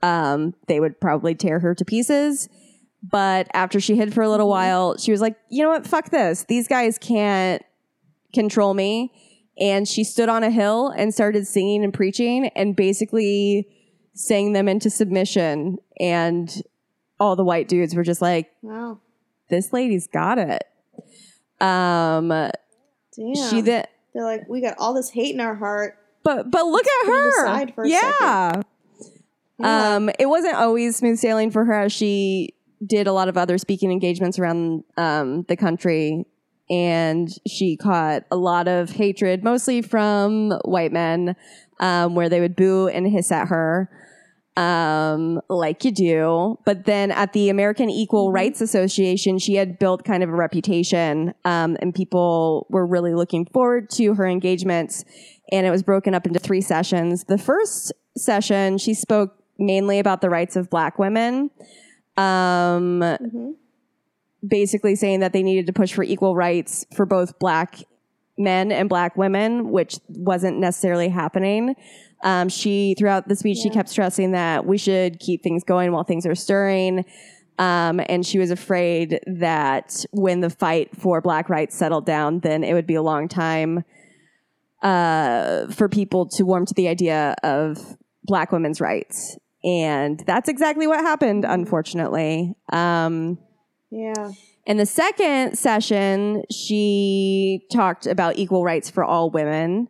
um, 0.00 0.54
they 0.68 0.78
would 0.78 1.00
probably 1.00 1.34
tear 1.34 1.58
her 1.58 1.74
to 1.74 1.84
pieces. 1.84 2.48
But 3.02 3.48
after 3.54 3.80
she 3.80 3.96
hid 3.96 4.12
for 4.12 4.22
a 4.22 4.28
little 4.28 4.48
while, 4.48 4.96
she 4.98 5.10
was 5.10 5.20
like, 5.20 5.36
you 5.48 5.62
know 5.62 5.70
what? 5.70 5.86
Fuck 5.86 6.10
this. 6.10 6.44
These 6.44 6.68
guys 6.68 6.98
can't 6.98 7.62
control 8.34 8.74
me. 8.74 9.12
And 9.58 9.86
she 9.88 10.04
stood 10.04 10.28
on 10.28 10.42
a 10.44 10.50
hill 10.50 10.88
and 10.88 11.12
started 11.12 11.46
singing 11.46 11.82
and 11.84 11.92
preaching 11.94 12.50
and 12.56 12.76
basically 12.76 13.66
sang 14.14 14.52
them 14.52 14.68
into 14.68 14.90
submission. 14.90 15.78
And 15.98 16.50
all 17.18 17.36
the 17.36 17.44
white 17.44 17.68
dudes 17.68 17.94
were 17.94 18.02
just 18.02 18.20
like, 18.22 18.50
Wow. 18.62 19.00
this 19.48 19.72
lady's 19.72 20.06
got 20.06 20.38
it. 20.38 20.64
Um, 21.60 22.28
Damn. 22.28 23.50
she 23.50 23.60
then, 23.60 23.84
They're 24.14 24.24
like, 24.24 24.48
we 24.48 24.60
got 24.60 24.74
all 24.78 24.94
this 24.94 25.10
hate 25.10 25.34
in 25.34 25.40
our 25.40 25.54
heart. 25.54 25.96
but 26.22 26.50
but 26.50 26.64
look 26.66 26.86
at 26.86 27.06
her. 27.06 27.44
aside 27.44 27.74
for 27.74 27.84
a 27.84 27.88
yeah. 27.88 28.62
Yeah. 29.58 29.94
Um, 29.94 30.10
it 30.18 30.26
wasn't 30.26 30.54
always 30.54 30.96
smooth 30.96 31.18
sailing 31.18 31.50
for 31.50 31.66
her 31.66 31.80
as 31.80 31.92
she 31.92 32.54
did 32.84 33.06
a 33.06 33.12
lot 33.12 33.28
of 33.28 33.36
other 33.36 33.58
speaking 33.58 33.92
engagements 33.92 34.38
around 34.38 34.84
um, 34.96 35.44
the 35.48 35.56
country. 35.56 36.24
And 36.70 37.28
she 37.48 37.76
caught 37.76 38.24
a 38.30 38.36
lot 38.36 38.68
of 38.68 38.90
hatred, 38.90 39.42
mostly 39.42 39.82
from 39.82 40.52
white 40.64 40.92
men, 40.92 41.34
um, 41.80 42.14
where 42.14 42.28
they 42.28 42.40
would 42.40 42.54
boo 42.54 42.86
and 42.86 43.08
hiss 43.08 43.32
at 43.32 43.48
her, 43.48 43.90
um, 44.56 45.40
like 45.48 45.84
you 45.84 45.90
do. 45.90 46.58
But 46.64 46.84
then 46.84 47.10
at 47.10 47.32
the 47.32 47.48
American 47.48 47.90
Equal 47.90 48.30
Rights 48.30 48.60
Association, 48.60 49.38
she 49.38 49.54
had 49.54 49.80
built 49.80 50.04
kind 50.04 50.22
of 50.22 50.28
a 50.28 50.34
reputation, 50.34 51.34
um, 51.44 51.76
and 51.80 51.92
people 51.92 52.68
were 52.70 52.86
really 52.86 53.14
looking 53.14 53.46
forward 53.46 53.90
to 53.90 54.14
her 54.14 54.26
engagements. 54.26 55.04
And 55.50 55.66
it 55.66 55.70
was 55.70 55.82
broken 55.82 56.14
up 56.14 56.24
into 56.24 56.38
three 56.38 56.60
sessions. 56.60 57.24
The 57.24 57.38
first 57.38 57.92
session, 58.16 58.78
she 58.78 58.94
spoke 58.94 59.34
mainly 59.58 59.98
about 59.98 60.20
the 60.20 60.30
rights 60.30 60.54
of 60.54 60.70
black 60.70 61.00
women. 61.00 61.50
Um, 62.16 63.00
Mhm. 63.00 63.54
basically 64.46 64.94
saying 64.94 65.20
that 65.20 65.32
they 65.32 65.42
needed 65.42 65.66
to 65.66 65.72
push 65.72 65.92
for 65.92 66.02
equal 66.02 66.34
rights 66.34 66.86
for 66.94 67.06
both 67.06 67.38
black 67.38 67.76
men 68.38 68.72
and 68.72 68.88
black 68.88 69.16
women, 69.16 69.70
which 69.70 69.98
wasn't 70.08 70.58
necessarily 70.58 71.08
happening. 71.08 71.74
Um, 72.22 72.48
she, 72.48 72.94
throughout 72.98 73.28
the 73.28 73.36
speech, 73.36 73.58
she 73.58 73.70
kept 73.70 73.88
stressing 73.88 74.32
that 74.32 74.66
we 74.66 74.78
should 74.78 75.18
keep 75.20 75.42
things 75.42 75.62
going 75.64 75.92
while 75.92 76.04
things 76.04 76.26
are 76.26 76.34
stirring. 76.34 77.04
Um, 77.58 78.00
and 78.08 78.24
she 78.24 78.38
was 78.38 78.50
afraid 78.50 79.20
that 79.26 80.04
when 80.12 80.40
the 80.40 80.48
fight 80.50 80.96
for 80.96 81.20
black 81.20 81.50
rights 81.50 81.76
settled 81.76 82.06
down, 82.06 82.40
then 82.40 82.64
it 82.64 82.72
would 82.72 82.86
be 82.86 82.94
a 82.94 83.02
long 83.02 83.28
time 83.28 83.84
uh, 84.82 85.66
for 85.68 85.88
people 85.90 86.26
to 86.26 86.44
warm 86.44 86.64
to 86.64 86.72
the 86.72 86.88
idea 86.88 87.34
of 87.42 87.98
black 88.24 88.52
women's 88.52 88.80
rights. 88.80 89.36
And 89.62 90.22
that's 90.26 90.48
exactly 90.48 90.86
what 90.86 91.00
happened, 91.00 91.44
unfortunately. 91.46 92.54
Um, 92.72 93.38
Yeah. 93.90 94.30
in 94.66 94.76
the 94.78 94.86
second 94.86 95.58
session, 95.58 96.44
she 96.50 97.66
talked 97.72 98.06
about 98.06 98.38
equal 98.38 98.64
rights 98.64 98.88
for 98.88 99.04
all 99.04 99.30
women. 99.30 99.88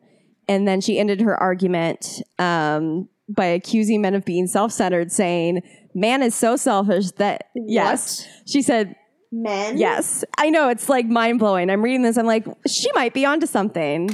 And 0.49 0.67
then 0.67 0.81
she 0.81 0.99
ended 0.99 1.21
her 1.21 1.37
argument 1.41 2.21
um, 2.41 3.09
by 3.29 3.47
accusing 3.47 4.01
men 4.03 4.15
of 4.17 4.25
being 4.25 4.49
self 4.49 4.73
centered, 4.73 5.13
saying, 5.13 5.63
Man 5.95 6.23
is 6.23 6.35
so 6.35 6.57
selfish 6.57 7.11
that, 7.13 7.51
yes. 7.55 8.27
She 8.47 8.63
said, 8.63 8.97
Men? 9.33 9.79
Yes. 9.79 10.25
I 10.39 10.51
know. 10.51 10.69
It's 10.71 10.89
like 10.89 11.07
mind 11.07 11.39
blowing. 11.39 11.71
I'm 11.71 11.83
reading 11.83 12.03
this. 12.03 12.17
I'm 12.17 12.27
like, 12.27 12.45
she 12.67 12.91
might 12.95 13.15
be 13.15 13.25
onto 13.25 13.47
something. 13.47 14.11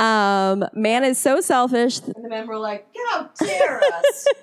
Um, 0.00 0.64
man 0.74 1.04
is 1.04 1.16
so 1.18 1.40
selfish. 1.40 2.00
And 2.00 2.24
the 2.24 2.28
men 2.28 2.46
were 2.48 2.58
like, 2.58 2.86
how 3.10 3.30
dare 3.38 3.80
us? 3.80 4.26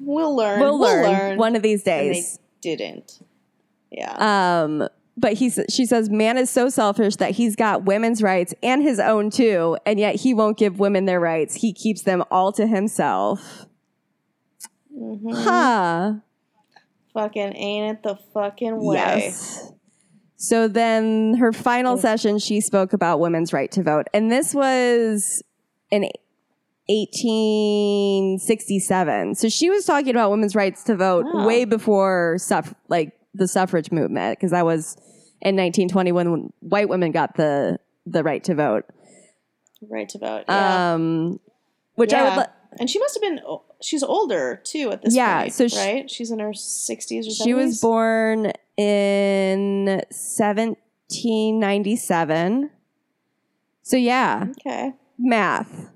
we'll 0.00 0.34
learn. 0.34 0.60
We'll 0.60 0.78
learn, 0.78 1.38
one 1.38 1.56
of 1.56 1.62
these 1.62 1.82
And 1.86 2.08
they 2.08 2.12
days. 2.12 2.38
didn't. 2.60 3.20
Yeah. 3.90 4.62
Um, 4.62 4.88
but 5.16 5.34
he 5.34 5.50
she 5.50 5.84
says 5.84 6.08
man 6.08 6.38
is 6.38 6.48
so 6.48 6.68
selfish 6.68 7.16
that 7.16 7.32
he's 7.32 7.56
got 7.56 7.84
women's 7.84 8.22
rights 8.22 8.54
and 8.62 8.82
his 8.82 8.98
own 8.98 9.30
too, 9.30 9.76
and 9.84 9.98
yet 9.98 10.16
he 10.16 10.32
won't 10.32 10.56
give 10.56 10.78
women 10.78 11.04
their 11.04 11.20
rights. 11.20 11.56
He 11.56 11.72
keeps 11.72 12.02
them 12.02 12.22
all 12.30 12.52
to 12.52 12.66
himself. 12.66 13.66
Mhm. 14.96 15.34
Huh. 15.34 16.12
Fucking 17.12 17.54
ain't 17.56 17.98
it 17.98 18.02
the 18.02 18.16
fucking 18.32 18.82
way? 18.84 18.96
Yes. 18.96 19.72
So 20.36 20.68
then 20.68 21.34
her 21.34 21.52
final 21.52 21.98
session, 21.98 22.38
she 22.38 22.60
spoke 22.62 22.92
about 22.94 23.20
women's 23.20 23.52
right 23.52 23.70
to 23.72 23.82
vote, 23.82 24.06
and 24.14 24.30
this 24.32 24.54
was 24.54 25.42
in 25.90 26.08
1867. 26.90 29.34
So 29.36 29.48
she 29.48 29.70
was 29.70 29.84
talking 29.84 30.10
about 30.10 30.30
women's 30.30 30.54
rights 30.56 30.82
to 30.84 30.96
vote 30.96 31.26
Wow. 31.32 31.46
way 31.46 31.64
before 31.64 32.36
suff- 32.38 32.74
like 32.88 33.12
the 33.34 33.46
suffrage 33.48 33.90
movement, 33.92 34.38
because 34.38 34.50
that 34.50 34.64
was 34.64 34.96
in 35.40 35.54
1920 35.56 36.12
when 36.12 36.52
white 36.60 36.88
women 36.88 37.12
got 37.12 37.36
the 37.36 37.78
the 38.06 38.22
right 38.24 38.42
to 38.44 38.54
vote. 38.54 38.84
Right 39.88 40.08
to 40.10 40.18
vote. 40.18 40.44
Yeah. 40.48 40.94
Um, 40.94 41.38
which 41.94 42.12
I 42.12 42.22
would. 42.24 42.32
Yeah. 42.38 42.46
And 42.78 42.88
she 42.90 42.98
must 42.98 43.14
have 43.14 43.22
been. 43.22 43.40
She's 43.82 44.02
older 44.02 44.60
too 44.64 44.90
at 44.92 45.00
this 45.02 45.14
Yeah, 45.14 45.40
point. 45.42 45.52
so 45.54 45.68
she- 45.68 45.78
right? 45.78 46.10
She's 46.10 46.30
in 46.30 46.38
her 46.40 46.52
sixties 46.54 47.26
or 47.26 47.30
something. 47.30 47.50
She 47.50 47.54
was 47.54 47.80
born 47.80 48.52
in 48.76 50.02
1797. 50.10 52.70
So 53.82 53.96
yeah, 53.96 54.46
Okay. 54.66 54.92
math. 55.18 55.90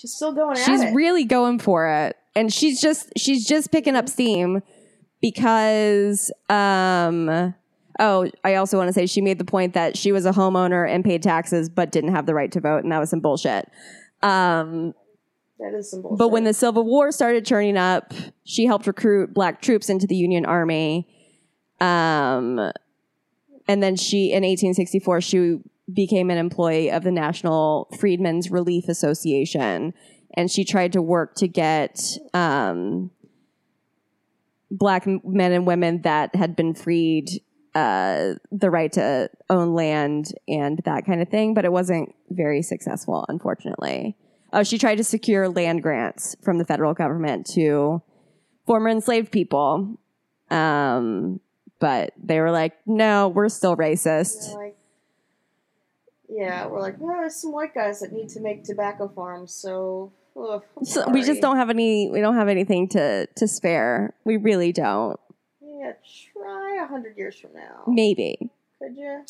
She's 0.00 0.14
still 0.14 0.32
going 0.32 0.56
at 0.56 0.64
She's 0.64 0.80
it. 0.80 0.94
really 0.94 1.24
going 1.24 1.58
for 1.58 1.86
it. 1.86 2.16
And 2.34 2.50
she's 2.50 2.80
just 2.80 3.12
she's 3.18 3.46
just 3.46 3.70
picking 3.70 3.96
up 3.96 4.08
steam 4.08 4.62
because 5.20 6.32
um 6.48 7.54
oh, 7.98 8.30
I 8.42 8.54
also 8.54 8.78
want 8.78 8.88
to 8.88 8.94
say 8.94 9.04
she 9.04 9.20
made 9.20 9.38
the 9.38 9.44
point 9.44 9.74
that 9.74 9.98
she 9.98 10.10
was 10.10 10.24
a 10.24 10.30
homeowner 10.32 10.88
and 10.88 11.04
paid 11.04 11.22
taxes 11.22 11.68
but 11.68 11.92
didn't 11.92 12.14
have 12.14 12.24
the 12.24 12.34
right 12.34 12.50
to 12.52 12.60
vote 12.60 12.82
and 12.82 12.90
that 12.92 12.98
was 12.98 13.10
some 13.10 13.20
bullshit. 13.20 13.68
Um 14.22 14.94
that 15.58 15.74
is 15.74 15.90
some 15.90 16.00
bullshit. 16.00 16.18
But 16.18 16.28
when 16.28 16.44
the 16.44 16.54
Civil 16.54 16.84
War 16.84 17.12
started 17.12 17.44
turning 17.44 17.76
up, 17.76 18.14
she 18.44 18.64
helped 18.64 18.86
recruit 18.86 19.34
black 19.34 19.60
troops 19.60 19.90
into 19.90 20.06
the 20.06 20.16
Union 20.16 20.46
Army. 20.46 21.06
Um, 21.78 22.72
and 23.68 23.82
then 23.82 23.96
she, 23.96 24.32
in 24.32 24.42
1864, 24.42 25.20
she 25.20 25.58
became 25.94 26.30
an 26.30 26.38
employee 26.38 26.90
of 26.90 27.04
the 27.04 27.10
National 27.10 27.88
Freedmen's 27.98 28.50
Relief 28.50 28.88
Association. 28.88 29.94
And 30.34 30.50
she 30.50 30.64
tried 30.64 30.92
to 30.92 31.02
work 31.02 31.34
to 31.36 31.48
get 31.48 32.00
um, 32.34 33.10
black 34.70 35.06
men 35.06 35.52
and 35.52 35.66
women 35.66 36.02
that 36.02 36.34
had 36.34 36.54
been 36.54 36.74
freed 36.74 37.28
uh, 37.74 38.34
the 38.50 38.70
right 38.70 38.92
to 38.92 39.30
own 39.48 39.74
land 39.74 40.32
and 40.48 40.80
that 40.84 41.04
kind 41.06 41.22
of 41.22 41.28
thing. 41.28 41.54
But 41.54 41.64
it 41.64 41.72
wasn't 41.72 42.14
very 42.28 42.62
successful, 42.62 43.24
unfortunately. 43.28 44.16
Oh, 44.52 44.62
she 44.62 44.78
tried 44.78 44.96
to 44.96 45.04
secure 45.04 45.48
land 45.48 45.82
grants 45.82 46.36
from 46.42 46.58
the 46.58 46.64
federal 46.64 46.94
government 46.94 47.46
to 47.54 48.02
former 48.66 48.88
enslaved 48.88 49.30
people. 49.30 50.00
Um, 50.50 51.40
but 51.78 52.12
they 52.22 52.40
were 52.40 52.50
like, 52.50 52.74
no, 52.86 53.28
we're 53.28 53.48
still 53.48 53.76
racist. 53.76 54.54
Like, 54.54 54.76
yeah, 56.30 56.66
we're 56.66 56.80
like, 56.80 56.96
well, 56.98 57.16
there's 57.16 57.36
some 57.36 57.52
white 57.52 57.74
guys 57.74 58.00
that 58.00 58.12
need 58.12 58.28
to 58.30 58.40
make 58.40 58.62
tobacco 58.64 59.08
farms, 59.08 59.52
so, 59.52 60.12
ugh, 60.40 60.62
So 60.84 61.08
we 61.10 61.22
just 61.22 61.40
don't 61.40 61.56
have 61.56 61.70
any. 61.70 62.08
We 62.10 62.20
don't 62.20 62.36
have 62.36 62.48
anything 62.48 62.88
to 62.90 63.26
to 63.26 63.48
spare. 63.48 64.14
We 64.24 64.36
really 64.36 64.72
don't. 64.72 65.18
Yeah, 65.60 65.92
try 66.32 66.82
a 66.82 66.86
hundred 66.86 67.16
years 67.16 67.38
from 67.38 67.54
now. 67.54 67.82
Maybe. 67.86 68.50
Could 68.80 68.96
you? 68.96 69.24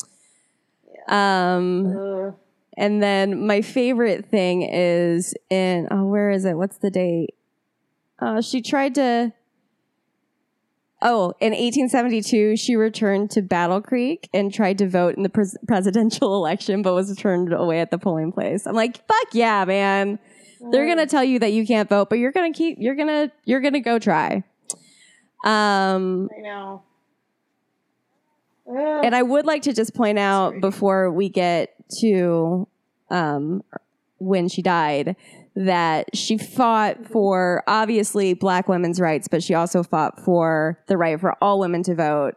Yeah. 1.07 1.55
Um, 1.55 1.97
Ugh. 1.97 2.35
and 2.77 3.01
then 3.01 3.47
my 3.47 3.61
favorite 3.61 4.25
thing 4.25 4.61
is 4.61 5.33
in 5.49 5.87
oh, 5.89 6.05
where 6.05 6.29
is 6.29 6.45
it? 6.45 6.53
What's 6.57 6.77
the 6.77 6.91
date? 6.91 7.35
Uh, 8.19 8.41
she 8.41 8.61
tried 8.61 8.95
to. 8.95 9.33
Oh, 11.03 11.33
in 11.39 11.51
1872, 11.51 12.57
she 12.57 12.75
returned 12.75 13.31
to 13.31 13.41
Battle 13.41 13.81
Creek 13.81 14.29
and 14.33 14.53
tried 14.53 14.77
to 14.77 14.87
vote 14.87 15.15
in 15.15 15.23
the 15.23 15.29
pres- 15.29 15.57
presidential 15.67 16.35
election, 16.37 16.83
but 16.83 16.93
was 16.93 17.15
turned 17.17 17.51
away 17.53 17.79
at 17.79 17.89
the 17.89 17.97
polling 17.97 18.31
place. 18.31 18.67
I'm 18.67 18.75
like, 18.75 18.97
fuck 19.07 19.27
yeah, 19.33 19.65
man. 19.65 20.19
They're 20.71 20.85
gonna 20.85 21.07
tell 21.07 21.23
you 21.23 21.39
that 21.39 21.53
you 21.53 21.65
can't 21.65 21.89
vote, 21.89 22.07
but 22.09 22.19
you're 22.19 22.31
gonna 22.31 22.53
keep. 22.53 22.77
You're 22.79 22.93
gonna. 22.93 23.31
You're 23.45 23.61
gonna 23.61 23.79
go 23.79 23.97
try. 23.97 24.43
Um, 25.43 26.29
I 26.37 26.41
know. 26.41 26.83
Ugh. 28.69 29.01
and 29.03 29.15
I 29.15 29.23
would 29.23 29.45
like 29.47 29.63
to 29.63 29.73
just 29.73 29.95
point 29.95 30.19
out 30.19 30.51
Sorry. 30.51 30.59
before 30.59 31.11
we 31.11 31.29
get 31.29 31.73
to 31.99 32.67
um, 33.09 33.63
when 34.19 34.47
she 34.47 34.61
died 34.61 35.15
that 35.55 36.15
she 36.15 36.37
fought 36.37 37.05
for 37.05 37.63
obviously 37.67 38.33
black 38.33 38.67
women's 38.67 38.99
rights, 38.99 39.27
but 39.27 39.43
she 39.43 39.53
also 39.53 39.83
fought 39.83 40.19
for 40.23 40.79
the 40.87 40.97
right 40.97 41.19
for 41.19 41.35
all 41.41 41.59
women 41.59 41.83
to 41.83 41.95
vote. 41.95 42.35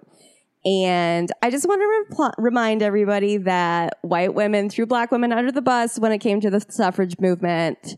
And 0.64 1.30
I 1.42 1.50
just 1.50 1.68
want 1.68 1.80
to 1.80 2.14
repl- 2.14 2.32
remind 2.38 2.82
everybody 2.82 3.36
that 3.38 3.98
white 4.02 4.34
women 4.34 4.70
threw 4.70 4.86
black 4.86 5.12
women 5.12 5.32
under 5.32 5.52
the 5.52 5.62
bus 5.62 5.98
when 5.98 6.10
it 6.10 6.18
came 6.18 6.40
to 6.40 6.50
the 6.50 6.60
suffrage 6.60 7.16
movement 7.20 7.96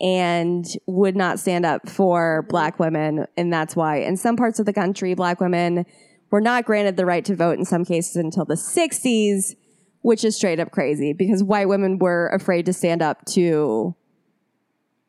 and 0.00 0.64
would 0.86 1.16
not 1.16 1.38
stand 1.38 1.64
up 1.64 1.88
for 1.88 2.44
black 2.48 2.78
women. 2.78 3.26
And 3.36 3.52
that's 3.52 3.74
why 3.74 3.98
in 3.98 4.16
some 4.16 4.36
parts 4.36 4.58
of 4.58 4.66
the 4.66 4.72
country, 4.72 5.14
black 5.14 5.40
women 5.40 5.86
were 6.30 6.40
not 6.40 6.64
granted 6.64 6.96
the 6.96 7.06
right 7.06 7.24
to 7.24 7.36
vote 7.36 7.58
in 7.58 7.64
some 7.64 7.84
cases 7.84 8.16
until 8.16 8.44
the 8.44 8.54
60s, 8.54 9.54
which 10.02 10.24
is 10.24 10.36
straight 10.36 10.60
up 10.60 10.72
crazy 10.72 11.12
because 11.12 11.42
white 11.42 11.68
women 11.68 11.98
were 11.98 12.28
afraid 12.28 12.66
to 12.66 12.72
stand 12.72 13.00
up 13.00 13.24
to 13.26 13.94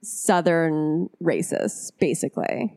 Southern 0.02 1.10
racists, 1.22 1.92
basically. 2.00 2.74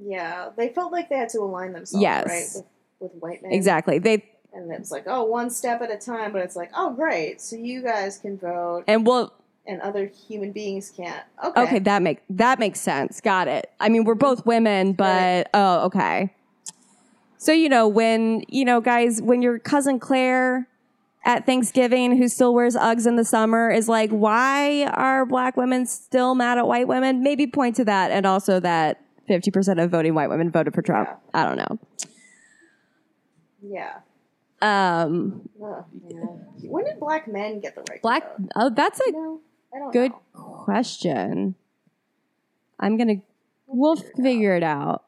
yeah, 0.00 0.50
they 0.56 0.68
felt 0.70 0.92
like 0.92 1.08
they 1.08 1.16
had 1.16 1.28
to 1.30 1.40
align 1.40 1.72
themselves, 1.72 2.02
Yes. 2.02 2.26
right, 2.26 2.64
with, 3.00 3.12
with 3.12 3.20
white 3.22 3.42
men. 3.42 3.52
Exactly. 3.52 3.98
They 3.98 4.24
And 4.52 4.72
it's 4.72 4.90
like, 4.90 5.04
oh, 5.06 5.24
one 5.24 5.50
step 5.50 5.82
at 5.82 5.90
a 5.90 5.96
time, 5.98 6.32
but 6.32 6.40
it's 6.42 6.56
like, 6.56 6.70
oh, 6.74 6.92
great, 6.94 7.40
so 7.40 7.56
you 7.56 7.82
guys 7.82 8.18
can 8.18 8.38
vote, 8.38 8.84
and 8.86 9.06
well, 9.06 9.32
and 9.66 9.80
other 9.82 10.06
human 10.06 10.52
beings 10.52 10.90
can't. 10.90 11.22
Okay. 11.44 11.60
okay, 11.62 11.78
that 11.80 12.00
make 12.00 12.20
that 12.30 12.58
makes 12.58 12.80
sense. 12.80 13.20
Got 13.20 13.48
it. 13.48 13.70
I 13.80 13.90
mean, 13.90 14.04
we're 14.04 14.14
both 14.14 14.46
women, 14.46 14.94
but 14.94 15.50
oh, 15.52 15.84
okay. 15.86 16.32
So 17.36 17.52
you 17.52 17.68
know 17.68 17.86
when 17.86 18.42
you 18.48 18.64
know 18.64 18.80
guys, 18.80 19.20
when 19.20 19.42
your 19.42 19.58
cousin 19.58 19.98
Claire 20.00 20.66
at 21.24 21.44
Thanksgiving, 21.46 22.16
who 22.16 22.28
still 22.28 22.54
wears 22.54 22.74
Uggs 22.76 23.06
in 23.06 23.16
the 23.16 23.24
summer, 23.24 23.70
is 23.70 23.88
like, 23.88 24.10
why 24.10 24.84
are 24.94 25.26
black 25.26 25.56
women 25.56 25.84
still 25.86 26.34
mad 26.34 26.58
at 26.58 26.66
white 26.66 26.88
women? 26.88 27.22
Maybe 27.22 27.46
point 27.46 27.76
to 27.76 27.84
that, 27.84 28.10
and 28.10 28.24
also 28.26 28.60
that 28.60 29.00
fifty 29.26 29.50
percent 29.50 29.78
of 29.80 29.90
voting 29.90 30.14
white 30.14 30.30
women 30.30 30.50
voted 30.50 30.74
for 30.74 30.82
Trump. 30.82 31.08
I 31.34 31.44
don't 31.44 31.56
know. 31.56 31.78
Yeah. 33.62 33.98
Um, 34.60 35.48
Ugh, 35.62 35.84
yeah. 36.08 36.16
When 36.68 36.84
did 36.84 36.98
black 36.98 37.28
men 37.28 37.60
get 37.60 37.74
the 37.74 37.82
right 37.90 38.02
black. 38.02 38.36
to? 38.36 38.42
Oh, 38.56 38.70
that's 38.70 39.00
a 39.00 39.12
No, 39.12 39.40
good 39.92 40.12
know. 40.34 40.62
question. 40.64 41.54
I'm 42.80 42.96
gonna. 42.96 43.16
We'll 43.66 43.96
figure 43.96 44.12
it 44.16 44.22
figure 44.22 44.56
it 44.56 44.62
out. 44.62 45.04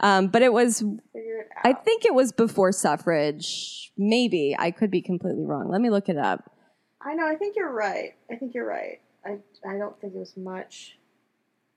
Um, 0.00 0.28
but 0.28 0.42
it 0.42 0.52
was 0.52 0.82
out. 0.82 1.00
I 1.64 1.72
think 1.72 2.04
it 2.04 2.14
was 2.14 2.30
before 2.30 2.72
suffrage. 2.72 3.90
Maybe 3.96 4.54
I 4.58 4.70
could 4.70 4.90
be 4.90 5.00
completely 5.00 5.44
wrong. 5.44 5.68
Let 5.70 5.80
me 5.80 5.88
look 5.88 6.08
it 6.10 6.18
up. 6.18 6.52
I 7.00 7.14
know. 7.14 7.26
I 7.26 7.36
think 7.36 7.56
you're 7.56 7.72
right. 7.72 8.14
I 8.30 8.36
think 8.36 8.54
you're 8.54 8.66
right. 8.66 9.00
I 9.24 9.38
I 9.66 9.78
don't 9.78 9.98
think 10.00 10.14
it 10.14 10.18
was 10.18 10.36
much 10.36 10.98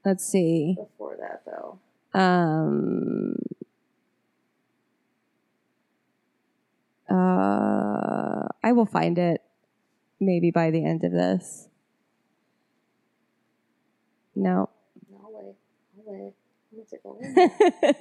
Let's 0.06 0.26
see. 0.26 0.76
before 0.78 1.16
that 1.20 1.44
though. 1.46 1.80
Um, 2.14 3.36
uh, 7.10 8.48
I 8.64 8.72
will 8.74 8.86
find 8.86 9.18
it 9.18 9.42
maybe 10.20 10.52
by 10.52 10.72
the 10.72 10.84
end 10.84 11.04
of 11.04 11.12
this. 11.12 11.68
No. 14.36 14.70
No 15.10 15.30
way. 15.30 15.54
No 15.98 16.04
way. 16.12 16.34
Take 16.90 17.04
a 17.04 17.08
look. 17.08 17.96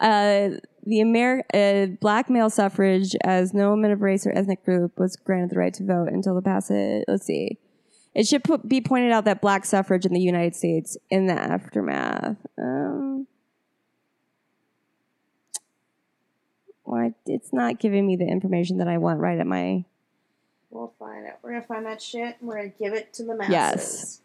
Uh, 0.00 0.50
the 0.84 1.00
Amer- 1.00 1.44
uh, 1.52 1.86
black 2.00 2.30
male 2.30 2.50
suffrage, 2.50 3.14
as 3.24 3.52
no 3.52 3.70
woman 3.70 3.90
of 3.90 4.00
race 4.02 4.26
or 4.26 4.32
ethnic 4.32 4.64
group 4.64 4.98
was 4.98 5.16
granted 5.16 5.50
the 5.50 5.58
right 5.58 5.74
to 5.74 5.84
vote 5.84 6.08
until 6.08 6.34
the 6.34 6.42
passage. 6.42 7.04
Let's 7.08 7.26
see. 7.26 7.58
It 8.14 8.26
should 8.26 8.44
put, 8.44 8.66
be 8.68 8.80
pointed 8.80 9.12
out 9.12 9.26
that 9.26 9.42
black 9.42 9.64
suffrage 9.66 10.06
in 10.06 10.14
the 10.14 10.20
United 10.20 10.56
States 10.56 10.96
in 11.10 11.26
the 11.26 11.34
aftermath. 11.34 12.36
Um, 12.56 13.26
why 16.84 17.12
it's 17.26 17.52
not 17.52 17.78
giving 17.78 18.06
me 18.06 18.16
the 18.16 18.26
information 18.26 18.78
that 18.78 18.88
I 18.88 18.98
want 18.98 19.20
right 19.20 19.38
at 19.38 19.46
my. 19.46 19.84
We'll 20.70 20.94
find 20.98 21.26
it. 21.26 21.34
We're 21.42 21.52
gonna 21.52 21.64
find 21.64 21.84
that 21.86 22.00
shit. 22.00 22.36
and 22.40 22.48
We're 22.48 22.56
gonna 22.56 22.72
give 22.78 22.92
it 22.94 23.12
to 23.14 23.24
the 23.24 23.34
masses. 23.34 23.52
Yes. 23.52 24.20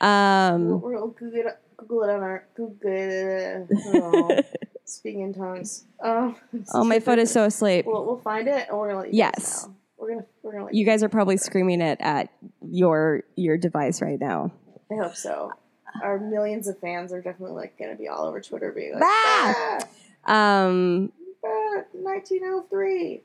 Um, 0.00 0.80
We're 0.80 0.98
gonna 0.98 1.12
Google 1.12 1.40
it, 1.40 1.58
Google 1.76 2.02
it 2.04 2.10
on 2.10 2.20
our 2.22 2.46
Google 2.54 2.76
it. 2.84 3.66
Oh, 3.86 4.40
speaking 4.84 5.22
in 5.22 5.34
tongues. 5.34 5.84
Oh, 6.02 6.34
oh, 6.74 6.84
my 6.84 7.00
foot 7.00 7.18
is 7.18 7.30
so 7.32 7.44
asleep. 7.44 7.86
We'll, 7.86 8.04
we'll 8.04 8.20
find 8.20 8.48
it 8.48 8.68
and 8.68 8.78
we're 8.78 8.88
gonna 8.88 9.00
let 9.00 9.12
you 9.12 9.18
Yes. 9.18 9.68
We're 9.96 10.10
gonna 10.14 10.26
we're 10.42 10.52
gonna 10.52 10.64
let 10.66 10.74
You 10.74 10.84
guys 10.86 11.02
are 11.02 11.08
probably 11.08 11.36
screaming 11.36 11.80
it 11.80 11.98
at 12.00 12.30
your 12.62 13.24
your 13.36 13.56
device 13.58 14.00
right 14.00 14.20
now. 14.20 14.52
I 14.90 14.94
hope 14.96 15.16
so. 15.16 15.52
Our 16.02 16.18
millions 16.18 16.68
of 16.68 16.78
fans 16.78 17.12
are 17.12 17.20
definitely 17.20 17.56
like 17.56 17.76
gonna 17.78 17.96
be 17.96 18.06
all 18.08 18.24
over 18.26 18.40
Twitter 18.40 18.70
being 18.72 18.94
like, 18.94 19.02
Ah! 19.04 19.78
ah, 20.26 20.64
Um, 20.66 21.12
ah, 21.44 21.82
1903. 21.92 23.22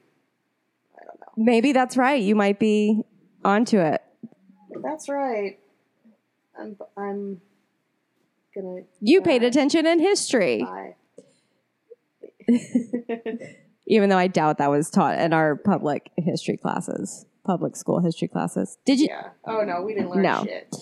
I 1.00 1.06
don't 1.06 1.20
know. 1.20 1.28
maybe 1.38 1.72
that's 1.74 1.98
right. 1.98 2.22
You 2.22 2.36
might 2.36 2.58
be 2.60 3.04
onto 3.46 3.80
it. 3.80 4.02
That's 4.82 5.08
right. 5.10 5.60
I'm 6.60 6.78
I'm 6.98 7.42
gonna 8.56 8.82
You 9.02 9.22
paid 9.22 9.44
attention 9.44 9.86
in 9.88 10.00
history, 10.00 10.66
even 13.88 14.10
though 14.10 14.18
I 14.18 14.28
doubt 14.28 14.58
that 14.60 14.70
was 14.70 14.90
taught 14.90 15.20
in 15.20 15.34
our 15.34 15.56
public 15.56 16.12
history 16.18 16.58
classes, 16.58 17.26
public 17.46 17.76
school 17.76 18.00
history 18.00 18.28
classes. 18.28 18.78
Did 18.86 19.00
you? 19.00 19.08
yeah. 19.10 19.30
Oh 19.46 19.62
no, 19.62 19.82
we 19.82 19.94
didn't 19.94 20.10
learn 20.12 20.22
No. 20.24 20.44
shit. 20.46 20.76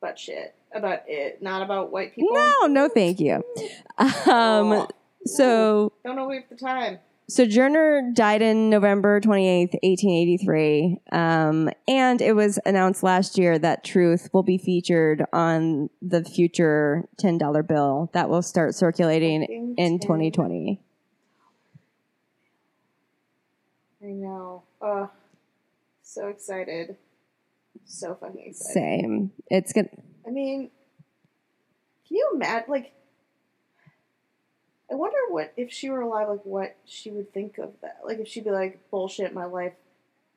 But 0.00 0.18
shit 0.18 0.54
about 0.74 1.00
it, 1.06 1.42
not 1.42 1.62
about 1.62 1.90
white 1.90 2.14
people. 2.14 2.34
No, 2.34 2.66
no, 2.66 2.88
thank 2.88 3.18
you. 3.20 3.42
Um, 3.98 4.72
Oh, 4.72 4.88
so 5.24 5.92
don't 6.04 6.16
know 6.16 6.26
we 6.28 6.36
have 6.36 6.44
the 6.50 6.56
time. 6.56 6.98
Sojourner 7.28 8.12
died 8.14 8.40
in 8.40 8.70
November 8.70 9.20
28th, 9.20 9.74
1883. 9.82 10.98
Um, 11.10 11.68
and 11.88 12.20
it 12.20 12.36
was 12.36 12.60
announced 12.64 13.02
last 13.02 13.36
year 13.36 13.58
that 13.58 13.82
Truth 13.82 14.30
will 14.32 14.44
be 14.44 14.58
featured 14.58 15.24
on 15.32 15.90
the 16.00 16.22
future 16.22 17.08
$10 17.20 17.66
bill 17.66 18.10
that 18.14 18.28
will 18.28 18.42
start 18.42 18.76
circulating 18.76 19.74
in 19.76 19.98
2020. 19.98 20.80
I 24.02 24.06
know. 24.06 24.62
Ugh. 24.80 25.10
So 26.02 26.28
excited. 26.28 26.96
So 27.86 28.14
fucking 28.14 28.40
excited. 28.46 28.72
Same. 28.72 29.32
It's 29.48 29.72
gonna. 29.72 29.88
I 30.26 30.30
mean, 30.30 30.70
can 32.06 32.16
you 32.16 32.30
imagine? 32.34 32.66
Like, 32.68 32.92
I 34.90 34.94
wonder 34.94 35.16
what 35.30 35.52
if 35.56 35.72
she 35.72 35.90
were 35.90 36.00
alive, 36.00 36.28
like 36.28 36.44
what 36.44 36.76
she 36.84 37.10
would 37.10 37.32
think 37.32 37.58
of 37.58 37.72
that. 37.82 38.00
Like, 38.04 38.18
if 38.18 38.28
she'd 38.28 38.44
be 38.44 38.50
like, 38.50 38.80
"Bullshit, 38.90 39.34
my 39.34 39.44
life." 39.44 39.72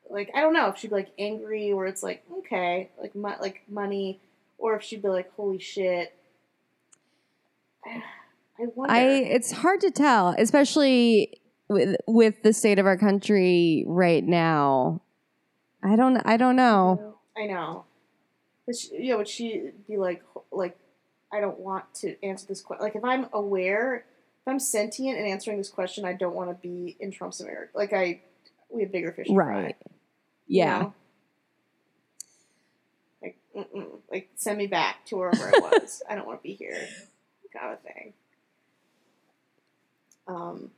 Like, 0.09 0.31
I 0.33 0.41
don't 0.41 0.53
know 0.53 0.69
if 0.69 0.77
she'd 0.77 0.89
be 0.89 0.95
like 0.95 1.11
angry, 1.19 1.71
or 1.71 1.85
it's 1.85 2.01
like, 2.01 2.23
okay, 2.39 2.89
like, 2.99 3.13
mo- 3.15 3.37
like 3.39 3.61
money, 3.69 4.19
or 4.57 4.75
if 4.75 4.83
she'd 4.83 5.03
be 5.03 5.09
like, 5.09 5.31
"Holy 5.35 5.59
shit." 5.59 6.15
I 7.85 8.65
wonder. 8.75 8.93
I. 8.93 9.01
It's 9.01 9.51
hard 9.51 9.81
to 9.81 9.91
tell, 9.91 10.35
especially 10.37 11.39
with 11.67 11.95
with 12.07 12.41
the 12.41 12.51
state 12.51 12.79
of 12.79 12.85
our 12.85 12.97
country 12.97 13.83
right 13.87 14.23
now. 14.23 15.01
I 15.83 15.95
don't. 15.95 16.17
I 16.25 16.37
don't 16.37 16.55
know. 16.55 17.17
I 17.37 17.45
know. 17.45 17.85
But 18.65 18.75
she, 18.75 19.09
know, 19.09 19.17
would 19.17 19.27
she 19.27 19.69
be 19.87 19.97
like, 19.97 20.21
like, 20.51 20.77
I 21.31 21.39
don't 21.39 21.59
want 21.59 21.91
to 21.95 22.23
answer 22.23 22.45
this 22.47 22.61
question. 22.61 22.83
Like, 22.83 22.95
if 22.95 23.03
I'm 23.03 23.27
aware, 23.33 24.05
I'm 24.49 24.59
sentient 24.59 25.17
and 25.17 25.27
answering 25.27 25.57
this 25.57 25.69
question, 25.69 26.05
I 26.05 26.13
don't 26.13 26.35
want 26.35 26.49
to 26.49 26.55
be 26.55 26.97
in 26.99 27.11
Trump's 27.11 27.39
America. 27.41 27.71
Like, 27.75 27.93
I, 27.93 28.21
we 28.69 28.83
have 28.83 28.91
bigger 28.91 29.11
fish 29.11 29.27
to 29.27 29.33
fry. 29.33 29.61
Right. 29.63 29.75
you 30.47 30.59
Yeah. 30.59 30.79
know? 30.79 30.93
Like, 33.21 33.37
mm-mm. 33.55 33.87
like, 34.11 34.29
send 34.35 34.57
me 34.57 34.67
back 34.67 35.05
to 35.07 35.17
wherever 35.17 35.47
I 35.47 35.59
was. 35.59 36.01
I 36.09 36.15
don't 36.15 36.25
want 36.27 36.39
to 36.39 36.43
be 36.43 36.53
here, 36.53 36.77
kind 37.53 37.73
of 37.73 37.79
thing. 37.81 38.13
Um, 40.27 40.71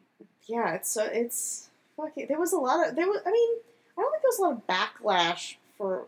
yeah, 0.48 0.74
it's 0.76 0.90
so 0.90 1.04
it's 1.04 1.70
fucking. 1.98 2.28
There 2.30 2.40
was 2.40 2.54
a 2.54 2.58
lot 2.58 2.88
of 2.88 2.96
there 2.96 3.08
was. 3.08 3.22
I 3.26 3.32
mean, 3.32 3.50
I 3.98 4.02
don't 4.02 4.12
think 4.12 4.22
there 4.24 4.30
was 4.30 4.40
a 4.40 4.42
lot 4.44 4.54
of 4.54 4.68
backlash 4.68 5.56
for 5.78 6.06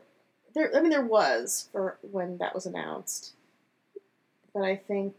there. 0.56 0.76
I 0.76 0.80
mean, 0.82 0.90
there 0.92 1.06
was 1.06 1.68
for 1.72 1.98
when 2.02 2.38
that 2.38 2.56
was 2.56 2.66
announced, 2.66 3.34
but 4.54 4.64
I 4.64 4.78
think 4.78 5.16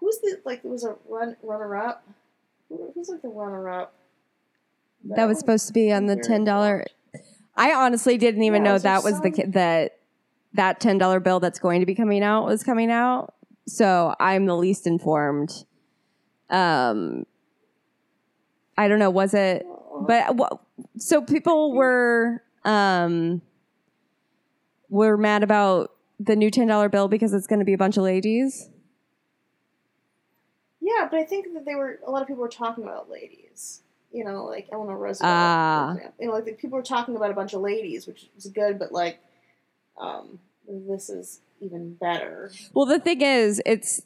who's 0.00 0.18
the 0.20 0.40
like 0.44 0.62
there 0.62 0.72
was 0.72 0.84
a 0.84 0.96
run 1.08 1.36
runner 1.42 1.76
up. 1.76 2.04
Who, 2.68 2.90
who's 2.94 3.08
like 3.08 3.22
the 3.22 3.28
runner 3.28 3.68
up? 3.68 3.94
That 5.04 5.26
was 5.26 5.38
supposed 5.38 5.66
to 5.68 5.72
be 5.72 5.92
on 5.92 6.06
the 6.06 6.16
ten 6.16 6.44
dollar. 6.44 6.84
I 7.56 7.72
honestly 7.72 8.16
didn't 8.18 8.42
even 8.42 8.62
Yeah, 8.62 8.68
know 8.68 8.72
was 8.74 8.82
that 8.84 9.02
was 9.02 9.20
the 9.20 9.28
some- 9.28 9.32
ki- 9.32 9.50
that 9.52 9.98
that 10.54 10.80
ten 10.80 10.98
dollar 10.98 11.20
bill 11.20 11.40
that's 11.40 11.58
going 11.58 11.80
to 11.80 11.86
be 11.86 11.94
coming 11.94 12.22
out 12.22 12.46
was 12.46 12.62
coming 12.62 12.90
out. 12.90 13.34
So 13.66 14.14
I'm 14.18 14.46
the 14.46 14.56
least 14.56 14.86
informed. 14.86 15.50
Um, 16.48 17.24
I 18.78 18.88
don't 18.88 18.98
know. 18.98 19.10
Was 19.10 19.34
it? 19.34 19.66
But 20.06 20.36
wha- 20.36 20.58
so 20.96 21.20
people 21.22 21.72
were 21.74 22.42
um 22.64 23.42
were 24.88 25.16
mad 25.16 25.42
about 25.42 25.92
the 26.18 26.34
new 26.36 26.50
ten 26.50 26.66
dollar 26.66 26.88
bill 26.88 27.08
because 27.08 27.32
it's 27.34 27.46
going 27.46 27.58
to 27.58 27.64
be 27.64 27.72
a 27.74 27.78
bunch 27.78 27.96
of 27.96 28.02
ladies. 28.04 28.69
Yeah, 30.98 31.08
but 31.10 31.20
I 31.20 31.24
think 31.24 31.52
that 31.54 31.64
they 31.64 31.74
were 31.74 32.00
a 32.06 32.10
lot 32.10 32.22
of 32.22 32.28
people 32.28 32.42
were 32.42 32.48
talking 32.48 32.84
about 32.84 33.10
ladies. 33.10 33.82
You 34.12 34.24
know, 34.24 34.44
like 34.44 34.68
Eleanor 34.72 34.96
Roosevelt. 34.98 35.96
Example. 35.98 36.14
You 36.20 36.26
know, 36.28 36.32
like 36.34 36.44
the 36.44 36.52
people 36.52 36.76
were 36.76 36.82
talking 36.82 37.14
about 37.16 37.30
a 37.30 37.34
bunch 37.34 37.52
of 37.54 37.60
ladies, 37.60 38.06
which 38.08 38.28
is 38.36 38.46
good, 38.46 38.76
but 38.78 38.90
like, 38.90 39.20
um, 40.00 40.40
this 40.68 41.08
is 41.08 41.40
even 41.60 41.94
better. 41.94 42.50
Well, 42.74 42.86
the 42.86 42.98
thing 42.98 43.20
is, 43.20 43.62
it's 43.64 44.02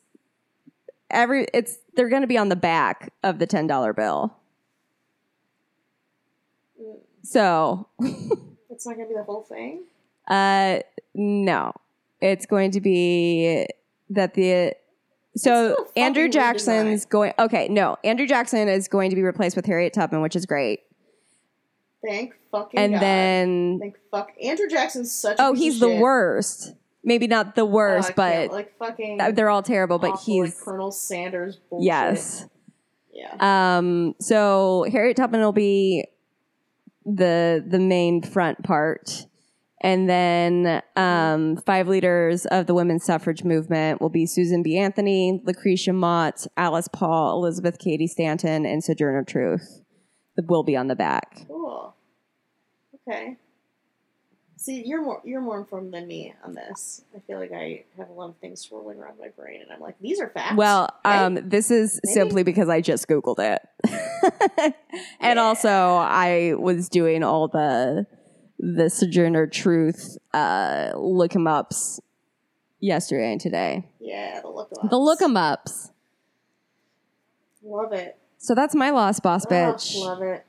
every 1.11 1.47
it's 1.55 1.78
they're 1.95 2.11
going 2.11 2.20
to 2.22 2.28
be 2.28 2.37
on 2.37 2.51
the 2.51 2.57
back 2.57 3.12
of 3.22 3.39
the 3.39 3.47
ten 3.47 3.66
dollar 3.66 3.95
bill. 3.95 4.37
Mm, 6.80 6.97
So, 7.22 7.89
It's 8.70 8.87
not 8.87 8.97
gonna 8.97 9.09
be 9.09 9.14
the 9.14 9.22
whole 9.22 9.43
thing. 9.43 9.85
uh, 10.28 10.80
no, 11.14 11.72
it's 12.20 12.45
going 12.45 12.72
to 12.72 12.80
be 12.80 13.66
that 14.11 14.35
the 14.35 14.74
so 15.37 15.89
Andrew 15.97 16.28
Jackson's 16.28 17.05
going. 17.07 17.32
Okay, 17.39 17.68
no, 17.68 17.97
Andrew 18.05 18.26
Jackson 18.26 18.68
is 18.68 18.89
going 18.89 19.11
to 19.11 19.16
be 19.16 19.22
replaced 19.22 19.57
with 19.57 19.66
Harriet 19.66 19.93
Tubman, 19.93 20.20
which 20.22 20.37
is 20.37 20.47
great. 20.47 20.80
Thank 22.07 22.35
fucking 22.53 22.78
And 22.78 22.93
God. 22.95 23.03
then 23.03 23.78
Thank 23.80 23.97
fuck. 24.11 24.32
Andrew 24.43 24.68
Jackson's 24.68 25.11
such. 25.12 25.39
a 25.39 25.43
oh, 25.43 25.53
he's 25.55 25.80
the 25.80 25.89
shit. 25.89 26.01
worst. 26.01 26.74
Maybe 27.03 27.26
not 27.26 27.55
the 27.55 27.62
Oh, 27.62 27.66
worst, 27.66 28.12
but 28.14 28.51
like 28.51 28.76
fucking. 28.78 29.18
th- 29.18 29.35
they're 29.35 29.51
all 29.51 29.62
terrible. 29.62 29.99
But 29.99 30.12
awful, 30.12 30.39
like 30.41 30.47
he's 30.51 30.61
Colonel 30.62 30.91
Sanders. 30.91 31.59
Bullshit. 31.70 31.85
yes. 31.87 32.47
Yeah. 33.12 33.76
Um, 33.78 34.14
so 34.20 34.87
Harriet 34.91 35.16
Tubman 35.16 35.41
will 35.41 35.53
be 35.53 36.05
the 37.07 37.64
the 37.66 37.78
main 37.78 38.22
front 38.22 38.62
part, 38.64 39.26
and 39.85 40.09
then 40.09 40.82
um, 40.97 41.59
five 41.59 41.87
leaders 41.87 42.47
of 42.47 42.66
the 42.66 42.72
women's 42.74 43.05
suffrage 43.05 43.45
movement 43.45 44.01
will 44.01 44.09
be 44.09 44.24
Susan 44.26 44.62
B. 44.62 44.78
Anthony, 44.78 45.43
Lucretia 45.45 45.93
Mott, 45.93 46.47
Alice 46.57 46.89
Paul, 46.89 47.37
Elizabeth 47.45 47.78
Cady 47.78 48.07
Stanton, 48.07 48.64
and 48.64 48.82
Sojourner 48.82 49.22
Truth. 49.24 49.82
That 50.37 50.47
will 50.49 50.62
be 50.64 50.74
on 50.74 50.89
the 50.89 50.97
back. 50.97 51.45
Cool. 51.47 51.95
Okay. 53.07 53.37
See, 54.57 54.82
you're 54.87 55.03
more 55.05 55.20
you're 55.24 55.43
more 55.43 55.59
informed 55.61 55.93
than 55.93 56.07
me 56.07 56.32
on 56.43 56.55
this. 56.55 57.03
I 57.14 57.18
feel 57.26 57.39
like 57.39 57.53
I 57.53 57.85
have 57.99 58.09
a 58.09 58.12
lot 58.14 58.30
of 58.30 58.37
things 58.39 58.62
swirling 58.62 58.99
around 58.99 59.18
my 59.20 59.28
brain, 59.28 59.61
and 59.61 59.70
I'm 59.70 59.80
like, 59.80 59.97
these 60.01 60.18
are 60.20 60.30
facts. 60.30 60.57
Well, 60.57 60.89
Okay. 61.05 61.16
um, 61.18 61.39
this 61.47 61.70
is 61.70 62.01
Maybe. 62.03 62.14
simply 62.14 62.43
because 62.45 62.70
I 62.70 62.80
just 62.80 63.07
Googled 63.07 63.39
it. 63.41 63.61
and 65.20 65.37
Yeah. 65.37 65.43
also 65.43 65.68
I 65.68 66.55
was 66.57 66.89
doing 66.89 67.22
all 67.22 67.49
the 67.49 68.07
the 68.59 68.89
Sojourner 68.89 69.47
Truth 69.47 70.17
uh 70.33 70.93
look 70.97 71.35
'em 71.35 71.47
ups 71.47 72.01
yesterday 72.81 73.33
and 73.33 73.41
today. 73.41 73.89
yeah, 74.01 74.41
the 74.41 74.49
look 74.49 74.71
The 74.91 74.97
look 74.99 75.21
'em 75.23 75.37
ups. 75.37 75.91
Love 77.63 77.93
it. 77.93 78.19
So 78.39 78.55
that's 78.55 78.75
my 78.75 78.91
lost 78.91 79.23
boss 79.23 79.47
Oh, 79.47 79.51
bitch. 79.51 79.99
love 80.01 80.23
it. 80.23 80.45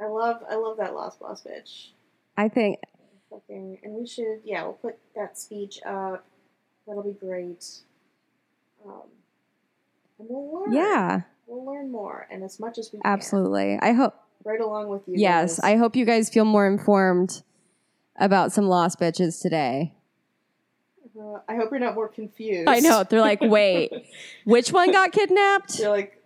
I 0.00 0.06
love 0.06 0.42
I 0.50 0.56
love 0.56 0.76
that 0.78 0.94
Lost 0.94 1.20
Boss 1.20 1.42
bitch. 1.42 1.90
I 2.36 2.48
think 2.48 2.80
Fucking, 3.30 3.78
and 3.82 3.94
we 3.94 4.06
should 4.06 4.40
yeah 4.44 4.62
we'll 4.64 4.74
put 4.74 4.98
that 5.14 5.38
speech 5.38 5.80
up. 5.86 6.24
That'll 6.86 7.02
be 7.02 7.12
great. 7.12 7.64
Um, 8.84 9.02
and 10.18 10.28
we'll 10.30 10.52
learn. 10.64 10.72
yeah, 10.72 11.20
we'll 11.46 11.64
learn 11.64 11.90
more, 11.90 12.26
and 12.30 12.44
as 12.44 12.60
much 12.60 12.78
as 12.78 12.92
we 12.92 13.00
can. 13.00 13.10
absolutely. 13.10 13.78
I 13.80 13.92
hope 13.92 14.14
Right 14.46 14.60
along 14.60 14.88
with 14.88 15.02
you. 15.08 15.14
yes, 15.16 15.58
guys. 15.58 15.72
I 15.72 15.76
hope 15.76 15.96
you 15.96 16.04
guys 16.04 16.28
feel 16.30 16.44
more 16.44 16.68
informed 16.68 17.42
about 18.14 18.52
some 18.52 18.68
lost 18.68 19.00
bitches 19.00 19.42
today. 19.42 19.92
Uh, 21.18 21.38
I 21.48 21.56
hope 21.56 21.70
you're 21.72 21.80
not 21.80 21.96
more 21.96 22.08
confused. 22.08 22.68
I 22.68 22.78
know. 22.78 23.02
They're 23.02 23.20
like, 23.20 23.40
"Wait, 23.40 23.90
which 24.44 24.70
one 24.72 24.92
got 24.92 25.10
kidnapped?" 25.10 25.78
You're 25.80 25.90
like, 25.90 26.22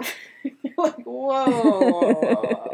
you're 0.42 0.74
like, 0.76 1.04
whoa. 1.04 2.72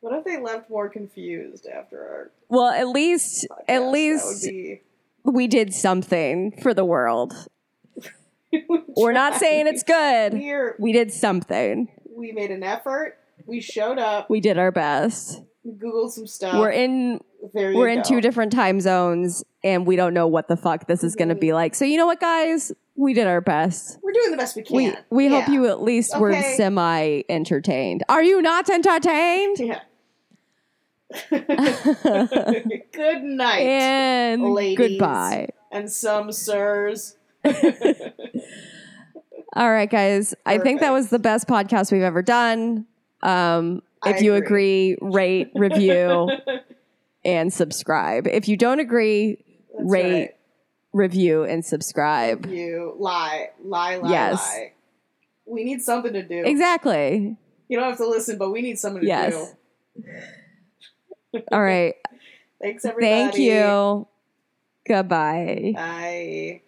what 0.00 0.12
if 0.18 0.24
they 0.24 0.40
left 0.40 0.70
more 0.70 0.88
confused 0.88 1.66
after 1.66 1.98
our 2.00 2.30
Well, 2.48 2.70
at 2.70 2.88
least 2.88 3.46
podcast? 3.50 3.64
at 3.68 3.82
least 3.90 4.44
be. 4.44 4.82
we 5.24 5.46
did 5.48 5.74
something 5.74 6.52
for 6.62 6.72
the 6.74 6.84
world. 6.84 7.32
We're 8.96 9.12
not 9.12 9.34
saying 9.34 9.66
it's 9.66 9.82
good. 9.82 10.34
We're, 10.34 10.76
We 10.78 10.92
did 10.92 11.10
something. 11.12 11.88
We 12.14 12.32
made 12.32 12.50
an 12.50 12.62
effort. 12.62 13.18
We 13.46 13.60
showed 13.60 13.98
up. 13.98 14.30
We 14.30 14.40
did 14.40 14.58
our 14.58 14.72
best. 14.72 15.42
We 15.64 15.72
googled 15.72 16.10
some 16.10 16.26
stuff. 16.26 16.56
We're 16.56 16.70
in 16.70 17.20
we're 17.52 17.88
in 17.88 17.98
go. 17.98 18.08
two 18.08 18.20
different 18.20 18.52
time 18.52 18.80
zones 18.80 19.44
and 19.62 19.86
we 19.86 19.96
don't 19.96 20.14
know 20.14 20.26
what 20.26 20.48
the 20.48 20.56
fuck 20.56 20.86
this 20.86 21.04
is 21.04 21.16
going 21.16 21.28
to 21.28 21.34
be 21.34 21.48
mm-hmm. 21.48 21.56
like. 21.56 21.74
So 21.74 21.84
you 21.84 21.96
know 21.96 22.06
what 22.06 22.20
guys? 22.20 22.72
We 22.96 23.12
did 23.12 23.26
our 23.26 23.40
best. 23.40 23.98
We're 24.02 24.12
doing 24.12 24.30
the 24.30 24.36
best 24.36 24.56
we 24.56 24.62
can. 24.62 24.76
We 24.76 24.94
we 25.10 25.28
hope 25.28 25.48
you 25.48 25.66
at 25.66 25.82
least 25.82 26.18
were 26.18 26.40
semi 26.56 27.22
entertained. 27.28 28.04
Are 28.08 28.22
you 28.22 28.40
not 28.40 28.70
entertained? 28.70 29.58
Yeah. 29.58 29.80
Good 32.92 33.22
night. 33.22 33.60
and 33.60 34.42
ladies. 34.52 34.78
goodbye. 34.78 35.48
and 35.72 35.90
some 35.90 36.30
sirs. 36.30 37.16
All 39.54 39.70
right, 39.70 39.88
guys. 39.90 40.34
I 40.44 40.58
think 40.58 40.80
that 40.80 40.92
was 40.92 41.10
the 41.10 41.18
best 41.18 41.46
podcast 41.46 41.92
we've 41.92 42.02
ever 42.02 42.22
done. 42.22 42.86
Um, 43.22 43.82
I 44.02 44.10
if 44.10 44.20
you 44.22 44.34
agree. 44.34 44.92
agree, 44.92 45.10
rate, 45.10 45.50
review, 45.54 46.30
and 47.24 47.52
subscribe. 47.52 48.26
If 48.26 48.48
you 48.48 48.56
don't 48.56 48.80
agree, 48.80 49.38
That's 49.76 49.90
rate, 49.90 50.12
right. 50.20 50.36
review, 50.92 51.44
and 51.44 51.64
subscribe. 51.64 52.46
You 52.46 52.94
lie, 52.98 53.50
lie, 53.64 53.96
lie, 53.96 54.10
Yes. 54.10 54.38
lie. 54.38 54.72
We 55.46 55.64
need 55.64 55.82
something 55.82 56.12
to 56.14 56.22
do. 56.22 56.42
Exactly. 56.44 57.36
You 57.68 57.78
don't 57.78 57.88
have 57.88 57.98
to 57.98 58.08
listen, 58.08 58.36
but 58.38 58.50
we 58.50 58.60
need 58.60 58.78
something 58.78 59.02
to 59.02 59.06
Yes. 59.06 59.54
do. 60.02 61.40
All 61.52 61.62
right. 61.62 61.94
Thanks, 62.62 62.84
everybody. 62.84 63.12
Thank 63.12 63.38
you. 63.38 64.06
Goodbye. 64.86 65.72
Bye. 65.74 66.60